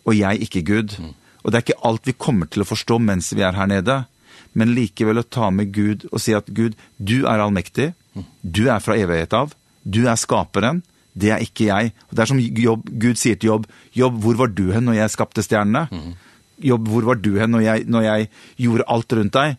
og 0.06 0.14
jeg 0.14 0.46
ikke 0.46 0.62
Gud. 0.62 0.94
Og 1.42 1.50
det 1.50 1.58
er 1.58 1.64
ikke 1.66 1.82
alt 1.88 2.06
vi 2.06 2.14
kommer 2.14 2.46
til 2.46 2.62
å 2.62 2.68
forstå 2.68 3.00
mens 3.02 3.32
vi 3.34 3.42
er 3.42 3.56
her 3.58 3.66
nede, 3.70 4.04
men 4.54 4.74
likevel 4.76 5.18
å 5.18 5.26
ta 5.26 5.50
med 5.50 5.72
Gud 5.74 6.06
og 6.12 6.22
si 6.22 6.34
at 6.36 6.46
Gud, 6.54 6.78
du 6.98 7.24
er 7.26 7.42
allmektig, 7.42 7.92
du 8.42 8.68
er 8.70 8.82
fra 8.84 8.94
evighet 8.94 9.34
av, 9.34 9.56
du 9.82 10.04
er 10.06 10.20
skaperen, 10.20 10.84
det 11.14 11.30
er 11.34 11.42
ikke 11.42 11.68
jeg. 11.68 11.92
Og 12.08 12.14
det 12.14 12.22
er 12.22 12.30
som 12.30 12.40
jobb, 12.40 12.86
Gud 13.02 13.18
sier 13.18 13.38
til 13.38 13.52
jobb, 13.52 13.66
jobb, 13.94 14.22
hvor 14.22 14.38
var 14.38 14.54
du 14.54 14.68
hen 14.74 14.86
når 14.88 15.00
jeg 15.02 15.14
skapte 15.14 15.44
stjernene? 15.46 15.86
Mm 15.90 16.14
jobb, 16.62 16.88
hvor 16.88 17.08
var 17.10 17.20
du 17.20 17.34
hen 17.38 17.54
når 17.54 17.64
jeg, 17.64 17.88
når 17.90 18.06
jeg 18.06 18.28
gjorde 18.66 18.86
alt 18.94 19.16
rundt 19.18 19.34
deg? 19.38 19.56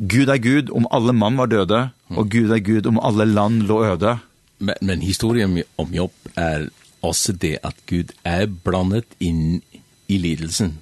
Gud 0.00 0.32
er 0.32 0.40
Gud 0.40 0.70
om 0.72 0.88
alle 0.90 1.12
mann 1.12 1.36
var 1.36 1.50
døde, 1.52 1.80
og 2.16 2.30
Gud 2.32 2.52
er 2.54 2.62
Gud 2.64 2.88
om 2.88 3.00
alle 3.04 3.26
land 3.28 3.66
lå 3.68 3.82
øde. 3.92 4.16
Men, 4.58 4.76
men 4.80 5.02
historien 5.04 5.58
om 5.80 5.92
jobb 5.92 6.32
er 6.40 6.68
også 7.04 7.32
det 7.32 7.58
at 7.64 7.76
Gud 7.88 8.12
er 8.24 8.46
blandet 8.48 9.08
inn 9.20 9.60
i 10.08 10.18
lidelsen. 10.20 10.78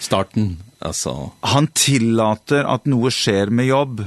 Starten, 0.00 0.58
altså. 0.80 1.32
Han 1.44 1.68
tillater 1.76 2.64
at 2.68 2.88
noe 2.88 3.12
skjer 3.12 3.52
med 3.52 3.68
jobb, 3.68 4.02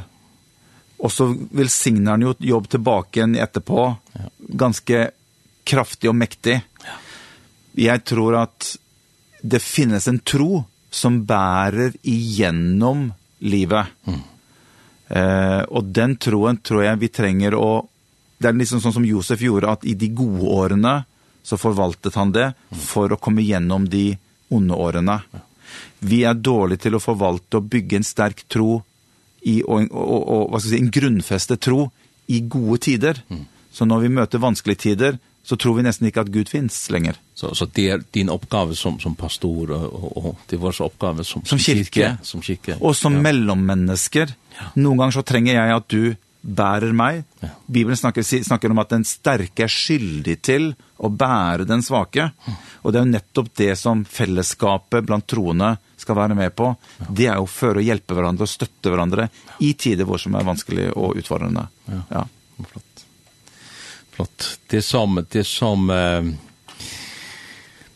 og 1.03 1.11
så 1.11 1.29
velsigner 1.53 2.15
han 2.15 2.25
jo 2.25 2.33
jobb 2.41 2.69
tilbake 2.73 3.19
igjen 3.19 3.35
etterpå. 3.37 3.89
Ganske 4.63 5.09
kraftig 5.67 6.09
og 6.11 6.17
mektig. 6.17 6.61
Jeg 7.77 8.05
tror 8.07 8.37
at 8.43 8.73
det 9.43 9.59
finnes 9.59 10.07
en 10.07 10.19
tro 10.23 10.63
som 10.93 11.19
bærer 11.27 11.95
igjennom 12.01 13.09
livet. 13.43 13.91
Mm. 14.07 14.21
Eh, 15.07 15.61
og 15.67 15.89
den 15.91 16.15
troen 16.15 16.59
tror 16.63 16.85
jeg 16.85 17.01
vi 17.01 17.09
trenger 17.11 17.57
å 17.59 17.71
Det 18.43 18.49
er 18.49 18.57
liksom 18.59 18.81
sånn 18.83 18.95
som 18.95 19.05
Josef 19.07 19.39
gjorde, 19.39 19.71
at 19.71 19.85
i 19.87 19.93
de 19.95 20.09
gode 20.11 20.43
årene 20.51 21.05
så 21.47 21.55
forvaltet 21.55 22.17
han 22.19 22.33
det 22.35 22.49
for 22.75 23.13
å 23.13 23.19
komme 23.19 23.43
gjennom 23.45 23.85
de 23.87 24.17
onde 24.51 24.75
årene. 24.75 25.15
Vi 26.03 26.25
er 26.27 26.35
dårlige 26.35 26.83
til 26.85 26.97
å 26.97 27.03
forvalte 27.03 27.61
og 27.61 27.69
bygge 27.71 28.01
en 28.01 28.07
sterk 28.07 28.43
tro 28.51 28.81
i, 29.47 29.61
og, 29.63 29.87
og, 29.91 30.19
og 30.27 30.43
hva 30.51 30.59
skal 30.59 30.73
jeg 30.73 30.75
si, 30.75 30.81
en 30.81 30.91
grunnfestet 30.97 31.63
tro 31.63 31.85
i 32.27 32.41
gode 32.43 32.81
tider. 32.83 33.23
Så 33.71 33.87
når 33.87 34.03
vi 34.03 34.11
møter 34.17 34.43
vanskelige 34.43 34.83
tider, 34.89 35.21
så 35.43 35.57
tror 35.57 35.75
vi 35.75 35.83
nästan 35.83 36.05
inte 36.05 36.21
att 36.21 36.27
Gud 36.27 36.49
finns 36.49 36.89
längre. 36.89 37.13
Så 37.33 37.55
så 37.55 37.65
det 37.65 37.89
är 37.89 38.03
din 38.11 38.29
uppgave 38.29 38.75
som 38.75 38.99
som 38.99 39.15
pastor 39.15 39.71
och, 39.71 40.17
och, 40.17 40.25
och 40.25 40.39
det 40.49 40.57
var 40.57 40.71
så 40.71 40.85
uppgift 40.85 41.29
som 41.29 41.45
som 41.45 41.59
kyrka, 41.59 42.17
som 42.21 42.41
kyrka. 42.41 42.75
Och 42.79 42.97
som 42.97 43.13
ja. 43.13 43.21
mellanmänniskor. 43.21 44.29
Ja. 44.55 44.63
Någon 44.73 44.97
gång 44.97 45.11
så 45.11 45.21
tränger 45.21 45.55
jag 45.55 45.77
att 45.77 45.89
du 45.89 46.15
bärer 46.41 46.91
mig. 46.91 47.23
Ja. 47.39 47.47
Bibeln 47.65 47.97
snackar 47.97 48.43
snackar 48.43 48.69
om 48.69 48.77
att 48.77 48.89
den 48.89 49.05
starka 49.05 49.63
är 49.63 49.67
skyldig 49.67 50.41
till 50.41 50.75
att 50.97 51.11
bära 51.11 51.57
den 51.57 51.83
svake. 51.83 52.19
Mm. 52.19 52.57
Och 52.73 52.91
det 52.91 52.99
är 52.99 53.03
ju 53.03 53.11
nettop 53.11 53.49
det 53.55 53.75
som 53.75 54.05
fällskapet 54.05 55.03
bland 55.03 55.27
troende 55.27 55.77
ska 55.97 56.13
vara 56.13 56.27
med 56.27 56.55
på. 56.55 56.75
Ja. 56.97 57.05
Det 57.09 57.25
är 57.25 57.39
ju 57.39 57.47
för 57.47 57.75
att 57.75 57.83
hjälpa 57.83 58.13
varandra 58.13 58.43
och 58.43 58.49
stötta 58.49 58.89
varandra 58.89 59.29
i 59.59 59.73
tider 59.73 60.05
hvor 60.05 60.17
som 60.17 60.35
är 60.35 60.43
vanskliga 60.43 60.91
och 60.91 61.15
utmanande. 61.15 61.67
Ja. 61.85 62.01
ja. 62.09 62.27
Flott. 64.15 64.59
Det 64.67 64.81
som, 64.81 65.25
det 65.31 65.43
som 65.43 65.89
uh, 65.89 66.33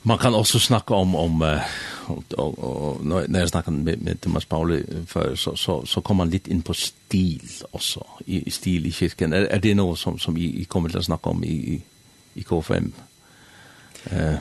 man 0.01 0.17
kan 0.17 0.35
också 0.35 0.59
snacka 0.59 0.93
om, 0.93 1.15
om 1.15 1.41
uh, 1.41 1.61
och, 2.07 2.59
och, 2.59 3.05
när 3.05 3.39
jeg 3.39 3.49
snackade 3.49 3.77
med, 3.77 4.01
med 4.01 4.21
Thomas 4.21 4.45
Pauli 4.45 4.83
før, 5.07 5.35
så, 5.35 5.55
så, 5.55 5.85
så 5.85 6.01
kom 6.01 6.17
man 6.17 6.29
lite 6.29 6.51
in 6.51 6.61
på 6.61 6.73
stil 6.73 7.49
også, 7.71 8.03
i, 8.25 8.51
stil 8.51 8.85
i 8.85 8.91
kirken. 8.91 9.33
Är, 9.33 9.47
er 9.51 9.59
det 9.59 9.75
noe 9.75 9.97
som, 9.97 10.19
som 10.19 10.37
I, 10.37 10.45
I 10.61 10.63
kommer 10.63 10.89
til 10.89 10.97
att 10.97 11.05
snacka 11.05 11.29
om 11.29 11.43
i, 11.43 11.47
i, 11.47 11.81
i 12.35 12.43
KFM? 12.43 12.91
Eh, 14.11 14.29
uh, 14.29 14.35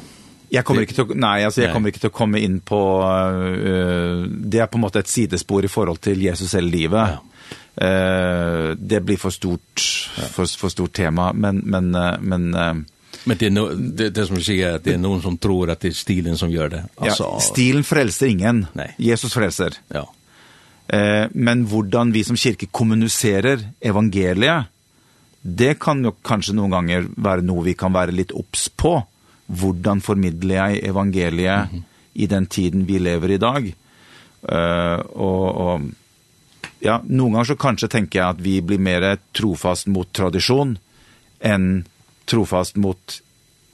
Jag 0.49 0.65
kommer 0.65 0.81
inte 0.81 1.03
att 1.03 1.17
nej 1.17 1.45
alltså 1.45 1.63
jag 1.63 1.73
kommer 1.73 1.89
inte 1.89 2.07
att 2.07 2.13
komma 2.13 2.39
in 2.39 2.61
på 2.61 3.03
uh, 3.03 4.27
det 4.29 4.59
är 4.59 4.67
på 4.67 4.79
något 4.79 4.97
ett 4.97 5.09
sidespor 5.09 5.65
i 5.65 5.69
förhåll 5.69 5.97
till 5.97 6.23
Jesus 6.23 6.55
eller 6.55 6.71
livet. 6.71 7.09
Ja. 7.09 7.23
Eh 7.77 8.77
det 8.79 9.01
blir 9.01 9.17
för 9.17 9.31
stort 9.31 9.81
för 10.31 10.47
för 10.47 10.69
stort 10.69 10.93
tema 10.93 11.33
men 11.33 11.57
men 11.57 11.91
men 12.21 12.51
Men 13.25 13.37
det 13.39 13.47
är 13.47 13.51
no, 13.51 13.75
det, 13.75 14.11
det 14.11 14.27
som 14.27 14.41
säger 14.41 14.75
att 14.75 14.85
det 14.85 14.95
är 14.95 14.99
någon 14.99 15.23
som 15.23 15.39
tror 15.39 15.71
att 15.71 15.81
det 15.81 15.89
är 15.89 15.93
stilen 15.93 16.39
som 16.39 16.51
gör 16.51 16.69
det. 16.69 16.85
Alltså 16.97 17.23
ja, 17.23 17.41
stilen 17.41 17.85
frälser 17.85 18.27
ingen. 18.27 18.67
Nej. 18.73 18.95
Jesus 18.99 19.35
frälser. 19.35 19.73
Ja. 19.89 20.13
Eh 20.87 21.27
men 21.31 21.67
hurdan 21.67 22.13
vi 22.13 22.25
som 22.25 22.37
kyrka 22.37 22.67
kommunicerar 22.71 23.59
evangeliet 23.81 24.65
det 25.47 25.77
kan 25.79 26.03
jo 26.05 26.15
kanskje 26.27 26.57
noen 26.57 26.75
ganger 26.75 27.07
være 27.23 27.45
noe 27.47 27.63
vi 27.69 27.77
kan 27.79 27.95
være 27.95 28.15
litt 28.15 28.35
obs 28.35 28.67
på. 28.69 28.99
Hvordan 29.47 30.03
formidler 30.03 30.57
jeg 30.57 30.89
evangeliet 30.89 31.71
mm 31.71 31.77
-hmm. 31.77 31.83
i 32.15 32.27
den 32.27 32.47
tiden 32.47 32.87
vi 32.87 32.99
lever 32.99 33.31
i 33.31 33.39
dag? 33.39 33.75
Uh, 34.43 34.99
og, 35.15 35.55
og 35.55 35.81
ja, 36.81 37.01
noen 37.07 37.37
ganger 37.37 37.53
så 37.53 37.59
kanskje 37.61 37.89
tenker 37.93 38.21
jeg 38.21 38.35
at 38.35 38.43
vi 38.43 38.59
blir 38.65 38.81
mer 38.83 39.07
trofast 39.37 39.89
mot 39.93 40.09
tradisjon 40.13 40.77
enn 41.41 41.85
trofast 42.29 42.77
mot 42.81 43.21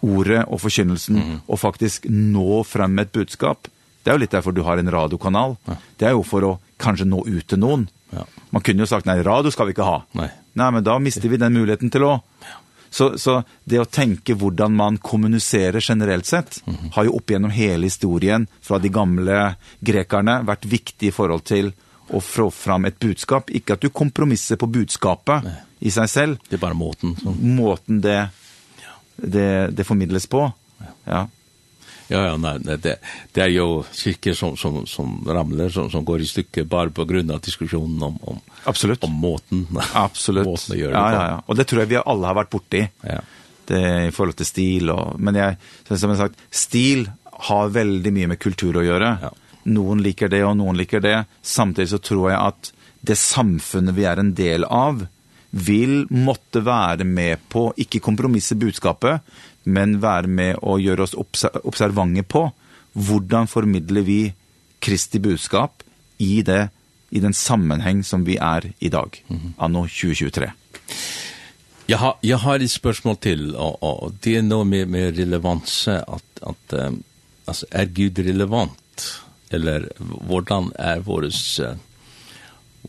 ordet 0.03 0.43
og 0.49 0.61
forkynnelsen, 0.63 1.19
mm. 1.19 1.37
og 1.47 1.61
faktisk 1.63 2.09
nå 2.11 2.63
frem 2.67 2.95
med 2.99 3.09
et 3.09 3.17
budskap. 3.17 3.71
Det 4.03 4.11
er 4.11 4.19
jo 4.19 4.23
litt 4.25 4.35
derfor 4.35 4.55
du 4.55 4.65
har 4.67 4.81
en 4.81 4.91
radiokanal. 4.91 5.57
Ja. 5.69 5.77
Det 5.99 6.09
er 6.09 6.17
jo 6.17 6.25
for 6.27 6.47
å 6.47 6.57
kanskje 6.83 7.07
nå 7.07 7.23
ut 7.29 7.47
til 7.49 7.63
noen. 7.63 7.87
Ja. 8.11 8.25
Man 8.51 8.65
kunne 8.67 8.83
jo 8.83 8.91
sagt, 8.91 9.07
nei, 9.07 9.21
radio 9.23 9.53
skal 9.55 9.69
vi 9.69 9.77
ikke 9.77 9.87
ha. 9.87 10.01
Nei, 10.19 10.27
nei 10.59 10.71
men 10.75 10.85
da 10.87 10.99
mister 11.03 11.31
vi 11.31 11.41
den 11.41 11.55
muligheten 11.55 11.93
til 11.93 12.09
å... 12.09 12.17
Ja. 12.43 12.59
Så, 12.93 13.15
så 13.17 13.39
det 13.65 13.79
å 13.81 13.87
tenke 13.89 14.35
hvordan 14.37 14.75
man 14.77 14.99
kommuniserer 15.01 15.81
generelt 15.81 16.27
sett, 16.29 16.59
mm 16.67 16.75
-hmm. 16.75 16.91
har 16.93 17.05
jo 17.05 17.15
opp 17.17 17.31
gjennom 17.31 17.51
hele 17.51 17.87
historien 17.87 18.47
fra 18.61 18.79
de 18.79 18.89
gamle 18.89 19.55
grekerne 19.81 20.43
vært 20.45 20.67
viktig 20.69 21.09
i 21.09 21.15
forhold 21.15 21.45
til 21.45 21.73
å 22.13 22.21
få 22.21 22.49
fram 22.53 22.87
et 22.89 22.99
budskap. 23.01 23.51
Ikke 23.51 23.77
at 23.77 23.85
du 23.85 23.91
kompromisser 23.91 24.61
på 24.61 24.69
budskapet 24.71 25.47
Nei. 25.47 25.59
i 25.89 25.93
seg 25.95 26.11
selv. 26.11 26.41
Det 26.49 26.59
er 26.59 26.65
bare 26.65 26.79
måten. 26.79 27.17
som 27.21 27.39
Måten 27.57 28.03
det, 28.05 28.19
det, 29.17 29.47
det 29.77 29.87
formidles 29.89 30.29
på. 30.31 30.47
Ja. 31.05 31.27
Ja, 32.13 32.27
ja, 32.27 32.37
nej, 32.37 32.59
nej, 32.61 32.79
det, 32.79 32.97
det 33.33 33.41
är 33.41 33.49
ju 33.49 33.83
cirkel 33.93 34.37
som, 34.37 34.57
som, 34.57 34.87
som 34.87 35.25
ramlar, 35.29 35.69
som, 35.69 35.91
som 35.91 36.05
går 36.05 36.21
i 36.21 36.27
stycke 36.27 36.65
bara 36.65 36.91
på 36.91 37.05
grund 37.05 37.31
av 37.31 37.41
diskussionen 37.41 38.03
om, 38.03 38.19
om, 38.23 38.41
Absolut. 38.65 39.05
om 39.05 39.13
måten. 39.13 39.67
Absolut. 39.93 40.45
måten 40.45 40.77
det 40.77 40.83
ja, 40.83 41.13
ja, 41.13 41.27
ja. 41.29 41.43
Och 41.47 41.57
det 41.57 41.65
tror 41.65 41.83
jag 41.83 41.87
vi 41.87 41.97
alla 41.97 42.27
har 42.27 42.35
varit 42.35 42.51
borti. 42.51 42.89
Ja. 43.01 43.21
Det, 43.65 44.05
I 44.07 44.11
förhållande 44.11 44.37
till 44.37 44.47
stil. 44.47 44.91
Och, 44.91 45.21
men 45.21 45.35
jag, 45.35 45.55
som 45.99 46.11
jag 46.11 46.19
sagt, 46.19 46.35
stil 46.51 47.11
har 47.25 47.69
väldigt 47.69 48.13
mycket 48.13 48.29
med 48.29 48.39
kultur 48.39 48.79
att 48.79 48.85
göra. 48.85 49.19
Ja 49.23 49.31
noen 49.65 50.03
liker 50.03 50.31
det, 50.33 50.43
og 50.45 50.57
noen 50.59 50.79
liker 50.79 51.03
det. 51.03 51.17
Samtidig 51.43 51.91
så 51.93 52.01
tror 52.03 52.31
jeg 52.31 52.41
at 52.41 52.73
det 53.03 53.19
samfunnet 53.19 53.97
vi 53.97 54.07
er 54.07 54.21
en 54.23 54.35
del 54.39 54.65
av, 54.65 55.07
vil 55.53 56.07
måtte 56.09 56.63
være 56.65 57.05
med 57.05 57.43
på, 57.53 57.69
ikke 57.77 58.01
kompromisse 58.01 58.57
budskapet, 58.57 59.21
men 59.65 59.99
være 60.03 60.31
med 60.31 60.63
å 60.65 60.79
gjøre 60.81 61.05
oss 61.05 61.17
observange 61.17 62.25
på 62.25 62.47
hvordan 62.93 63.49
formidler 63.49 64.07
vi 64.07 64.21
Kristi 64.83 65.21
budskap 65.23 65.85
i, 66.19 66.43
det, 66.43 66.69
i 67.11 67.21
den 67.23 67.37
sammenheng 67.37 68.03
som 68.05 68.25
vi 68.27 68.39
er 68.41 68.73
i 68.81 68.91
dag, 68.93 69.15
anno 69.59 69.85
2023. 69.87 70.51
Jag 71.87 71.99
har 71.99 72.15
jag 72.21 72.39
har 72.39 72.61
et 72.61 72.71
spørsmål 72.71 73.17
till 73.17 73.57
och, 73.57 73.83
og 73.83 74.13
det 74.21 74.37
är 74.37 74.43
nog 74.43 74.67
mer 74.67 74.87
mer 74.87 75.13
relevans 75.13 75.89
att 75.89 76.39
att 76.41 76.73
um, 76.73 77.03
alltså 77.45 77.67
är 77.71 77.85
Gud 77.85 78.19
relevant 78.19 78.73
eller 79.53 79.89
hvordan 80.01 80.71
er 80.81 81.03
våres, 81.07 81.61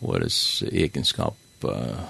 våres 0.01 0.37
egenskap, 0.71 1.37
uh, 1.67 2.03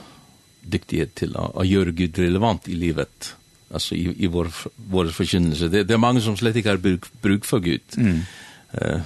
dyktighet 0.63 1.15
til 1.19 1.33
å, 1.35 1.49
å 1.59 1.65
gjøre 1.67 1.95
Gud 1.97 2.19
relevant 2.21 2.69
i 2.71 2.77
livet, 2.79 3.33
altså 3.73 3.97
i, 3.97 4.05
i 4.23 4.29
vår, 4.31 4.51
vår 4.93 5.11
forkynnelse. 5.15 5.71
Det, 5.73 5.83
det 5.89 5.97
er 5.97 6.05
mange 6.05 6.23
som 6.23 6.37
slett 6.39 6.57
ikke 6.59 6.75
har 6.75 6.83
bruk, 6.83 7.09
bruk 7.23 7.49
for 7.49 7.63
Gud. 7.65 7.97
Mm. 7.97 8.23
Uh, 8.77 9.01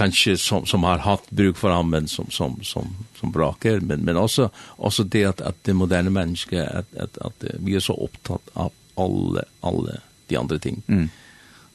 kanskje 0.00 0.36
som, 0.38 0.66
som 0.66 0.84
har 0.86 1.02
hatt 1.04 1.30
bruk 1.34 1.58
for 1.58 1.74
ham, 1.74 1.90
men 1.90 2.06
som, 2.08 2.28
som, 2.30 2.58
som, 2.64 2.92
som 3.18 3.32
braker, 3.34 3.80
men, 3.80 4.04
men 4.06 4.16
også, 4.16 4.48
også 4.78 5.04
det 5.04 5.24
at, 5.28 5.42
at 5.44 5.58
det 5.66 5.74
moderne 5.76 6.12
mennesket, 6.14 6.62
at, 6.62 6.86
at, 6.94 7.18
at 7.20 7.48
vi 7.58 7.74
er 7.76 7.84
så 7.84 7.96
opptatt 7.98 8.52
av 8.54 8.70
alle, 9.00 9.44
alle 9.66 9.98
de 10.30 10.38
andre 10.38 10.58
ting. 10.62 10.82
Mm. 10.86 11.08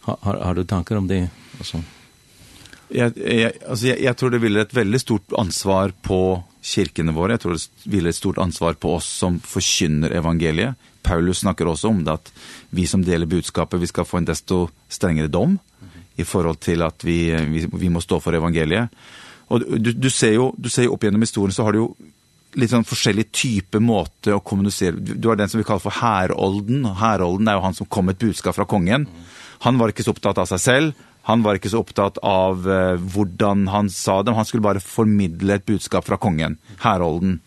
Har, 0.08 0.18
har, 0.22 0.42
har 0.48 0.56
du 0.56 0.64
tanker 0.64 0.98
om 0.98 1.08
det? 1.12 1.26
Altså? 1.60 1.82
Jag, 2.88 3.18
jag, 3.18 3.52
alltså 3.70 3.88
jag, 3.88 4.02
jag 4.02 4.18
tror 4.18 4.30
det 4.30 4.38
vilar 4.38 4.62
ett 4.62 4.74
väldigt 4.74 5.02
stort 5.02 5.34
ansvar 5.38 5.94
på 6.02 6.44
kirkene 6.62 7.12
våre. 7.12 7.34
Jag 7.34 7.42
tror 7.42 7.54
det 7.54 7.70
vilar 7.84 8.10
ett 8.10 8.16
stort 8.16 8.38
ansvar 8.38 8.74
på 8.74 8.96
oss 8.96 9.06
som 9.06 9.40
förkynner 9.40 10.12
evangeliet. 10.12 10.76
Paulus 11.02 11.38
snackar 11.40 11.66
också 11.66 11.88
om 11.88 12.04
det 12.04 12.12
att 12.12 12.34
vi 12.70 12.88
som 12.88 13.06
delar 13.06 13.26
budskapet, 13.26 13.82
vi 13.82 13.88
ska 13.88 14.06
få 14.06 14.18
en 14.18 14.26
desto 14.26 14.70
strängare 14.90 15.28
dom 15.28 15.58
i 16.16 16.26
förhåll 16.26 16.56
till 16.56 16.82
att 16.82 17.04
vi, 17.04 17.32
vi, 17.36 17.68
vi 17.74 17.90
måste 17.90 18.08
stå 18.08 18.20
för 18.20 18.34
evangeliet. 18.34 18.90
Och 19.48 19.80
du, 19.80 19.94
du 19.94 20.10
ser 20.10 20.32
ju, 20.32 20.52
du 20.58 20.70
ser 20.70 20.84
jo 20.84 20.94
opp 20.94 21.04
gjennom 21.04 21.22
historien 21.22 21.54
så 21.54 21.64
har 21.64 21.74
du 21.74 21.80
ju 21.80 21.88
litt 22.56 22.72
sånn 22.72 22.88
forskjellig 22.88 23.28
type 23.36 23.80
måte 23.84 24.34
å 24.34 24.40
kommunisere. 24.40 24.96
Du 24.96 25.28
har 25.28 25.36
den 25.36 25.52
som 25.52 25.60
vi 25.60 25.68
kaller 25.68 25.84
for 25.84 25.98
herolden. 26.00 26.86
Herolden 26.98 27.50
er 27.52 27.60
jo 27.60 27.66
han 27.66 27.78
som 27.78 27.90
kom 27.92 28.08
med 28.08 28.16
et 28.16 28.26
budskap 28.26 28.56
fra 28.56 28.66
kongen. 28.66 29.08
Han 29.68 29.78
var 29.78 29.92
ikke 29.92 30.06
så 30.06 30.16
opptatt 30.16 30.40
av 30.42 30.48
seg 30.50 30.64
selv. 30.64 31.05
Han 31.26 31.42
var 31.46 31.58
ikke 31.58 31.72
så 31.74 31.82
opptatt 31.82 32.20
av 32.22 32.68
uh, 32.70 33.02
hvordan 33.02 33.66
han 33.74 33.90
sa 33.90 34.20
dem. 34.24 34.38
Han 34.38 34.46
skulle 34.46 34.66
bare 34.66 34.84
formidle 34.84 35.58
et 35.58 35.66
budskap 35.66 36.06
fra 36.06 36.20
kongen, 36.22 36.60
herolden. 36.84 37.40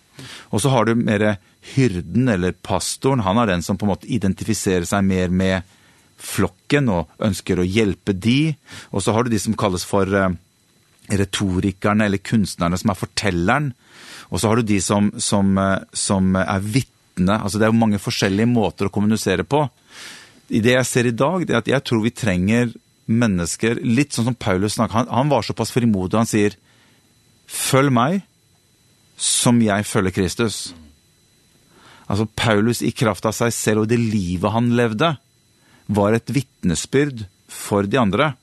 Og 0.51 0.63
så 0.65 0.73
har 0.73 0.89
du 0.89 0.99
mer 0.99 1.37
hyrden 1.75 2.31
eller 2.33 2.57
pastoren. 2.67 3.23
Han 3.23 3.39
er 3.39 3.53
den 3.53 3.63
som 3.63 3.79
på 3.79 3.87
en 3.87 3.93
måte 3.93 4.11
identifiserer 4.11 4.87
seg 4.89 5.07
mer 5.07 5.31
med 5.31 5.77
flokken 6.19 6.91
og 6.91 7.23
ønsker 7.23 7.61
å 7.61 7.67
hjelpe 7.67 8.17
de. 8.17 8.57
Og 8.91 9.05
så 9.05 9.15
har 9.15 9.25
du 9.25 9.31
de 9.31 9.43
som 9.43 9.55
kalles 9.59 9.87
for 9.87 10.11
uh, 10.11 10.33
retorikerne 11.09 12.09
eller 12.09 12.23
kunstnerne 12.25 12.79
som 12.81 12.91
er 12.91 12.99
fortelleren. 12.99 13.71
Og 14.35 14.43
så 14.43 14.51
har 14.51 14.59
du 14.59 14.67
de 14.67 14.81
som, 14.83 15.13
som, 15.23 15.55
som 15.95 16.35
er 16.37 16.67
vittne. 16.67 17.39
Altså 17.39 17.63
det 17.63 17.69
er 17.69 17.73
jo 17.73 17.81
mange 17.81 18.03
forskjellige 18.03 18.51
måter 18.51 18.91
å 18.91 18.93
kommunisere 18.93 19.47
på. 19.47 19.63
I 20.51 20.61
det 20.65 20.75
jeg 20.75 20.89
ser 20.91 21.09
i 21.09 21.17
dag, 21.17 21.47
det 21.47 21.55
er 21.55 21.63
at 21.63 21.71
jeg 21.71 21.87
tror 21.87 22.03
vi 22.05 22.13
trenger 22.17 22.75
mennesker, 23.09 23.81
litt 23.83 24.13
sånn 24.13 24.29
som 24.31 24.37
Paulus 24.37 24.77
snakker, 24.77 25.01
han, 25.01 25.13
han 25.13 25.31
var 25.33 25.47
såpass 25.47 25.73
frimodig, 25.73 26.19
han 26.19 26.29
sier, 26.29 26.57
følg 27.49 27.93
meg 27.95 28.21
som 29.19 29.59
jeg 29.65 29.87
følger 29.89 30.15
Kristus. 30.15 30.59
Altså, 32.07 32.29
Paulus 32.39 32.83
i 32.85 32.93
kraft 32.95 33.27
av 33.29 33.35
seg 33.37 33.55
selv 33.57 33.85
og 33.85 33.91
det 33.91 33.99
livet 34.01 34.53
han 34.55 34.71
levde, 34.77 35.15
var 35.89 36.15
et 36.15 36.29
vittnesbyrd 36.33 37.25
for 37.49 37.89
de 37.89 38.01
andre. 38.01 38.35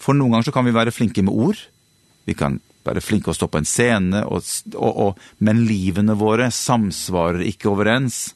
For 0.00 0.16
noen 0.16 0.34
ganger 0.34 0.48
så 0.48 0.56
kan 0.56 0.66
vi 0.66 0.74
være 0.76 0.94
flinke 0.96 1.24
med 1.24 1.36
ord, 1.36 1.60
vi 2.26 2.34
kan 2.34 2.58
være 2.86 3.02
flinke 3.02 3.30
å 3.30 3.36
stå 3.36 3.48
på 3.50 3.60
en 3.60 3.68
scene, 3.68 4.24
og, 4.24 4.46
og, 4.74 4.90
og, 5.04 5.22
men 5.44 5.64
livene 5.66 6.16
våre 6.18 6.48
samsvarer 6.54 7.44
ikke 7.46 7.68
overens 7.72 8.30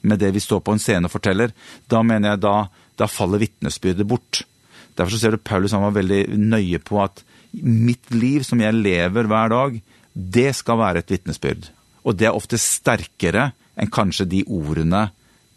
med 0.00 0.20
det 0.22 0.32
vi 0.32 0.42
står 0.42 0.62
på 0.64 0.74
en 0.74 0.80
scene 0.80 1.06
og 1.06 1.12
forteller. 1.12 1.52
Da 1.88 2.00
mener 2.02 2.32
jeg 2.32 2.42
da, 2.42 2.54
da 2.98 3.08
faller 3.10 3.42
vittnesbyrdet 3.42 4.08
bort. 4.08 4.42
Mm 4.42 4.48
Derfor 5.00 5.16
så 5.16 5.22
ser 5.22 5.32
du 5.32 5.40
Paulus 5.40 5.72
han 5.72 5.86
var 5.86 5.96
veldig 5.96 6.26
nøye 6.36 6.80
på 6.84 7.00
at 7.00 7.22
mitt 7.64 8.12
liv 8.12 8.44
som 8.46 8.60
jeg 8.60 8.76
lever 8.76 9.28
hver 9.30 9.50
dag, 9.50 9.78
det 10.12 10.50
skal 10.58 10.78
være 10.80 11.00
et 11.00 11.14
vittnesbyrd. 11.14 11.70
Og 12.04 12.18
det 12.20 12.28
er 12.28 12.36
ofte 12.36 12.60
sterkere 12.60 13.50
enn 13.80 13.90
kanskje 13.92 14.28
de 14.28 14.44
ordene 14.44 15.08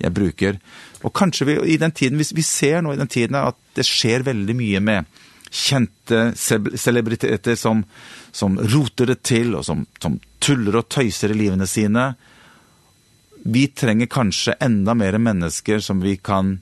jeg 0.01 0.15
bruker. 0.15 0.57
Og 1.03 1.13
kanskje 1.15 1.47
vi, 1.49 1.57
i 1.75 1.77
den 1.81 1.91
tiden, 1.91 2.17
hvis 2.19 2.33
vi 2.35 2.45
ser 2.45 2.81
nå 2.81 2.95
i 2.95 2.99
den 2.99 3.11
tiden 3.11 3.37
at 3.39 3.59
det 3.75 3.85
skjer 3.87 4.25
veldig 4.25 4.55
mye 4.57 4.81
med 4.83 5.21
kjente 5.53 6.31
celebriteter 6.35 7.55
som, 7.59 7.83
som 8.31 8.57
roter 8.57 9.11
det 9.11 9.19
til, 9.27 9.53
og 9.59 9.65
som, 9.67 9.83
som 10.01 10.17
tuller 10.41 10.79
og 10.79 10.87
tøyser 10.89 11.33
i 11.33 11.37
livene 11.37 11.67
sine. 11.69 12.13
Vi 13.43 13.67
trenger 13.75 14.09
kanskje 14.09 14.57
enda 14.63 14.95
mer 14.97 15.19
mennesker 15.21 15.83
som 15.83 16.01
vi 16.01 16.15
kan 16.17 16.57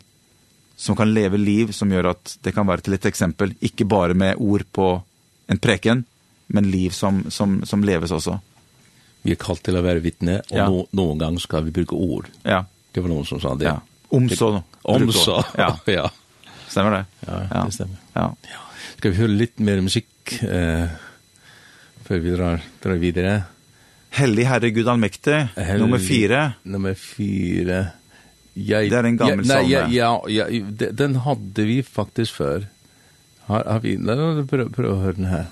som 0.82 0.96
kan 0.96 1.14
leve 1.14 1.38
liv 1.38 1.72
som 1.72 1.92
gör 1.92 2.04
att 2.04 2.38
det 2.42 2.52
kan 2.52 2.68
vara 2.68 2.78
till 2.78 2.94
ett 2.94 3.06
exempel, 3.06 3.54
inte 3.60 3.86
bara 3.86 4.14
med 4.14 4.36
ord 4.38 4.66
på 4.72 5.02
en 5.48 5.58
preken, 5.58 6.04
men 6.48 6.72
liv 6.72 6.90
som, 6.90 7.26
som, 7.30 7.66
som 7.66 7.84
leves 7.84 8.12
också. 8.12 8.40
Vi 9.22 9.32
er 9.32 9.36
kalt 9.36 9.62
til 9.64 9.78
att 9.78 9.84
vara 9.84 10.00
vittne, 10.00 10.40
och 10.40 10.58
ja. 10.58 10.70
no, 10.70 10.88
någon 10.92 11.18
gång 11.18 11.40
ska 11.40 11.60
vi 11.62 11.72
bruka 11.72 11.96
ord. 11.96 12.26
Ja. 12.44 12.66
Det 12.92 13.02
var 13.02 13.10
noen 13.10 13.26
som 13.26 13.42
sa 13.42 13.54
det. 13.56 13.66
Ja. 13.66 13.82
Om 14.10 14.30
så. 14.30 14.64
Om 14.82 15.12
så. 15.14 15.44
Ja. 15.58 15.80
ja. 15.86 16.12
Stämmer 16.68 16.92
det? 16.92 17.06
Ja, 17.20 17.48
ja. 17.52 17.64
det 17.66 17.72
stämmer. 17.72 17.96
Ja. 18.14 18.36
ja. 18.42 18.60
Ska 18.98 19.10
vi 19.10 19.16
höra 19.16 19.28
lite 19.28 19.62
mer 19.62 19.82
musik 19.82 20.42
eh, 20.42 20.88
för 22.04 22.20
vi 22.20 22.32
drar, 22.32 22.60
drar 22.82 22.92
vidare? 22.92 23.44
Hellig 24.10 24.44
Herre 24.44 24.70
Gud 24.70 24.88
Allmäktig, 24.88 25.48
Hellig, 25.56 25.82
nummer 25.82 26.00
4. 26.00 26.54
Nummer 26.64 26.94
4. 26.94 27.88
Jag, 28.54 28.90
det 28.90 28.98
är 28.98 29.04
en 29.04 29.18
gammal 29.18 29.46
ja, 29.46 29.56
nej, 29.56 29.96
ja, 29.96 30.24
ja, 30.28 30.50
ja, 30.50 30.62
den 30.92 31.16
hade 31.16 31.64
vi 31.64 31.84
faktiskt 31.84 32.32
för. 32.32 32.66
Har, 33.40 33.64
har 33.64 33.80
vi, 33.80 33.98
nej, 33.98 34.48
pröv, 34.48 34.74
pröv 34.74 34.92
att 34.92 34.98
höra 34.98 35.14
den 35.14 35.26
här. 35.26 35.46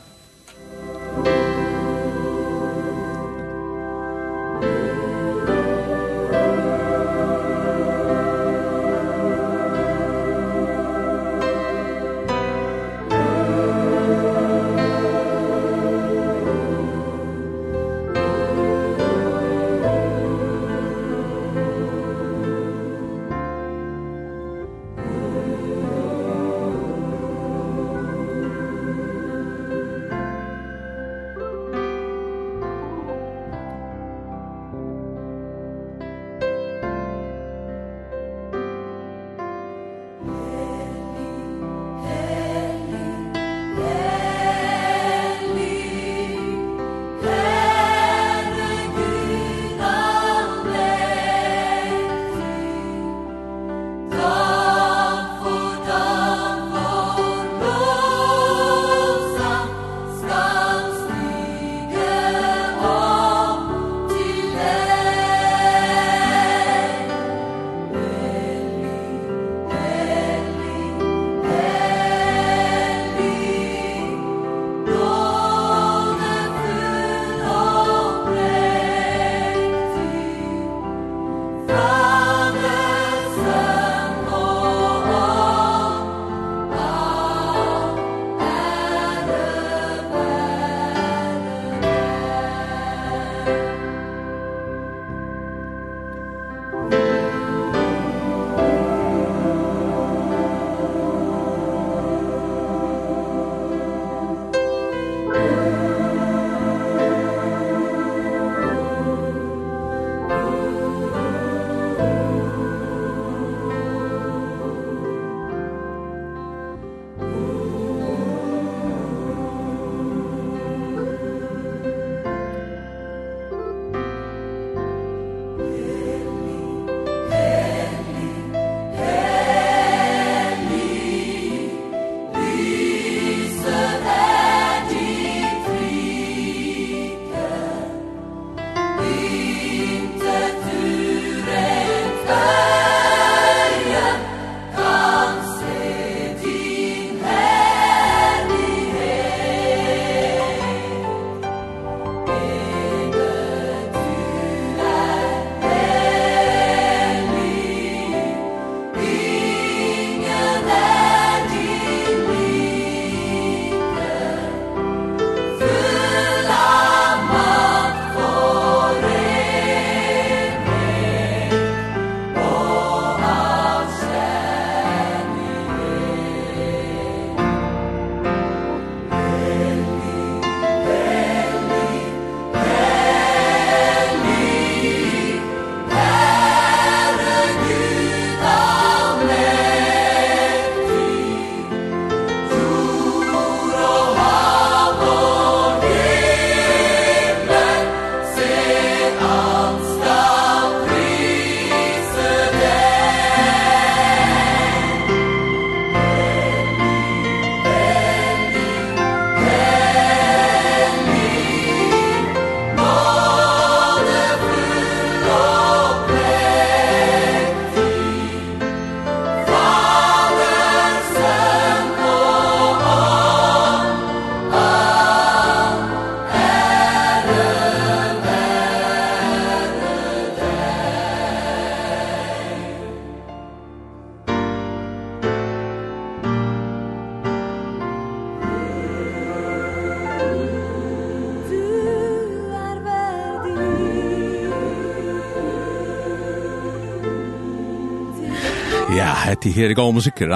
Ja, 248.89 249.11
hette 249.21 249.51
her 249.53 249.69
er 249.69 249.77
gav 249.77 249.91
musikker, 249.93 250.31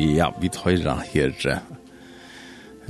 Ja, 0.00 0.30
vi 0.40 0.48
tar 0.48 0.78
her. 1.12 1.60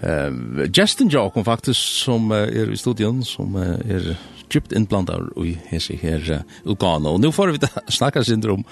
Uh, 0.01 0.67
Justin 0.71 1.11
Jokum 1.11 1.45
faktisk, 1.45 1.81
som 1.81 2.31
uh, 2.31 2.47
er 2.47 2.71
i 2.71 2.79
studion, 2.79 3.25
som 3.27 3.57
uh, 3.59 3.75
er 3.83 4.15
djupt 4.49 4.73
innblandar 4.73 5.27
i 5.43 5.57
hese 5.73 5.99
her 5.99 6.23
uh, 6.31 6.47
Ugana. 6.65 7.11
Og 7.11 7.19
nå 7.21 7.33
får 7.35 7.57
vi 7.57 7.67
snakka 7.91 8.23
syndrom 8.23 8.63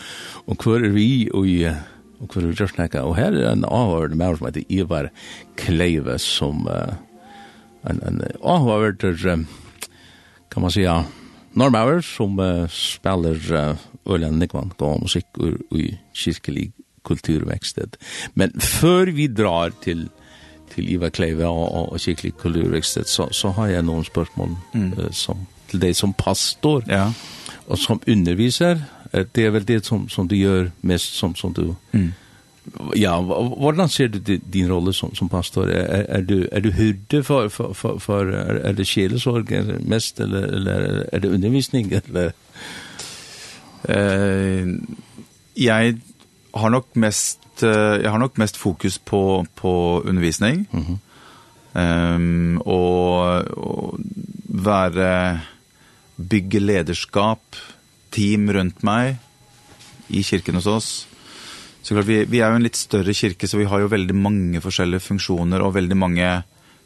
om 0.46 0.56
hver 0.56 0.86
er 0.86 0.94
vi 0.94 1.28
og 1.34 1.50
i 1.50 1.58
og 1.66 2.30
hver 2.30 2.46
er 2.46 2.52
vi 2.52 2.56
gjør 2.62 2.74
snakka. 2.76 3.02
Og 3.02 3.18
her 3.18 3.34
er 3.34 3.50
en 3.50 3.66
avhørende 3.66 4.22
med 4.22 4.38
som 4.38 4.46
heter 4.46 4.70
Ivar 4.70 5.10
Kleive, 5.58 6.18
som 6.22 6.66
uh, 6.70 6.94
en, 7.90 8.00
en 8.06 8.22
avhørende, 8.38 9.46
kan 10.48 10.62
man 10.62 10.70
säga, 10.70 11.04
Normauer 11.54 12.02
som 12.04 12.38
uh, 12.38 12.66
spelar 12.70 13.38
uh, 13.52 13.86
Øljan 14.08 14.38
Nikvan 14.40 14.72
gav 14.78 15.00
musikk 15.02 15.26
ur, 15.40 15.56
i 15.74 15.92
kirkelig 16.16 16.72
kulturveksted. 17.08 17.96
Men 18.34 18.52
før 18.60 19.12
vi 19.16 19.28
drar 19.32 19.72
til, 19.82 20.08
til 20.74 20.90
Iva 20.92 21.08
Kleive 21.08 21.46
og, 21.46 21.66
og, 21.72 21.92
og 21.92 22.00
kirkelig 22.00 22.34
kulturveksted, 22.42 23.08
så, 23.08 23.28
så 23.32 23.52
har 23.56 23.72
jeg 23.72 23.86
noen 23.88 24.04
spørsmål 24.04 24.54
mm. 24.74 24.92
uh, 24.98 25.10
som, 25.12 25.46
til 25.70 25.82
deg 25.82 25.96
som 25.96 26.14
pastor 26.14 26.84
ja. 26.88 27.08
og 27.66 27.78
som 27.80 28.02
underviser. 28.08 28.82
Uh, 29.12 29.24
det 29.24 29.46
er 29.46 29.56
vel 29.56 29.68
det 29.68 29.84
som, 29.86 30.08
som 30.08 30.28
du 30.28 30.36
gjør 30.36 30.72
mest 30.82 31.16
som, 31.16 31.36
som 31.36 31.54
du 31.54 31.74
mm 31.92 32.08
Ja, 32.96 33.20
hvordan 33.20 33.88
ser 33.88 34.08
du 34.08 34.18
din 34.18 34.70
rolle 34.72 34.92
som, 34.92 35.14
som 35.14 35.28
pastor? 35.28 35.70
Er, 35.72 36.04
er, 36.08 36.22
du, 36.22 36.46
er 36.52 36.60
du 36.60 36.70
hyrde 36.70 37.22
for, 37.24 37.48
for, 37.48 37.72
for, 37.72 37.98
for 37.98 38.32
er, 38.32 38.60
er 38.68 38.76
det 38.76 38.86
sjelesorg 38.88 39.52
mest, 39.88 40.20
eller, 40.20 40.46
eller 40.58 41.04
er 41.12 41.24
det 41.24 41.32
undervisning? 41.32 41.92
Eller? 41.98 42.32
Uh, 43.88 44.74
jeg 45.56 45.98
har 46.54 46.70
nok 46.70 46.96
mest, 46.96 47.40
uh, 47.62 47.98
jeg 48.02 48.10
har 48.10 48.18
nok 48.18 48.38
mest 48.38 48.56
fokus 48.56 48.98
på, 48.98 49.44
på 49.56 50.02
undervisning. 50.04 50.66
Mm 50.72 50.98
ehm 51.78 52.58
og, 52.64 53.44
og 53.54 53.98
være, 54.48 55.40
bygge 56.16 56.58
lederskap, 56.58 57.58
team 58.10 58.48
rundt 58.50 58.82
meg, 58.82 59.18
i 60.08 60.22
kirken 60.24 60.56
hos 60.56 60.66
oss 60.66 61.07
Så 61.82 61.94
klart, 61.94 62.08
vi, 62.08 62.24
vi 62.28 62.42
er 62.42 62.52
jo 62.52 62.58
en 62.58 62.66
litt 62.66 62.76
større 62.76 63.14
kirke, 63.16 63.48
så 63.48 63.60
vi 63.60 63.66
har 63.70 63.80
jo 63.80 63.90
veldig 63.92 64.16
mange 64.18 64.60
forskjellige 64.64 65.04
funksjoner, 65.06 65.62
og 65.64 65.74
veldig 65.76 65.96
mange, 65.98 66.28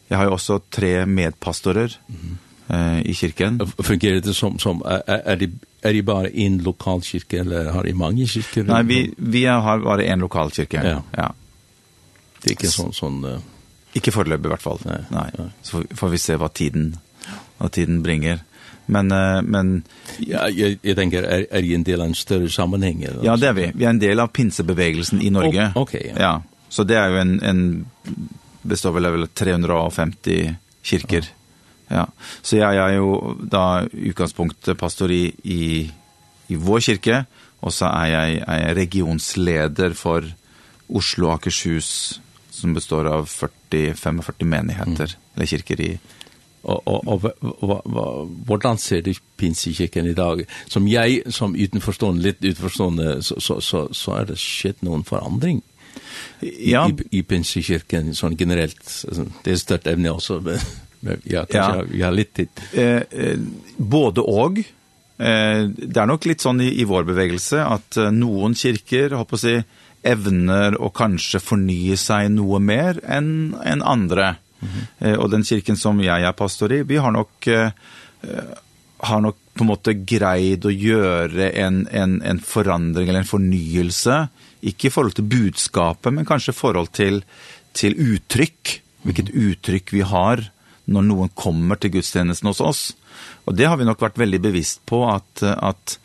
jeg 0.09 0.18
har 0.18 0.28
jo 0.28 0.36
også 0.36 0.61
tre 0.70 1.07
medpastorer 1.07 1.97
mm 2.09 2.16
-hmm. 2.16 2.36
eh, 2.76 3.11
i 3.11 3.14
kirken. 3.14 3.61
Fungerer 3.80 4.20
det 4.20 4.34
som, 4.34 4.59
som 4.59 4.82
er, 4.86 5.03
er, 5.07 5.36
det, 5.36 5.51
er 5.82 5.93
de 5.93 6.03
bare 6.03 6.36
en 6.36 6.59
lokalkirke, 6.59 7.38
eller 7.38 7.72
har 7.72 7.82
de 7.82 7.95
mange 7.95 8.26
kirker? 8.26 8.64
Nei, 8.64 8.82
vi, 8.82 9.14
vi 9.16 9.45
har 9.45 9.78
bare 9.78 10.05
en 10.05 10.20
lokalkirke, 10.20 10.76
ja. 10.84 11.03
ja. 11.16 11.28
Det 12.43 12.51
er 12.51 12.53
ikke 12.53 12.70
sånn... 12.70 12.93
sånn 12.93 13.24
uh... 13.24 13.38
Ikke 13.95 14.12
foreløpig 14.12 14.47
i 14.47 14.49
hvert 14.49 14.62
fall, 14.62 14.78
nei. 14.84 15.01
nei. 15.11 15.30
nei. 15.38 15.51
Så 15.62 15.82
får 15.95 16.09
vi 16.09 16.18
se 16.18 16.36
hva 16.36 16.49
tiden, 16.49 16.95
hva 17.59 17.68
tiden 17.68 18.03
bringer. 18.03 18.38
Men 18.87 19.12
uh, 19.12 19.43
men 19.43 19.83
ja 20.18 20.49
jag 20.49 20.78
jag 20.83 20.97
tänker 20.97 21.22
är 21.22 21.47
är 21.51 21.74
en 21.74 21.85
del 21.85 22.01
av 22.01 22.07
en 22.07 22.14
större 22.14 22.49
sammanhang 22.49 23.03
eller 23.03 23.24
Ja, 23.24 23.37
det 23.37 23.49
är 23.49 23.53
vi. 23.53 23.72
Vi 23.74 23.85
är 23.85 23.91
en 23.91 23.99
del 23.99 24.20
av 24.20 24.26
pinsebevegelsen 24.26 25.22
i 25.22 25.30
Norge. 25.30 25.72
Okej. 25.74 26.01
Okay, 26.01 26.12
ja. 26.16 26.22
ja. 26.22 26.43
Så 26.68 26.85
det 26.85 26.97
är 26.97 27.09
ju 27.09 27.18
en 27.18 27.43
en 27.43 27.87
består 28.62 28.93
väl 28.93 29.05
över 29.05 29.26
350 29.26 30.55
kyrkor. 30.83 31.24
Ja. 31.89 31.97
ja. 31.97 32.07
Så 32.43 32.57
jag 32.57 32.74
är 32.74 32.93
ju 32.93 33.35
då 33.41 33.83
utgångspunkt 33.93 34.78
pastor 34.78 35.11
i 35.11 35.33
i 35.43 35.93
i 36.47 36.57
vår 36.57 36.80
kyrka 36.80 37.24
och 37.61 37.74
så 37.74 37.87
är 37.87 38.07
jag 38.07 38.45
är 38.47 38.68
jag 38.68 38.76
regionsleder 38.76 39.91
för 39.91 40.35
Oslo 40.87 41.28
Akershus 41.28 42.20
som 42.51 42.74
består 42.74 43.05
av 43.05 43.24
40 43.26 43.95
45 43.95 44.49
menigheter 44.49 44.91
mm. 44.91 45.16
eller 45.35 45.47
kyrkor 45.47 45.80
i 45.80 45.99
og 46.62 47.08
och 47.08 47.24
och 47.62 48.30
vårt 48.46 48.64
land 48.64 48.80
ser 48.80 49.02
det 49.02 49.18
pins 49.36 49.66
i 49.66 49.74
kicken 49.74 50.06
idag 50.06 50.44
som 50.66 50.88
jeg 50.88 51.22
som 51.32 51.56
utenforstående 51.56 52.22
litt 52.22 52.44
utenforstående 52.44 53.22
så 53.22 53.40
så 53.40 53.60
så 53.60 53.88
så 53.92 54.14
är 54.14 54.24
det 54.24 54.38
shit 54.38 54.82
någon 54.82 55.04
förändring 55.04 55.62
ja. 56.58 56.88
i, 56.88 57.18
i 57.18 57.22
pins 57.22 57.56
i 57.56 57.62
kicken 57.62 58.14
sån 58.14 58.36
generellt 58.38 59.04
det 59.42 59.50
är 59.50 59.56
stört 59.56 59.86
evne 59.86 60.10
också 60.10 60.40
men, 60.40 60.58
men 61.00 61.20
ja 61.24 61.44
kanskje 61.44 61.76
ja. 61.78 61.98
jag 61.98 62.06
har 62.06 62.12
lite 62.12 62.46
eh, 62.72 63.02
eh 63.10 63.38
både 63.76 64.20
och 64.20 64.58
eh 65.18 65.68
det 65.68 65.96
er 66.00 66.06
nok 66.06 66.24
lite 66.26 66.42
sån 66.42 66.60
i, 66.60 66.80
i 66.80 66.84
vår 66.84 67.04
bevegelse 67.04 67.64
att 67.64 67.96
eh, 67.96 68.10
någon 68.10 68.54
kirker 68.54 69.10
har 69.10 69.24
på 69.24 69.38
si, 69.38 69.62
evner 70.02 70.74
och 70.74 70.96
kanske 70.96 71.40
förnya 71.40 71.96
sig 71.96 72.28
noe 72.28 72.58
mer 72.58 73.00
än 73.04 73.56
en 73.64 73.82
andra. 73.82 74.36
Eh, 74.98 75.14
Och 75.14 75.30
den 75.30 75.44
kirken 75.44 75.76
som 75.76 76.00
jag 76.00 76.20
är 76.20 76.32
pastor 76.32 76.72
i, 76.72 76.82
vi 76.82 76.96
har 76.96 77.10
nog 77.10 77.28
har 79.02 79.20
nog 79.20 79.34
på 79.54 79.64
en 79.64 79.70
måte 79.72 79.94
greid 80.08 80.64
å 80.64 80.72
gjøre 80.72 81.50
en, 81.58 81.82
en, 81.90 82.20
en 82.22 82.40
forandring 82.40 83.08
eller 83.08 83.24
en 83.24 83.28
fornyelse, 83.28 84.18
ikke 84.62 84.88
i 84.88 84.92
forhold 84.94 85.16
til 85.18 85.26
budskapet, 85.28 86.14
men 86.14 86.28
kanskje 86.28 86.54
i 86.54 86.56
forhold 86.56 86.92
til, 86.94 87.20
til 87.76 87.98
uttrykk, 87.98 88.76
hvilket 89.02 89.32
uttrykk 89.34 89.92
vi 89.96 90.04
har 90.06 90.46
når 90.92 91.06
noen 91.08 91.34
kommer 91.38 91.80
til 91.82 91.96
gudstjenesten 91.96 92.48
hos 92.52 92.62
oss. 92.62 92.84
Og 93.44 93.58
det 93.58 93.66
har 93.68 93.78
vi 93.80 93.86
nok 93.88 94.00
vært 94.02 94.22
veldig 94.22 94.40
bevisst 94.46 94.84
på, 94.88 95.02
at, 95.10 95.42
at 95.42 95.98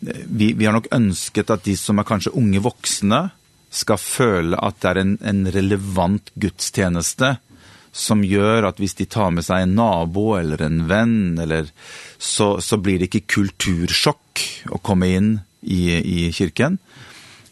vi, 0.00 0.52
vi 0.52 0.68
har 0.68 0.76
nok 0.76 0.92
ønsket 0.94 1.52
at 1.56 1.64
de 1.64 1.76
som 1.80 1.98
er 2.00 2.08
kanskje 2.08 2.36
unge 2.36 2.62
voksne, 2.64 3.26
skal 3.70 4.00
føle 4.02 4.58
at 4.58 4.80
det 4.82 4.88
er 4.90 4.98
en, 4.98 5.12
en 5.24 5.44
relevant 5.54 6.32
gudstjeneste, 6.42 7.36
mm 7.38 7.49
som 7.92 8.24
gör 8.24 8.62
att 8.62 8.80
visst 8.80 8.98
de 8.98 9.04
tar 9.04 9.30
med 9.30 9.44
seg 9.44 9.62
en 9.62 9.74
nabo 9.74 10.34
eller 10.38 10.62
en 10.62 10.86
vän 10.86 11.38
eller 11.38 11.70
så 12.18 12.60
så 12.60 12.76
blir 12.76 12.98
det 12.98 13.10
inte 13.10 13.20
kulturschock 13.20 14.42
å 14.70 14.78
komma 14.78 15.06
in 15.06 15.40
i 15.60 15.94
i 15.98 16.32
kyrkan. 16.32 16.78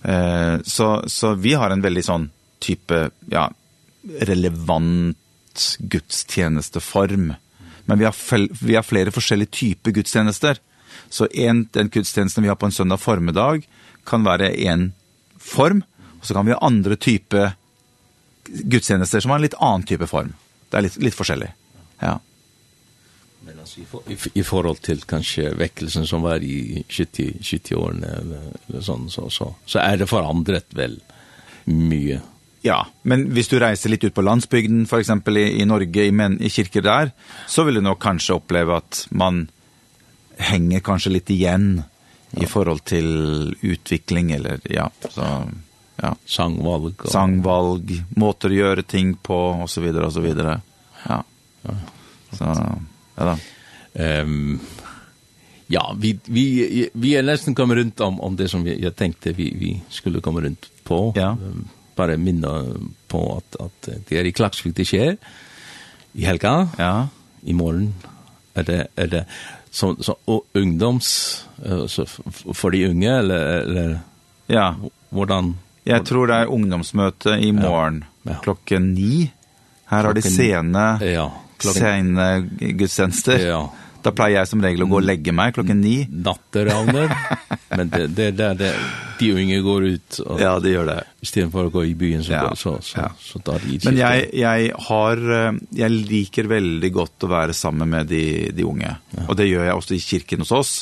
Eh 0.03 0.59
så 0.65 1.03
så 1.07 1.35
vi 1.35 1.55
har 1.55 1.71
en 1.71 1.83
väldigt 1.83 2.05
sån 2.05 2.31
type 2.59 3.11
ja 3.27 3.51
relevant 4.21 5.19
gudstjenesteform. 5.79 7.35
Men 7.85 7.99
vi 7.99 8.05
har 8.05 8.65
vi 8.65 8.75
har 8.75 8.83
flera 8.83 9.11
forskjellige 9.11 9.51
typer 9.51 9.91
gudstjenester. 9.91 10.59
Så 11.11 11.27
en 11.35 11.69
den 11.73 11.89
gudstjenesten 11.89 12.43
vi 12.43 12.49
har 12.49 12.57
på 12.57 12.67
en 12.67 12.73
søndag 12.73 13.01
formiddag 13.01 13.67
kan 14.05 14.25
være 14.25 14.55
en 14.71 14.93
form, 15.39 15.83
og 16.21 16.27
så 16.27 16.35
kan 16.35 16.47
vi 16.47 16.53
ha 16.53 16.67
andre 16.67 16.97
typer 16.97 17.39
gudstjenester 17.39 17.68
gudstjenester 18.49 19.21
som 19.21 19.33
har 19.33 19.41
en 19.41 19.47
litt 19.47 19.59
annen 19.59 19.87
type 19.89 20.09
form. 20.11 20.33
Det 20.69 20.79
er 20.79 20.87
litt, 20.89 20.97
litt 21.03 21.17
forskjellig. 21.17 21.51
Ja. 22.01 22.19
Men 23.49 23.61
alltså 23.61 23.81
i, 23.81 23.85
for, 23.89 24.09
i, 24.11 24.17
i 24.41 24.45
forhold 24.45 24.83
til 24.85 25.05
kanskje 25.09 25.53
vekkelsen 25.57 26.07
som 26.07 26.25
var 26.27 26.45
i 26.45 26.85
70, 26.89 27.39
70 27.43 27.79
årene 27.79 28.11
eller, 28.21 28.49
eller 28.69 28.83
sånn, 28.85 29.07
så, 29.13 29.29
så, 29.33 29.53
så 29.65 29.81
er 29.85 30.03
det 30.03 30.11
forandret 30.11 30.75
vel 30.77 30.99
mye. 31.69 32.21
Ja, 32.67 32.83
men 33.09 33.29
hvis 33.37 33.49
du 33.49 33.57
reiser 33.63 33.93
litt 33.93 34.05
ut 34.05 34.17
på 34.17 34.25
landsbygden, 34.27 34.83
for 34.91 35.01
eksempel 35.01 35.39
i, 35.41 35.47
i 35.63 35.69
Norge, 35.69 36.09
i, 36.09 36.13
men, 36.15 36.37
i 36.43 36.51
kirker 36.53 36.85
der, 36.85 37.13
så 37.49 37.65
vil 37.65 37.79
du 37.79 37.85
nok 37.87 38.03
kanskje 38.03 38.37
oppleve 38.41 38.81
at 38.83 39.05
man 39.15 39.47
henger 40.39 40.83
kanskje 40.85 41.15
litt 41.15 41.31
igjen 41.33 41.71
ja. 41.79 42.43
i 42.43 42.51
forhold 42.51 42.85
til 42.91 43.09
utvikling, 43.63 44.35
eller 44.37 44.61
ja, 44.71 44.91
så 45.09 45.31
ja. 46.03 46.15
Sangvalg. 46.25 46.95
Og... 46.95 47.11
Sangvalg, 47.13 47.93
måter 48.19 48.53
å 48.53 48.59
gjøre 48.59 48.85
ting 48.87 49.15
på, 49.23 49.39
og 49.63 49.71
så 49.71 49.83
videre, 49.85 50.09
og 50.09 50.15
så 50.15 50.25
videre. 50.25 50.59
Ja. 51.05 51.23
Så, 52.33 52.51
ja 53.19 53.31
da. 53.33 53.39
Um, 53.99 54.61
ja, 55.69 55.83
vi, 55.99 56.15
vi, 56.25 56.45
vi 56.93 57.11
er 57.19 57.27
nesten 57.27 57.57
kommet 57.57 57.81
rundt 57.81 58.01
om, 58.01 58.21
om 58.25 58.37
det 58.39 58.47
som 58.49 58.63
vi, 58.65 58.79
jeg 58.81 58.95
tenkte 58.97 59.35
vi, 59.37 59.51
vi 59.59 59.75
skulle 59.93 60.23
komme 60.25 60.45
rundt 60.47 60.71
på. 60.87 61.01
Ja. 61.19 61.35
Bare 61.99 62.17
minne 62.21 62.55
på 63.11 63.23
at, 63.35 63.59
at 63.61 63.91
det 64.09 64.21
er 64.21 64.29
i 64.29 64.33
Klaksvik 64.33 64.77
det 64.79 64.87
skjer, 64.89 65.19
i 66.17 66.25
helga, 66.25 66.55
ja. 66.79 66.93
i 67.45 67.55
morgen, 67.57 67.91
er 68.57 68.65
det, 68.65 68.79
er 68.97 69.11
det 69.13 69.25
så, 69.71 69.93
så, 70.01 70.15
og 70.31 70.47
ungdoms, 70.57 71.11
så 71.93 72.07
for 72.09 72.73
de 72.73 72.87
unge, 72.89 73.11
eller, 73.19 73.45
eller 73.67 73.93
ja. 74.49 74.71
hvordan 75.11 75.53
Jeg 75.89 76.05
tror 76.09 76.31
det 76.31 76.39
er 76.43 76.55
ungdomsmøte 76.55 77.39
i 77.41 77.51
morgen 77.57 78.03
ja. 78.23 78.35
Ja. 78.35 78.39
klokken 78.45 78.93
ni. 78.95 79.29
Her 79.89 80.11
har 80.11 80.17
de 80.17 80.23
sene, 80.25 80.87
ja, 81.01 81.29
klokken... 81.57 81.83
sene 81.83 82.73
gudstjenester. 82.77 83.45
Ja. 83.49 83.63
Da 84.05 84.13
pleier 84.15 84.43
jeg 84.43 84.51
som 84.51 84.63
regel 84.63 84.85
å 84.85 84.89
gå 84.91 85.01
og 85.01 85.07
legge 85.07 85.33
meg 85.35 85.57
klokken 85.57 85.81
ni. 85.83 85.97
Natteravner. 86.09 87.11
Men 87.79 87.91
det, 87.91 88.05
det, 88.17 88.29
det, 88.39 88.51
det, 88.61 88.71
de 89.19 89.31
unge 89.35 89.59
går 89.65 89.87
ut. 89.89 90.21
Og, 90.23 90.39
ja, 90.41 90.53
det 90.63 90.75
gjør 90.75 90.91
det. 90.93 90.99
I 91.25 91.29
stedet 91.29 91.51
for 91.53 91.69
å 91.69 91.73
gå 91.73 91.83
i 91.89 91.97
byen, 91.99 92.23
så, 92.25 92.37
ja. 92.37 92.45
så, 92.57 92.77
så, 92.85 93.01
ja. 93.01 93.09
så, 93.19 93.35
så 93.35 93.43
tar 93.49 93.65
de 93.65 93.81
Men 93.89 93.99
jeg, 93.99 94.29
jeg, 94.39 94.71
har, 94.87 95.25
jeg 95.81 95.97
liker 96.13 96.51
veldig 96.53 96.93
godt 96.95 97.27
å 97.27 97.33
være 97.33 97.57
sammen 97.57 97.91
med 97.97 98.13
de, 98.13 98.25
de 98.55 98.67
unge. 98.69 98.95
Ja. 99.17 99.27
Og 99.27 99.37
det 99.41 99.49
gjør 99.51 99.67
jeg 99.67 99.83
også 99.83 99.99
i 99.99 100.03
kirken 100.05 100.47
hos 100.47 100.55
oss. 100.55 100.73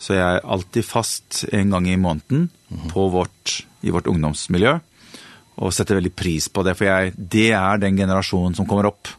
Så 0.00 0.16
jeg 0.16 0.24
er 0.24 0.42
alltid 0.56 0.88
fast 0.88 1.44
en 1.54 1.70
gang 1.74 1.86
i 1.88 2.00
måneden 2.00 2.48
mm 2.48 2.78
-hmm. 2.78 2.90
på 2.92 3.08
vårt 3.12 3.60
i 3.84 3.92
vårt 3.94 4.08
ungdomsmiljø, 4.10 4.78
og 5.54 5.74
setter 5.74 6.00
veldig 6.00 6.14
pris 6.16 6.48
på 6.50 6.64
det, 6.66 6.74
for 6.78 6.88
jeg, 6.88 7.12
det 7.14 7.50
er 7.54 7.82
den 7.82 8.00
generasjonen 8.00 8.56
som 8.58 8.66
kommer 8.66 8.90
opp. 8.90 9.12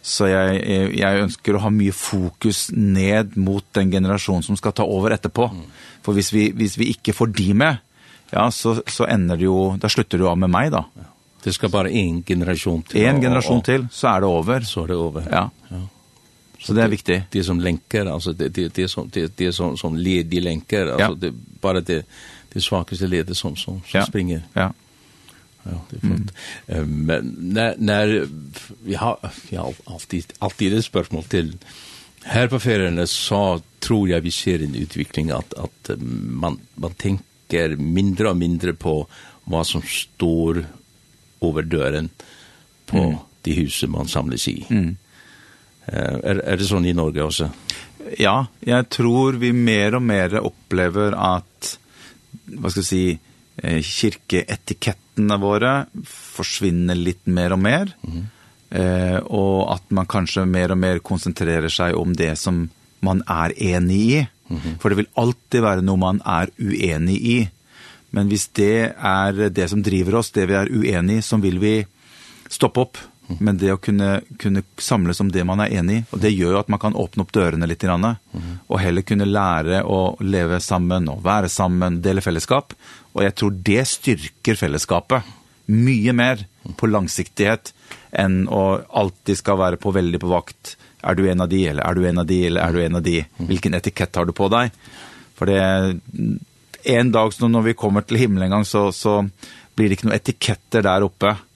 Så 0.00 0.30
jeg, 0.30 0.62
jeg 0.96 1.24
ønsker 1.26 1.56
å 1.56 1.60
ha 1.66 1.70
mye 1.74 1.92
fokus 1.92 2.70
ned 2.72 3.36
mot 3.36 3.66
den 3.76 3.90
generasjonen 3.92 4.46
som 4.46 4.56
skal 4.56 4.72
ta 4.72 4.86
over 4.88 5.12
etterpå. 5.12 5.50
For 6.06 6.16
hvis 6.16 6.32
vi, 6.32 6.46
hvis 6.56 6.78
vi 6.80 6.88
ikke 6.94 7.12
får 7.12 7.34
de 7.36 7.50
med, 7.52 7.82
ja, 8.30 8.46
så, 8.54 8.78
så 8.88 9.04
ender 9.10 9.36
det 9.36 9.44
jo, 9.44 9.74
da 9.80 9.90
slutter 9.92 10.22
du 10.22 10.24
av 10.30 10.38
med 10.40 10.52
meg 10.54 10.72
da. 10.72 10.86
Det 11.44 11.52
skal 11.56 11.72
bare 11.72 11.92
en 11.96 12.22
generasjon 12.24 12.82
til. 12.88 13.04
En 13.08 13.20
generasjon 13.20 13.62
til, 13.64 13.86
så 13.92 14.14
er 14.14 14.24
det 14.24 14.28
over. 14.28 14.64
Så 14.68 14.84
er 14.84 14.92
det 14.92 15.00
over. 15.00 15.28
Ja. 15.28 15.48
ja. 15.72 15.80
Så 16.60 16.72
det 16.72 16.82
är 16.82 16.88
viktigt. 16.88 17.22
Det, 17.30 17.38
det 17.38 17.44
som 17.44 17.60
länker, 17.60 18.06
alltså 18.06 18.32
det 18.32 18.48
det 18.48 18.74
det 18.74 18.88
som 18.88 19.08
det 19.12 19.36
det 19.36 19.52
som 19.52 19.76
som 19.76 19.96
led 19.96 20.34
i 20.34 20.40
länkar 20.40 20.86
alltså 20.86 21.08
ja. 21.10 21.14
det 21.14 21.32
bara 21.60 21.80
det 21.80 22.04
det 22.52 22.60
svagaste 22.60 23.06
ledet 23.06 23.36
som, 23.36 23.56
som, 23.56 23.74
som 23.86 24.00
ja. 24.00 24.06
springer. 24.06 24.42
Ja. 24.52 24.72
Ja, 25.62 25.70
det 25.90 25.96
är 25.96 26.00
flott. 26.00 26.34
Mm. 26.66 27.06
Men 27.06 27.36
när, 27.38 27.74
när 27.78 28.28
vi 28.82 28.94
har, 28.94 29.18
vi 29.50 29.56
har 29.56 29.74
alltid, 29.84 30.32
alltid 30.38 30.78
ett 30.78 30.84
spørsmål 30.84 31.24
till 31.24 31.58
här 32.22 32.48
på 32.48 32.60
ferierna 32.60 33.06
så 33.06 33.60
tror 33.78 34.08
jag 34.08 34.20
vi 34.20 34.30
ser 34.30 34.62
en 34.62 34.74
utveckling 34.74 35.30
att, 35.30 35.54
att 35.54 35.90
man, 36.20 36.58
man 36.74 36.94
tänker 36.94 37.68
mindre 37.76 38.30
och 38.30 38.36
mindre 38.36 38.74
på 38.74 39.06
vad 39.44 39.66
som 39.66 39.82
står 39.82 40.66
över 41.40 41.62
dörren 41.62 42.08
på 42.86 42.98
mm. 42.98 43.16
det 43.42 43.52
huset 43.52 43.90
man 43.90 44.08
samlas 44.08 44.48
i. 44.48 44.66
Mm. 44.70 44.96
Uh, 45.88 45.94
är, 45.94 46.34
är 46.34 46.56
det 46.56 46.64
sånn 46.64 46.86
i 46.86 46.92
Norge 46.92 47.22
också? 47.22 47.50
Ja, 48.18 48.46
jag 48.60 48.88
tror 48.88 49.32
vi 49.32 49.52
mer 49.52 49.94
och 49.94 50.02
mer 50.02 50.34
upplever 50.34 51.36
att 51.36 51.78
vad 52.44 52.72
ska 52.72 52.78
jag 52.78 52.86
säga 52.86 53.18
si, 53.62 53.82
kyrkeetiketterna 53.82 55.36
våra 55.36 55.86
försvinner 56.04 56.94
lite 56.94 57.30
mer 57.30 57.52
och 57.52 57.58
mer. 57.58 57.92
Mm. 58.02 58.26
Eh 58.70 59.16
och 59.16 59.74
att 59.74 59.90
man 59.90 60.06
kanske 60.06 60.44
mer 60.44 60.70
och 60.70 60.78
mer 60.78 60.98
koncentrerar 60.98 61.68
sig 61.68 61.94
om 61.94 62.16
det 62.16 62.36
som 62.36 62.68
man 63.00 63.22
är 63.26 63.62
enig 63.62 64.00
i. 64.00 64.26
Mm 64.50 64.62
-hmm. 64.62 64.78
For 64.78 64.88
det 64.90 64.96
vil 64.96 65.06
alltid 65.14 65.62
være 65.62 65.82
noe 65.82 65.96
man 65.96 66.20
er 66.26 66.50
uenig 66.58 67.16
i. 67.22 67.48
Men 68.10 68.28
hvis 68.28 68.48
det 68.48 68.92
er 68.98 69.48
det 69.48 69.68
som 69.70 69.82
driver 69.82 70.14
oss, 70.14 70.30
det 70.30 70.48
vi 70.48 70.54
er 70.54 70.70
uenig 70.70 71.18
i, 71.18 71.22
så 71.22 71.36
vil 71.36 71.58
vi 71.58 71.86
stoppe 72.48 72.80
opp 72.80 72.98
Men 73.38 73.58
det 73.60 73.72
å 73.72 73.78
kunne, 73.78 74.20
kunne 74.40 74.62
samles 74.80 75.20
om 75.22 75.30
det 75.32 75.44
man 75.46 75.62
er 75.62 75.74
enig 75.80 75.98
i, 76.00 76.04
og 76.10 76.22
det 76.22 76.32
gjør 76.32 76.56
jo 76.56 76.60
at 76.62 76.70
man 76.72 76.80
kan 76.82 76.96
åpne 76.98 77.24
opp 77.24 77.32
dørene 77.34 77.68
litt, 77.70 77.82
grann, 77.84 78.16
og 78.66 78.80
heller 78.82 79.06
kunne 79.06 79.28
lære 79.28 79.82
å 79.86 80.16
leve 80.20 80.60
sammen, 80.64 81.08
og 81.12 81.22
være 81.24 81.50
sammen, 81.52 82.00
dele 82.02 82.24
fellesskap. 82.24 82.74
Og 83.14 83.22
jeg 83.26 83.36
tror 83.38 83.60
det 83.70 83.84
styrker 83.88 84.58
fellesskapet 84.58 85.36
mye 85.70 86.14
mer 86.16 86.42
på 86.76 86.88
langsiktighet 86.90 87.70
enn 88.18 88.42
å 88.50 88.80
alltid 89.00 89.38
skal 89.38 89.60
være 89.60 89.78
på 89.80 89.92
veldig 89.94 90.20
på 90.22 90.30
vakt. 90.32 90.74
Er 91.06 91.14
du 91.16 91.24
en 91.30 91.44
av 91.44 91.50
de, 91.50 91.62
eller 91.70 91.86
er 91.86 91.94
du 91.94 92.06
en 92.08 92.22
av 92.22 92.26
de, 92.26 92.40
eller 92.48 92.64
er 92.64 92.74
du 92.74 92.82
en 92.82 92.98
av 92.98 93.04
de? 93.06 93.20
Hvilken 93.38 93.78
etikett 93.78 94.18
har 94.18 94.26
du 94.26 94.34
på 94.36 94.50
deg? 94.52 94.74
For 95.38 95.48
det, 95.48 95.60
en 96.90 97.12
dag 97.14 97.38
når 97.46 97.70
vi 97.70 97.78
kommer 97.78 98.04
til 98.04 98.18
himmelen 98.20 98.48
en 98.48 98.58
gang, 98.58 98.66
så, 98.68 98.88
så 98.92 99.20
blir 99.78 99.88
det 99.88 100.00
ikke 100.00 100.10
noen 100.10 100.18
etiketter 100.18 100.84
der 100.84 101.06
oppe. 101.06 101.36
Mm 101.36 101.46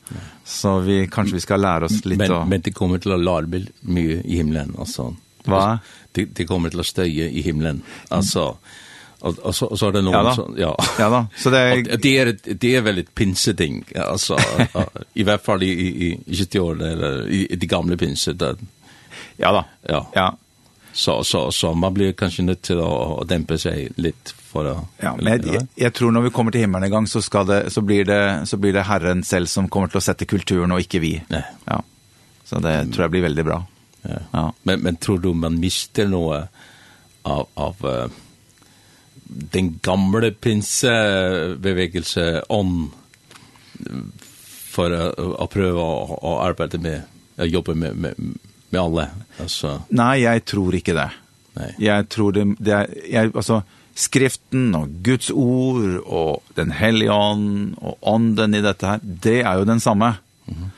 Så 0.44 0.78
vi 0.78 1.08
kanske 1.12 1.34
vi 1.34 1.40
ska 1.40 1.56
lära 1.56 1.84
oss 1.84 2.04
lite 2.04 2.28
men, 2.28 2.32
och... 2.32 2.48
men 2.48 2.60
det 2.60 2.72
kommer 2.72 2.98
till 2.98 3.12
att 3.12 3.20
låta 3.20 3.46
mycket 3.80 4.26
i 4.26 4.36
himlen 4.36 4.76
alltså. 4.78 5.16
Va? 5.44 5.78
Det 6.12 6.24
det 6.24 6.44
kommer 6.44 6.70
till 6.70 6.80
att 6.80 6.86
stöja 6.86 7.24
i 7.24 7.40
himlen. 7.40 7.82
Alltså 8.08 8.56
och, 9.24 9.38
och 9.38 9.54
så 9.54 9.66
och 9.66 9.78
så 9.78 9.88
är 9.88 9.92
det 9.92 10.02
någon 10.02 10.26
ja 10.26 10.34
som 10.34 10.54
ja. 10.58 10.84
Ja 10.98 11.08
då. 11.08 11.26
Så 11.42 11.50
det 11.50 11.58
är 11.58 11.96
det 12.02 12.18
är 12.18 12.38
det 12.44 12.76
är 12.76 12.80
väldigt 12.80 13.14
pinseting 13.14 13.84
alltså 13.96 14.38
i 15.14 15.22
alla 15.22 15.38
fall 15.38 15.62
i 15.62 15.70
i 15.70 16.20
i 16.26 16.36
70 16.36 16.60
år 16.60 16.82
eller 16.82 17.28
i, 17.28 17.46
i 17.46 17.56
det 17.56 17.66
gamla 17.66 17.96
pinset 17.96 18.38
där. 18.38 18.56
Ja 19.36 19.52
då. 19.52 19.64
Ja. 19.92 20.10
Ja. 20.12 20.36
Så 20.92 21.24
så 21.24 21.52
så 21.52 21.74
man 21.74 21.94
blir 21.94 22.12
kanske 22.12 22.42
nöjd 22.42 22.62
till 22.62 22.80
att 22.80 23.28
dämpa 23.28 23.58
sig 23.58 23.88
lite 23.96 24.30
for 24.54 24.62
å... 24.70 24.74
Ja, 25.02 25.12
men 25.18 25.26
jeg, 25.32 25.38
jeg, 25.50 25.64
jeg 25.82 25.92
tror 25.96 26.10
når 26.14 26.22
vi 26.28 26.34
kommer 26.36 26.52
til 26.54 26.62
himmelen 26.64 26.86
en 26.86 26.94
gang, 26.94 27.06
så, 27.10 27.20
skal 27.24 27.44
det, 27.50 27.60
så, 27.74 27.80
blir 27.82 28.04
det, 28.06 28.22
så 28.46 28.56
blir 28.60 28.72
det 28.76 28.86
Herren 28.86 29.20
selv 29.26 29.50
som 29.50 29.70
kommer 29.72 29.88
til 29.90 29.98
å 29.98 30.06
sette 30.06 30.30
kulturen, 30.30 30.74
og 30.74 30.82
ikke 30.84 31.02
vi. 31.02 31.14
Nei. 31.34 31.44
Ja. 31.66 31.78
Så 32.44 32.54
det 32.62 32.74
tror 32.92 33.02
jeg 33.06 33.14
blir 33.16 33.26
veldig 33.26 33.44
bra. 33.46 33.58
Ja. 34.04 34.20
ja. 34.32 34.44
Men, 34.68 34.76
men 34.84 34.94
tror 35.02 35.18
du 35.24 35.30
man 35.34 35.58
mister 35.58 36.06
noe 36.12 36.36
av, 37.24 37.48
av 37.56 37.74
den 39.24 39.80
gamle 39.82 40.30
pinsebevegelse 40.30 42.42
om 42.52 42.92
for 44.74 44.94
å, 44.94 45.26
å 45.44 45.46
prøve 45.50 45.80
å, 45.80 46.18
å 46.18 46.34
arbeide 46.44 46.80
med, 46.82 47.02
å 47.40 47.48
jobbe 47.48 47.74
med, 47.78 47.96
med, 47.96 48.12
med 48.70 48.80
alle? 48.80 49.08
Altså... 49.42 49.78
Nei, 49.94 50.24
jeg 50.24 50.44
tror 50.50 50.76
ikke 50.78 50.96
det. 50.98 51.08
Nei. 51.58 51.70
Jeg 51.86 52.08
tror 52.10 52.34
det, 52.34 52.44
det 52.58 52.76
er, 52.76 52.94
jeg, 53.06 53.32
altså, 53.32 53.62
skriften 53.94 54.74
og 54.74 54.96
Guds 55.06 55.30
ord 55.30 56.00
og 56.02 56.56
den 56.58 56.74
hellige 56.74 57.14
ånd 57.14 57.76
og 57.78 57.98
ånden 58.14 58.56
i 58.58 58.62
dette 58.64 58.88
her, 58.88 59.02
det 59.02 59.40
er 59.42 59.60
jo 59.60 59.68
den 59.68 59.80
samme. 59.80 60.16
Mm 60.46 60.54
-hmm. 60.54 60.70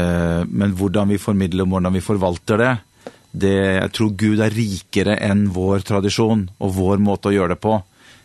eh, 0.00 0.44
men 0.48 0.72
hvordan 0.72 1.08
vi 1.08 1.18
formidler 1.18 1.62
og 1.64 1.68
hvordan 1.68 1.94
vi 1.94 2.00
forvalter 2.00 2.56
det, 2.56 2.78
det, 3.32 3.82
jeg 3.82 3.92
tror 3.92 4.10
Gud 4.16 4.40
er 4.40 4.50
rikere 4.50 5.16
enn 5.20 5.48
vår 5.52 5.80
tradisjon 5.80 6.48
og 6.58 6.74
vår 6.74 6.98
måte 6.98 7.28
å 7.28 7.32
gjøre 7.32 7.54
det 7.54 7.60
på. 7.60 7.82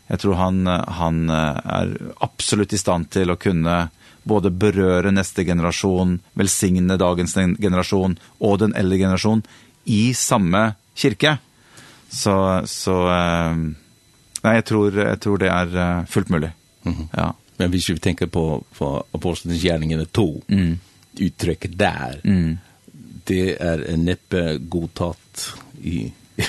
Jeg 0.10 0.20
tror 0.20 0.36
han, 0.36 0.68
han 0.68 1.30
er 1.30 1.98
absolutt 2.22 2.74
i 2.74 2.78
stand 2.78 3.10
til 3.10 3.32
å 3.32 3.40
kunne 3.40 3.90
både 4.24 4.52
berøre 4.52 5.12
neste 5.12 5.44
generasjon, 5.44 6.20
velsigne 6.40 6.98
dagens 6.98 7.36
generasjon 7.36 8.18
og 8.40 8.60
den 8.60 8.76
eldre 8.76 8.98
generasjon 8.98 9.44
i 9.86 10.14
samme 10.14 10.76
kirke. 10.96 11.38
Så, 12.14 12.36
så 12.70 12.98
eh, 13.10 13.56
Nei, 14.44 14.58
jeg 14.60 14.66
tror, 14.70 14.98
jeg 15.00 15.20
tror 15.24 15.40
det 15.40 15.50
er 15.50 15.78
uh, 15.78 16.06
fullt 16.10 16.30
mulig. 16.30 16.52
Mm 16.84 16.94
-hmm. 16.94 17.08
ja. 17.18 17.32
Men 17.58 17.70
hvis 17.70 17.90
vi 17.90 18.00
tenker 18.00 18.26
på, 18.26 18.64
på 18.78 19.06
Apostlenes 19.14 19.62
gjerningene 19.64 20.06
2, 20.06 20.44
mm. 20.48 20.80
uttrycket 21.20 21.78
der, 21.80 22.20
mm. 22.24 22.58
det 23.24 23.58
er 23.60 23.98
neppe 23.98 24.60
godtatt 24.70 25.54
i 25.84 26.12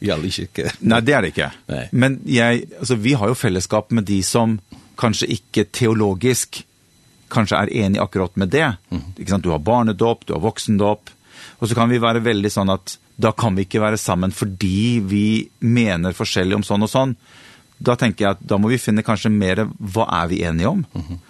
Ja, 0.00 0.16
det 0.16 0.38
ikke. 0.38 0.70
Nei, 0.80 1.00
det 1.00 1.14
er 1.14 1.20
det 1.20 1.28
ikke. 1.28 1.50
Nei. 1.66 1.88
Men 1.90 2.20
jeg, 2.24 2.68
altså, 2.78 2.94
vi 2.94 3.12
har 3.12 3.28
jo 3.28 3.34
fellesskap 3.34 3.90
med 3.90 4.06
de 4.06 4.22
som 4.22 4.60
kanskje 4.98 5.26
ikke 5.26 5.64
teologisk 5.64 6.64
kanskje 7.28 7.58
er 7.58 7.72
enig 7.84 8.00
akkurat 8.00 8.36
med 8.36 8.52
det. 8.54 8.76
Mm. 8.90 9.02
Ikke 9.18 9.30
sant? 9.30 9.44
Du 9.44 9.50
har 9.50 9.58
barnedåp, 9.58 10.26
du 10.26 10.32
har 10.32 10.40
voksendåp, 10.40 11.10
og 11.58 11.68
så 11.68 11.74
kan 11.74 11.90
vi 11.90 12.00
være 12.02 12.24
veldig 12.24 12.50
sånn 12.52 12.70
at 12.72 12.98
da 13.18 13.32
kan 13.34 13.56
vi 13.58 13.66
ikke 13.66 13.82
være 13.82 13.98
sammen 13.98 14.32
fordi 14.34 15.00
vi 15.02 15.26
mener 15.60 16.16
forskjellig 16.16 16.60
om 16.60 16.66
sånn 16.66 16.86
og 16.86 16.92
sånn. 16.92 17.16
Da 17.78 17.94
tenker 17.98 18.24
jeg 18.24 18.36
at 18.36 18.46
da 18.50 18.58
må 18.58 18.70
vi 18.70 18.80
finne 18.82 19.04
kanskje 19.06 19.30
mer 19.30 19.64
hva 19.78 20.06
er 20.20 20.30
vi 20.30 20.40
enige 20.46 20.70
om? 20.70 20.84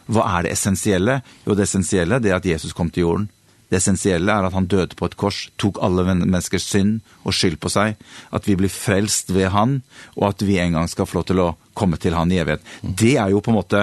Hva 0.08 0.28
er 0.36 0.46
det 0.46 0.54
essensielle? 0.56 1.20
Jo, 1.46 1.56
det 1.56 1.66
essensielle 1.66 2.20
det 2.24 2.32
er 2.32 2.38
at 2.40 2.48
Jesus 2.48 2.76
kom 2.76 2.92
til 2.92 3.06
jorden. 3.06 3.28
Det 3.68 3.82
essensielle 3.82 4.32
er 4.32 4.46
at 4.48 4.54
han 4.56 4.68
døde 4.68 4.96
på 4.96 5.08
et 5.08 5.16
kors, 5.20 5.42
tok 5.60 5.80
alle 5.84 6.06
menneskers 6.08 6.64
synd 6.70 7.02
og 7.24 7.36
skyld 7.36 7.58
på 7.60 7.68
seg, 7.72 7.98
at 8.32 8.48
vi 8.48 8.56
blir 8.56 8.72
frelst 8.72 9.28
ved 9.34 9.50
han, 9.52 9.82
og 10.16 10.30
at 10.30 10.44
vi 10.48 10.56
en 10.60 10.78
gang 10.78 10.88
skal 10.88 11.08
få 11.08 11.20
lov 11.20 11.26
til 11.28 11.42
å 11.44 11.50
komme 11.76 12.00
til 12.00 12.16
han 12.16 12.32
i 12.32 12.40
evighet. 12.40 12.64
Det 12.80 13.18
er 13.20 13.34
jo 13.34 13.42
på 13.44 13.52
en 13.52 13.58
måte 13.60 13.82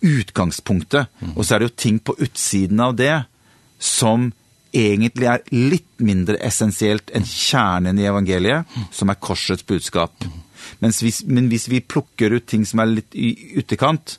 utgangspunktet, 0.00 1.12
og 1.34 1.44
så 1.44 1.54
er 1.54 1.60
det 1.60 1.68
jo 1.68 1.80
ting 1.84 2.00
på 2.00 2.16
utsiden 2.16 2.80
av 2.80 2.96
det 2.96 3.26
som 3.82 4.30
egentlig 4.74 5.28
er 5.30 5.44
litt 5.54 5.88
mindre 6.02 6.38
essensielt 6.44 7.12
enn 7.14 7.26
kjernen 7.28 7.98
i 8.00 8.06
evangeliet, 8.08 8.68
som 8.94 9.10
er 9.10 9.20
korsets 9.20 9.66
budskap. 9.66 10.12
Mens 10.82 11.00
hvis, 11.02 11.22
men 11.26 11.48
hvis 11.52 11.68
vi 11.70 11.80
plukker 11.80 12.34
ut 12.36 12.46
ting 12.46 12.66
som 12.68 12.82
er 12.82 12.92
litt 12.98 13.16
i 13.16 13.32
utekant, 13.58 14.18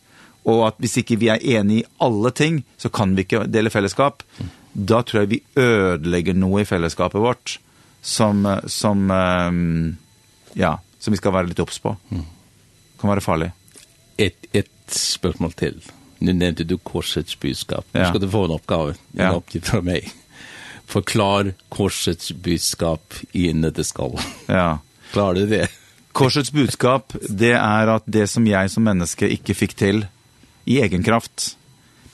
og 0.49 0.63
at 0.69 0.79
hvis 0.81 1.01
ikke 1.01 1.19
vi 1.21 1.29
er 1.29 1.43
enige 1.59 1.83
i 1.83 1.89
alle 2.01 2.31
ting, 2.35 2.63
så 2.79 2.89
kan 2.89 3.13
vi 3.15 3.27
ikke 3.27 3.45
dele 3.51 3.71
fellesskap, 3.73 4.23
da 4.73 5.01
tror 5.03 5.23
jeg 5.23 5.31
vi 5.33 5.43
ødelegger 5.59 6.37
noe 6.37 6.63
i 6.63 6.67
fellesskapet 6.67 7.21
vårt 7.21 7.57
som, 8.01 8.45
som, 8.71 9.05
ja, 10.55 10.73
som 10.99 11.13
vi 11.13 11.19
skal 11.19 11.35
være 11.35 11.51
litt 11.51 11.61
opps 11.61 11.81
på. 11.83 11.95
kan 12.99 13.11
være 13.13 13.23
farlig. 13.23 13.51
Et, 14.19 14.47
et 14.53 14.71
spørsmål 14.91 15.53
til. 15.59 15.79
Nu 16.19 16.33
nevnte 16.35 16.65
du 16.67 16.77
korsets 16.77 17.37
budskap. 17.39 17.85
Nu 17.93 18.01
ja. 18.01 18.09
skal 18.09 18.23
du 18.23 18.27
få 18.31 18.45
en 18.47 18.55
oppgave, 18.57 18.95
en 19.15 19.23
ja. 19.23 19.35
oppgift 19.35 19.71
fra 19.71 19.81
mig 19.81 20.09
förklar 20.89 21.53
korsets 21.69 22.31
budskap 22.31 23.13
i 23.31 23.51
det 23.53 23.83
skal. 23.83 24.19
Ja. 24.45 24.79
Klarer 25.11 25.33
du 25.33 25.45
det? 25.45 25.67
Korsets 26.11 26.51
budskap, 26.51 27.13
det 27.29 27.53
er 27.53 27.91
at 27.93 28.03
det 28.05 28.25
som 28.29 28.47
jeg 28.47 28.71
som 28.73 28.83
menneske 28.83 29.29
ikke 29.29 29.53
fikk 29.53 29.75
til 29.77 30.01
i 30.65 30.79
egen 30.81 31.05
kraft, 31.05 31.53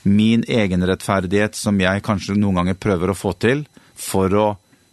min 0.02 0.44
egen 0.48 0.84
rettferdighet 0.86 1.56
som 1.56 1.80
jeg 1.80 2.04
kanskje 2.04 2.36
noen 2.36 2.60
ganger 2.60 2.76
prøver 2.76 3.10
å 3.10 3.16
få 3.16 3.32
til 3.40 3.64
for 3.96 4.32
å 4.36 4.46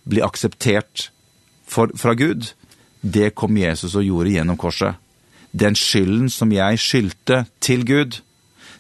bli 0.08 0.24
akseptert 0.24 1.10
for, 1.68 1.92
fra 2.00 2.16
Gud, 2.16 2.54
det 3.02 3.34
kom 3.36 3.60
Jesus 3.60 3.98
og 4.00 4.08
gjorde 4.08 4.32
gjennom 4.38 4.60
korset. 4.60 4.96
Den 5.52 5.76
skylden 5.76 6.32
som 6.32 6.56
jeg 6.56 6.80
skyldte 6.80 7.44
til 7.60 7.84
Gud, 7.86 8.22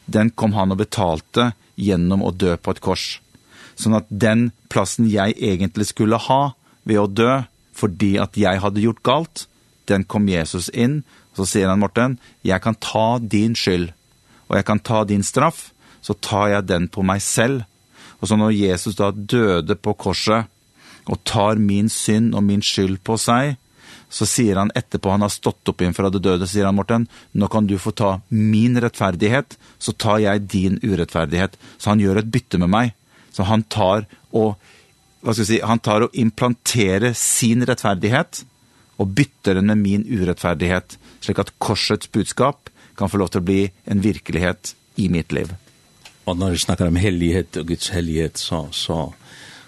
den 0.08 0.32
kom 0.32 0.56
han 0.56 0.72
og 0.72 0.80
betalte 0.80 1.51
gjennom 1.76 2.24
å 2.24 2.32
dø 2.32 2.56
på 2.56 2.72
et 2.72 2.82
kors. 2.84 3.06
Sånn 3.80 3.97
at 3.97 4.09
den 4.09 4.51
plassen 4.74 5.09
jeg 5.09 5.36
egentlig 5.39 5.89
skulle 5.91 6.19
ha 6.28 6.53
ved 6.84 7.01
å 7.01 7.09
dø, 7.09 7.41
fordi 7.74 8.15
at 8.21 8.38
jeg 8.38 8.61
hadde 8.61 8.84
gjort 8.84 9.03
galt, 9.05 9.45
den 9.89 10.05
kom 10.07 10.30
Jesus 10.30 10.69
inn, 10.69 11.01
så 11.34 11.47
sier 11.49 11.71
han, 11.71 11.82
Morten, 11.82 12.19
jeg 12.45 12.61
kan 12.61 12.78
ta 12.78 13.17
din 13.19 13.57
skyld, 13.57 13.89
og 14.49 14.57
jeg 14.59 14.67
kan 14.67 14.80
ta 14.80 15.03
din 15.09 15.26
straff, 15.26 15.71
så 16.03 16.13
tar 16.13 16.51
jeg 16.51 16.67
den 16.69 16.89
på 16.91 17.03
meg 17.05 17.24
selv. 17.24 17.63
Og 18.21 18.30
så 18.30 18.38
når 18.38 18.53
Jesus 18.55 18.99
da 18.99 19.09
døde 19.11 19.76
på 19.80 19.95
korset, 19.99 20.49
og 21.09 21.19
tar 21.28 21.59
min 21.59 21.89
synd 21.91 22.32
og 22.38 22.45
min 22.47 22.61
skyld 22.63 23.01
på 23.03 23.17
seg, 23.19 23.57
så 24.13 24.28
sier 24.30 24.59
han 24.61 24.71
etterpå 24.78 25.09
han 25.09 25.26
har 25.26 25.32
stått 25.34 25.67
opp 25.71 25.82
inn 25.82 25.95
fra 25.97 26.11
det 26.13 26.21
døde, 26.24 26.47
sier 26.47 26.67
han, 26.69 26.78
Morten, 26.78 27.07
nå 27.34 27.49
kan 27.51 27.65
du 27.67 27.76
få 27.82 27.95
ta 27.97 28.19
min 28.30 28.78
rettferdighet, 28.80 29.57
så 29.82 29.95
tar 29.97 30.21
jeg 30.21 30.45
din 30.53 30.78
urettferdighet. 30.84 31.57
Så 31.82 31.91
han 31.91 32.03
gjør 32.03 32.21
et 32.21 32.30
bytte 32.32 32.61
med 32.61 32.71
meg. 32.71 32.93
Så 33.34 33.44
han 33.44 33.64
tar 33.64 34.06
og 34.32 34.56
vad 35.24 35.36
ska 35.36 35.42
jag 35.42 35.48
säga, 35.48 35.66
han 35.66 35.80
tar 35.80 36.02
och 36.02 36.10
implanterar 36.14 37.14
sin 37.14 37.66
rättfärdighet 37.66 38.46
och 38.96 39.08
bytter 39.08 39.56
den 39.56 39.66
med 39.66 39.78
min 39.78 40.06
urettferdighet, 40.08 40.98
så 41.20 41.42
att 41.42 41.54
korsets 41.58 42.12
budskap 42.12 42.70
kan 42.96 43.10
få 43.10 43.18
lov 43.18 43.32
til 43.32 43.42
å 43.42 43.48
bli 43.48 43.62
en 43.86 44.02
verklighet 44.04 44.76
i 44.96 45.10
mitt 45.10 45.32
liv. 45.32 45.56
Och 46.24 46.38
när 46.38 46.50
vi 46.52 46.58
snackar 46.58 46.88
om 46.88 46.96
hellighet 46.96 47.56
och 47.58 47.68
Guds 47.68 47.90
hellighet 47.90 48.38
så 48.38 48.68
så 48.72 49.14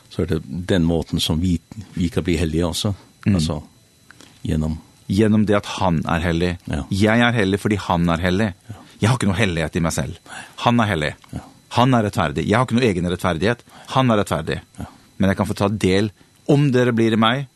så 0.10 0.22
är 0.22 0.26
det 0.26 0.42
den 0.46 0.84
måten 0.84 1.20
som 1.20 1.40
vi 1.42 1.60
vi 1.94 2.10
kan 2.10 2.24
bli 2.24 2.38
heliga 2.38 2.68
också. 2.68 2.96
Mm. 3.26 3.36
Alltså 3.36 3.64
genom 4.42 4.78
genom 5.06 5.46
det 5.46 5.54
att 5.54 5.66
han 5.66 6.06
är 6.06 6.20
helig. 6.20 6.58
Ja. 6.66 6.86
Jag 6.90 7.20
är 7.20 7.32
helig 7.32 7.60
fordi 7.60 7.76
han 7.76 8.10
är 8.10 8.18
helig. 8.18 8.54
Ja. 8.68 8.74
Jag 9.00 9.10
har 9.10 9.18
ikke 9.18 9.28
noe 9.28 9.36
helighet 9.36 9.76
i 9.76 9.80
mig 9.80 9.92
själv. 9.92 10.20
Han 10.56 10.80
är 10.80 10.86
helig. 10.86 11.16
Ja. 11.30 11.40
Han 11.76 11.96
er 11.96 12.08
rettferdig. 12.08 12.46
Jeg 12.48 12.58
har 12.58 12.68
ikke 12.68 12.78
noe 12.78 12.88
egen 12.88 13.10
rettferdighet. 13.12 13.66
Han 13.96 14.12
er 14.14 14.22
rettferdig. 14.22 14.62
Ja. 14.80 14.88
Men 15.18 15.32
jeg 15.32 15.40
kan 15.40 15.50
få 15.50 15.58
ta 15.58 15.68
del 15.72 16.12
om 16.52 16.70
dere 16.72 16.94
blir 16.96 17.16
i 17.16 17.20
meg, 17.20 17.48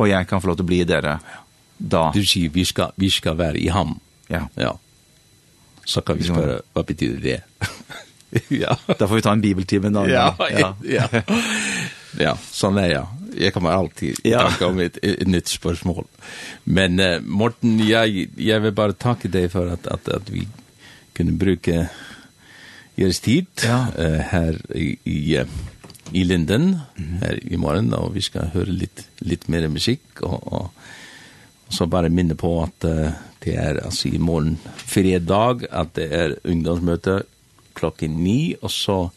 og 0.00 0.08
jeg 0.10 0.28
kan 0.28 0.42
få 0.42 0.50
lov 0.50 0.60
til 0.60 0.66
å 0.66 0.70
bli 0.70 0.80
i 0.82 0.88
dere. 0.88 1.18
Da. 1.80 2.08
Du 2.12 2.20
sier 2.26 2.52
vi 2.52 2.66
skal, 2.68 2.92
vi 3.00 3.10
skal 3.12 3.38
være 3.40 3.60
i 3.60 3.68
ham. 3.72 3.96
Ja. 4.30 4.44
ja. 4.60 4.74
Så 5.84 6.02
kan 6.06 6.18
vi 6.18 6.28
spørre, 6.28 6.60
hva 6.74 6.84
betyr 6.86 7.16
det? 7.22 7.38
ja. 8.62 8.76
Da 8.86 9.06
får 9.06 9.14
vi 9.20 9.24
ta 9.24 9.32
en 9.36 9.44
bibeltime 9.44 9.92
da. 9.94 10.04
Ja, 10.10 10.26
ja. 10.52 10.74
ja. 10.98 11.08
ja, 12.20 12.36
sånn 12.52 12.80
er 12.82 12.92
jeg. 12.94 13.16
Jeg 13.40 13.54
kommer 13.54 13.76
alltid 13.76 14.20
ja. 14.26 14.44
tanke 14.48 14.68
om 14.68 14.80
et, 14.82 14.98
et 15.06 15.26
nytt 15.28 15.52
spørsmål. 15.52 16.04
Men 16.68 17.00
uh, 17.00 17.16
Morten, 17.24 17.78
jeg, 17.86 18.28
jeg 18.36 18.64
vil 18.66 18.76
bare 18.76 18.98
takke 18.98 19.30
deg 19.32 19.48
for 19.54 19.70
at, 19.72 19.88
at, 19.88 20.12
at 20.20 20.32
vi 20.32 20.44
kunne 21.16 21.38
bruke 21.40 21.86
Gjøres 23.00 23.22
tid 23.24 23.64
ja. 23.64 23.78
uh, 23.96 24.20
her 24.30 24.58
i, 24.76 24.90
i, 25.08 25.22
i 26.12 26.24
Linden 26.24 26.62
mm 26.62 27.04
-hmm. 27.04 27.24
her 27.24 27.38
i 27.42 27.56
morgen, 27.56 27.94
og 27.94 28.14
vi 28.14 28.20
skal 28.20 28.50
høre 28.52 28.72
litt, 28.72 29.06
litt 29.20 29.48
mer 29.48 29.68
musikk, 29.68 30.22
og, 30.22 30.52
og, 30.52 30.70
og 31.66 31.72
så 31.72 31.86
bare 31.86 32.08
minne 32.08 32.34
på 32.34 32.62
at 32.62 32.84
uh, 32.84 33.12
det 33.44 33.56
er 33.56 33.80
altså 33.84 34.08
i 34.08 34.18
morgen 34.18 34.58
fredag, 34.76 35.64
at 35.70 35.96
det 35.96 36.12
er 36.12 36.34
ungdomsmøte 36.44 37.22
klokken 37.74 38.10
ni, 38.10 38.54
og 38.62 38.70
så 38.70 39.08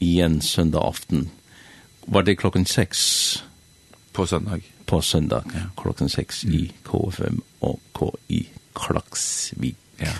igjen 0.00 0.40
søndag 0.40 0.82
aften. 0.82 1.30
Var 2.06 2.22
det 2.22 2.38
klokken 2.38 2.66
seks? 2.66 3.44
På 4.12 4.26
søndag. 4.26 4.62
På 4.86 5.00
søndag, 5.00 5.42
ja. 5.54 5.68
klokken 5.76 6.08
seks 6.08 6.44
i 6.44 6.72
KFM 6.84 7.42
og 7.60 7.80
KI 7.98 8.48
Klaksvik. 8.74 9.76
Ja 10.00 10.14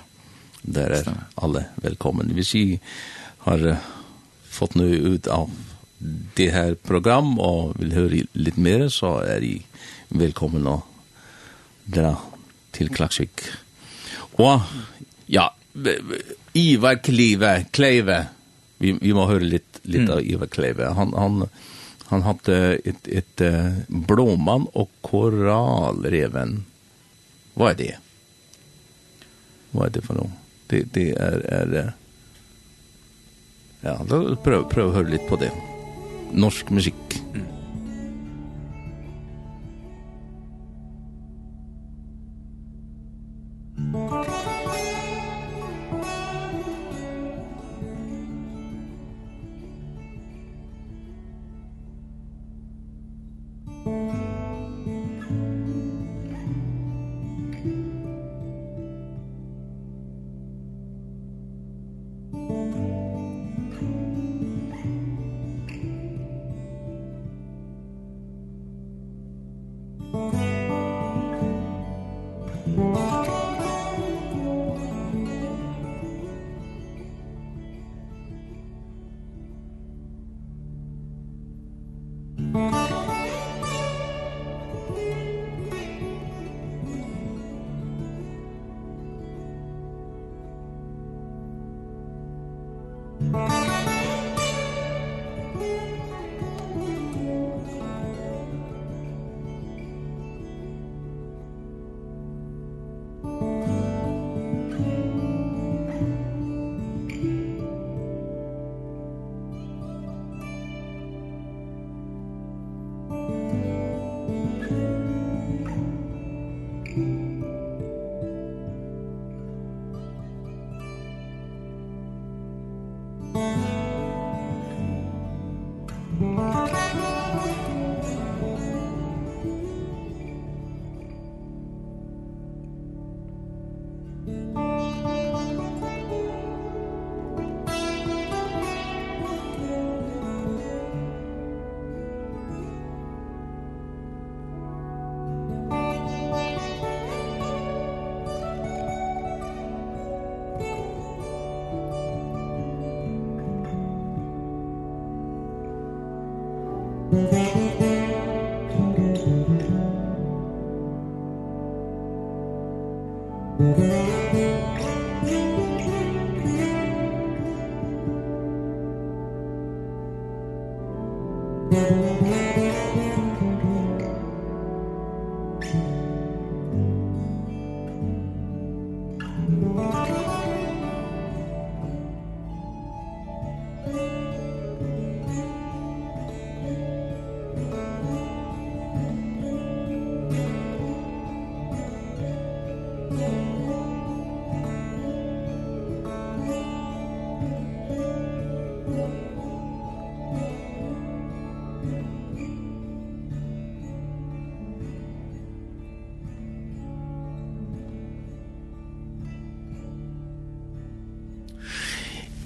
där 0.73 0.91
är 0.91 1.15
alla 1.35 1.65
velkommen. 1.75 2.31
Vi 2.35 2.45
ser 2.45 2.79
har 3.39 3.77
fått 4.49 4.75
nu 4.75 4.97
ut 4.97 5.27
av 5.27 5.51
det 6.35 6.51
här 6.51 6.75
program 6.75 7.39
och 7.39 7.81
vill 7.81 7.93
höra 7.93 8.25
lite 8.33 8.61
mer 8.61 8.89
så 8.89 9.19
är 9.19 9.41
ni 9.41 9.63
välkomna 10.09 10.71
å 10.71 10.83
dra 11.85 12.17
till 12.71 12.89
Klaksvik. 12.89 13.41
Och 14.17 14.61
ja, 15.27 15.55
Ivar 16.53 17.03
Klive, 17.03 17.65
Kleive, 17.71 18.27
Vi 18.79 18.93
vi 18.93 19.15
må 19.15 19.27
höra 19.27 19.39
lite 19.39 19.79
lite 19.83 20.13
av 20.13 20.21
Ivar 20.21 20.47
Kleive. 20.47 20.85
Han 20.87 21.15
han 21.15 21.49
han 22.05 22.23
hade 22.23 22.81
ett 22.85 23.09
ett 23.09 23.41
blåmann 23.89 24.67
och 24.73 24.91
korallreven. 25.01 26.65
Vad 27.55 27.71
är 27.71 27.75
det? 27.75 27.97
Vad 29.71 29.87
er 29.87 29.91
det 29.91 30.03
för 30.03 30.15
noe? 30.15 30.31
det, 30.69 30.93
det 30.93 31.11
är, 31.11 31.39
är 31.49 31.93
ja, 33.81 34.01
då 34.09 34.37
prøv 34.37 34.69
pröv 34.69 34.95
hör 34.95 35.05
lite 35.05 35.25
på 35.29 35.37
det. 35.37 35.53
Norsk 36.33 36.71
musik. 36.71 37.23
Mm. 37.35 37.47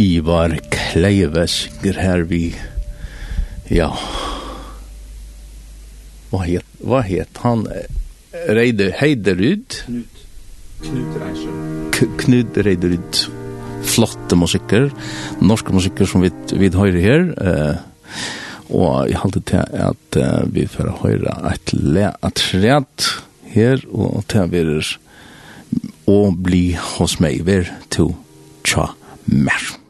Ivar 0.02 0.56
Kleives 0.72 1.68
her 1.82 2.24
vi 2.26 2.50
ja. 3.70 3.88
Hva 6.32 6.40
het, 6.42 6.66
hva 6.82 7.02
het 7.06 7.38
han? 7.44 7.66
Reide 8.32 8.90
Heiderud? 8.98 9.76
Knut. 9.86 10.22
Knut 10.82 11.18
Reiser 11.22 12.08
Knut 12.22 12.58
Reiderud. 12.66 13.20
Flotte 13.92 14.38
musikker. 14.38 14.88
Norske 15.44 15.74
musikker 15.74 16.08
som 16.08 16.24
vi 16.24 16.32
vi 16.58 16.70
høyre 16.74 17.02
her. 17.04 17.28
Eh, 17.38 17.76
og 18.72 19.10
jeg 19.10 19.20
halte 19.22 19.42
til 19.52 19.62
at 19.86 20.18
eh, 20.18 20.40
vi 20.54 20.66
får 20.70 20.90
høyre 21.02 21.36
et 21.52 21.74
le 21.76 22.08
at 22.10 22.42
rett 22.64 23.08
her 23.52 23.84
og 23.92 24.24
til 24.32 24.50
vi 24.50 24.64
er 24.64 24.90
og 26.10 26.42
bli 26.42 26.64
hos 26.96 27.20
meg. 27.22 27.44
Ver 27.46 27.68
to 27.92 28.10
tja 28.66 28.90
mer. 29.28 29.81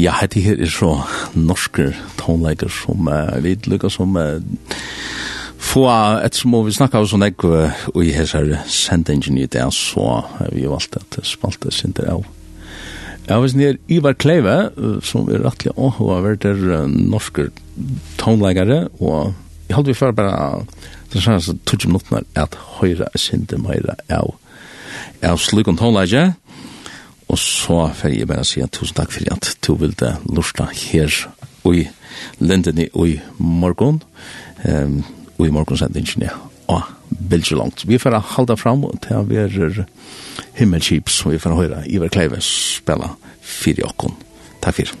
Ja, 0.00 0.14
dette 0.22 0.40
her 0.40 0.56
er 0.56 0.70
så 0.72 0.94
norske 1.36 1.90
tonleikere 2.16 2.72
som 2.72 3.08
uh, 3.10 3.36
vi 3.44 3.52
lykker 3.68 3.92
som 3.92 4.14
uh, 4.16 4.38
få, 5.60 5.82
etter 6.24 6.40
som 6.40 6.54
vi 6.64 6.72
snakka 6.72 7.02
av 7.02 7.08
sånn 7.10 7.26
jeg 7.26 7.36
og 7.44 7.98
i 8.00 8.14
hans 8.16 8.32
her 8.32 8.54
sendingen 8.70 9.36
i 9.36 9.48
det, 9.50 9.66
så 9.76 10.06
uh, 10.22 10.46
vi 10.54 10.64
valgte 10.70 11.02
at 11.02 11.18
spalte 11.28 11.72
sinter 11.74 12.08
av. 12.14 12.24
Ja, 13.26 13.36
hvis 13.42 13.52
ni 13.58 13.66
er 13.68 13.80
Ivar 13.92 14.16
Kleive, 14.16 14.56
uh, 14.78 14.96
som 15.04 15.28
er 15.28 15.44
rettelig 15.44 15.76
åhå 15.76 16.08
av 16.16 16.24
hvert 16.24 16.48
er 16.48 16.64
norske 16.88 17.50
tonleikere, 18.22 18.86
og 19.04 19.34
jeg 19.68 19.76
halte 19.76 19.92
vi 19.92 20.00
før 20.00 20.16
bare, 20.16 20.64
det 21.10 21.20
er 21.20 21.26
sånn 21.26 21.42
at 21.42 21.74
20 21.74 21.92
minutter 21.92 22.24
at 22.40 22.56
høyre 22.80 23.12
sinter 23.20 23.60
meira 23.60 24.00
av. 24.08 24.32
av 25.26 25.44
slik 25.44 25.68
om 25.68 25.76
tonleikere, 25.76 26.38
Og 27.30 27.38
så 27.38 27.84
får 27.94 28.14
jeg 28.14 28.28
bare 28.28 28.44
si 28.44 28.62
tusen 28.66 28.96
takk 28.98 29.12
for 29.14 29.30
at 29.30 29.52
du 29.66 29.74
ville 29.78 30.14
lusta 30.34 30.66
her 30.66 31.14
i 31.70 31.84
lendene 32.42 32.88
i 32.88 33.20
morgen. 33.38 34.02
Um, 34.66 35.04
og 35.38 35.46
i 35.46 35.50
morgen 35.54 35.78
ja, 36.20 36.34
og 36.68 36.82
bilder 37.30 37.56
langt. 37.56 37.86
Vi 37.88 37.98
får 37.98 38.18
halda 38.34 38.56
fram 38.56 38.84
til 39.02 39.28
vi 39.28 39.36
er 39.36 39.84
himmelskips, 40.58 41.24
og 41.26 41.32
vi 41.32 41.38
får 41.38 41.56
høre 41.56 41.88
Iver 41.88 42.08
Kleive 42.08 42.40
spela 42.40 43.14
fyrir 43.40 43.86
okkon. 43.86 44.16
Takk 44.60 44.74
fyrir. 44.74 44.94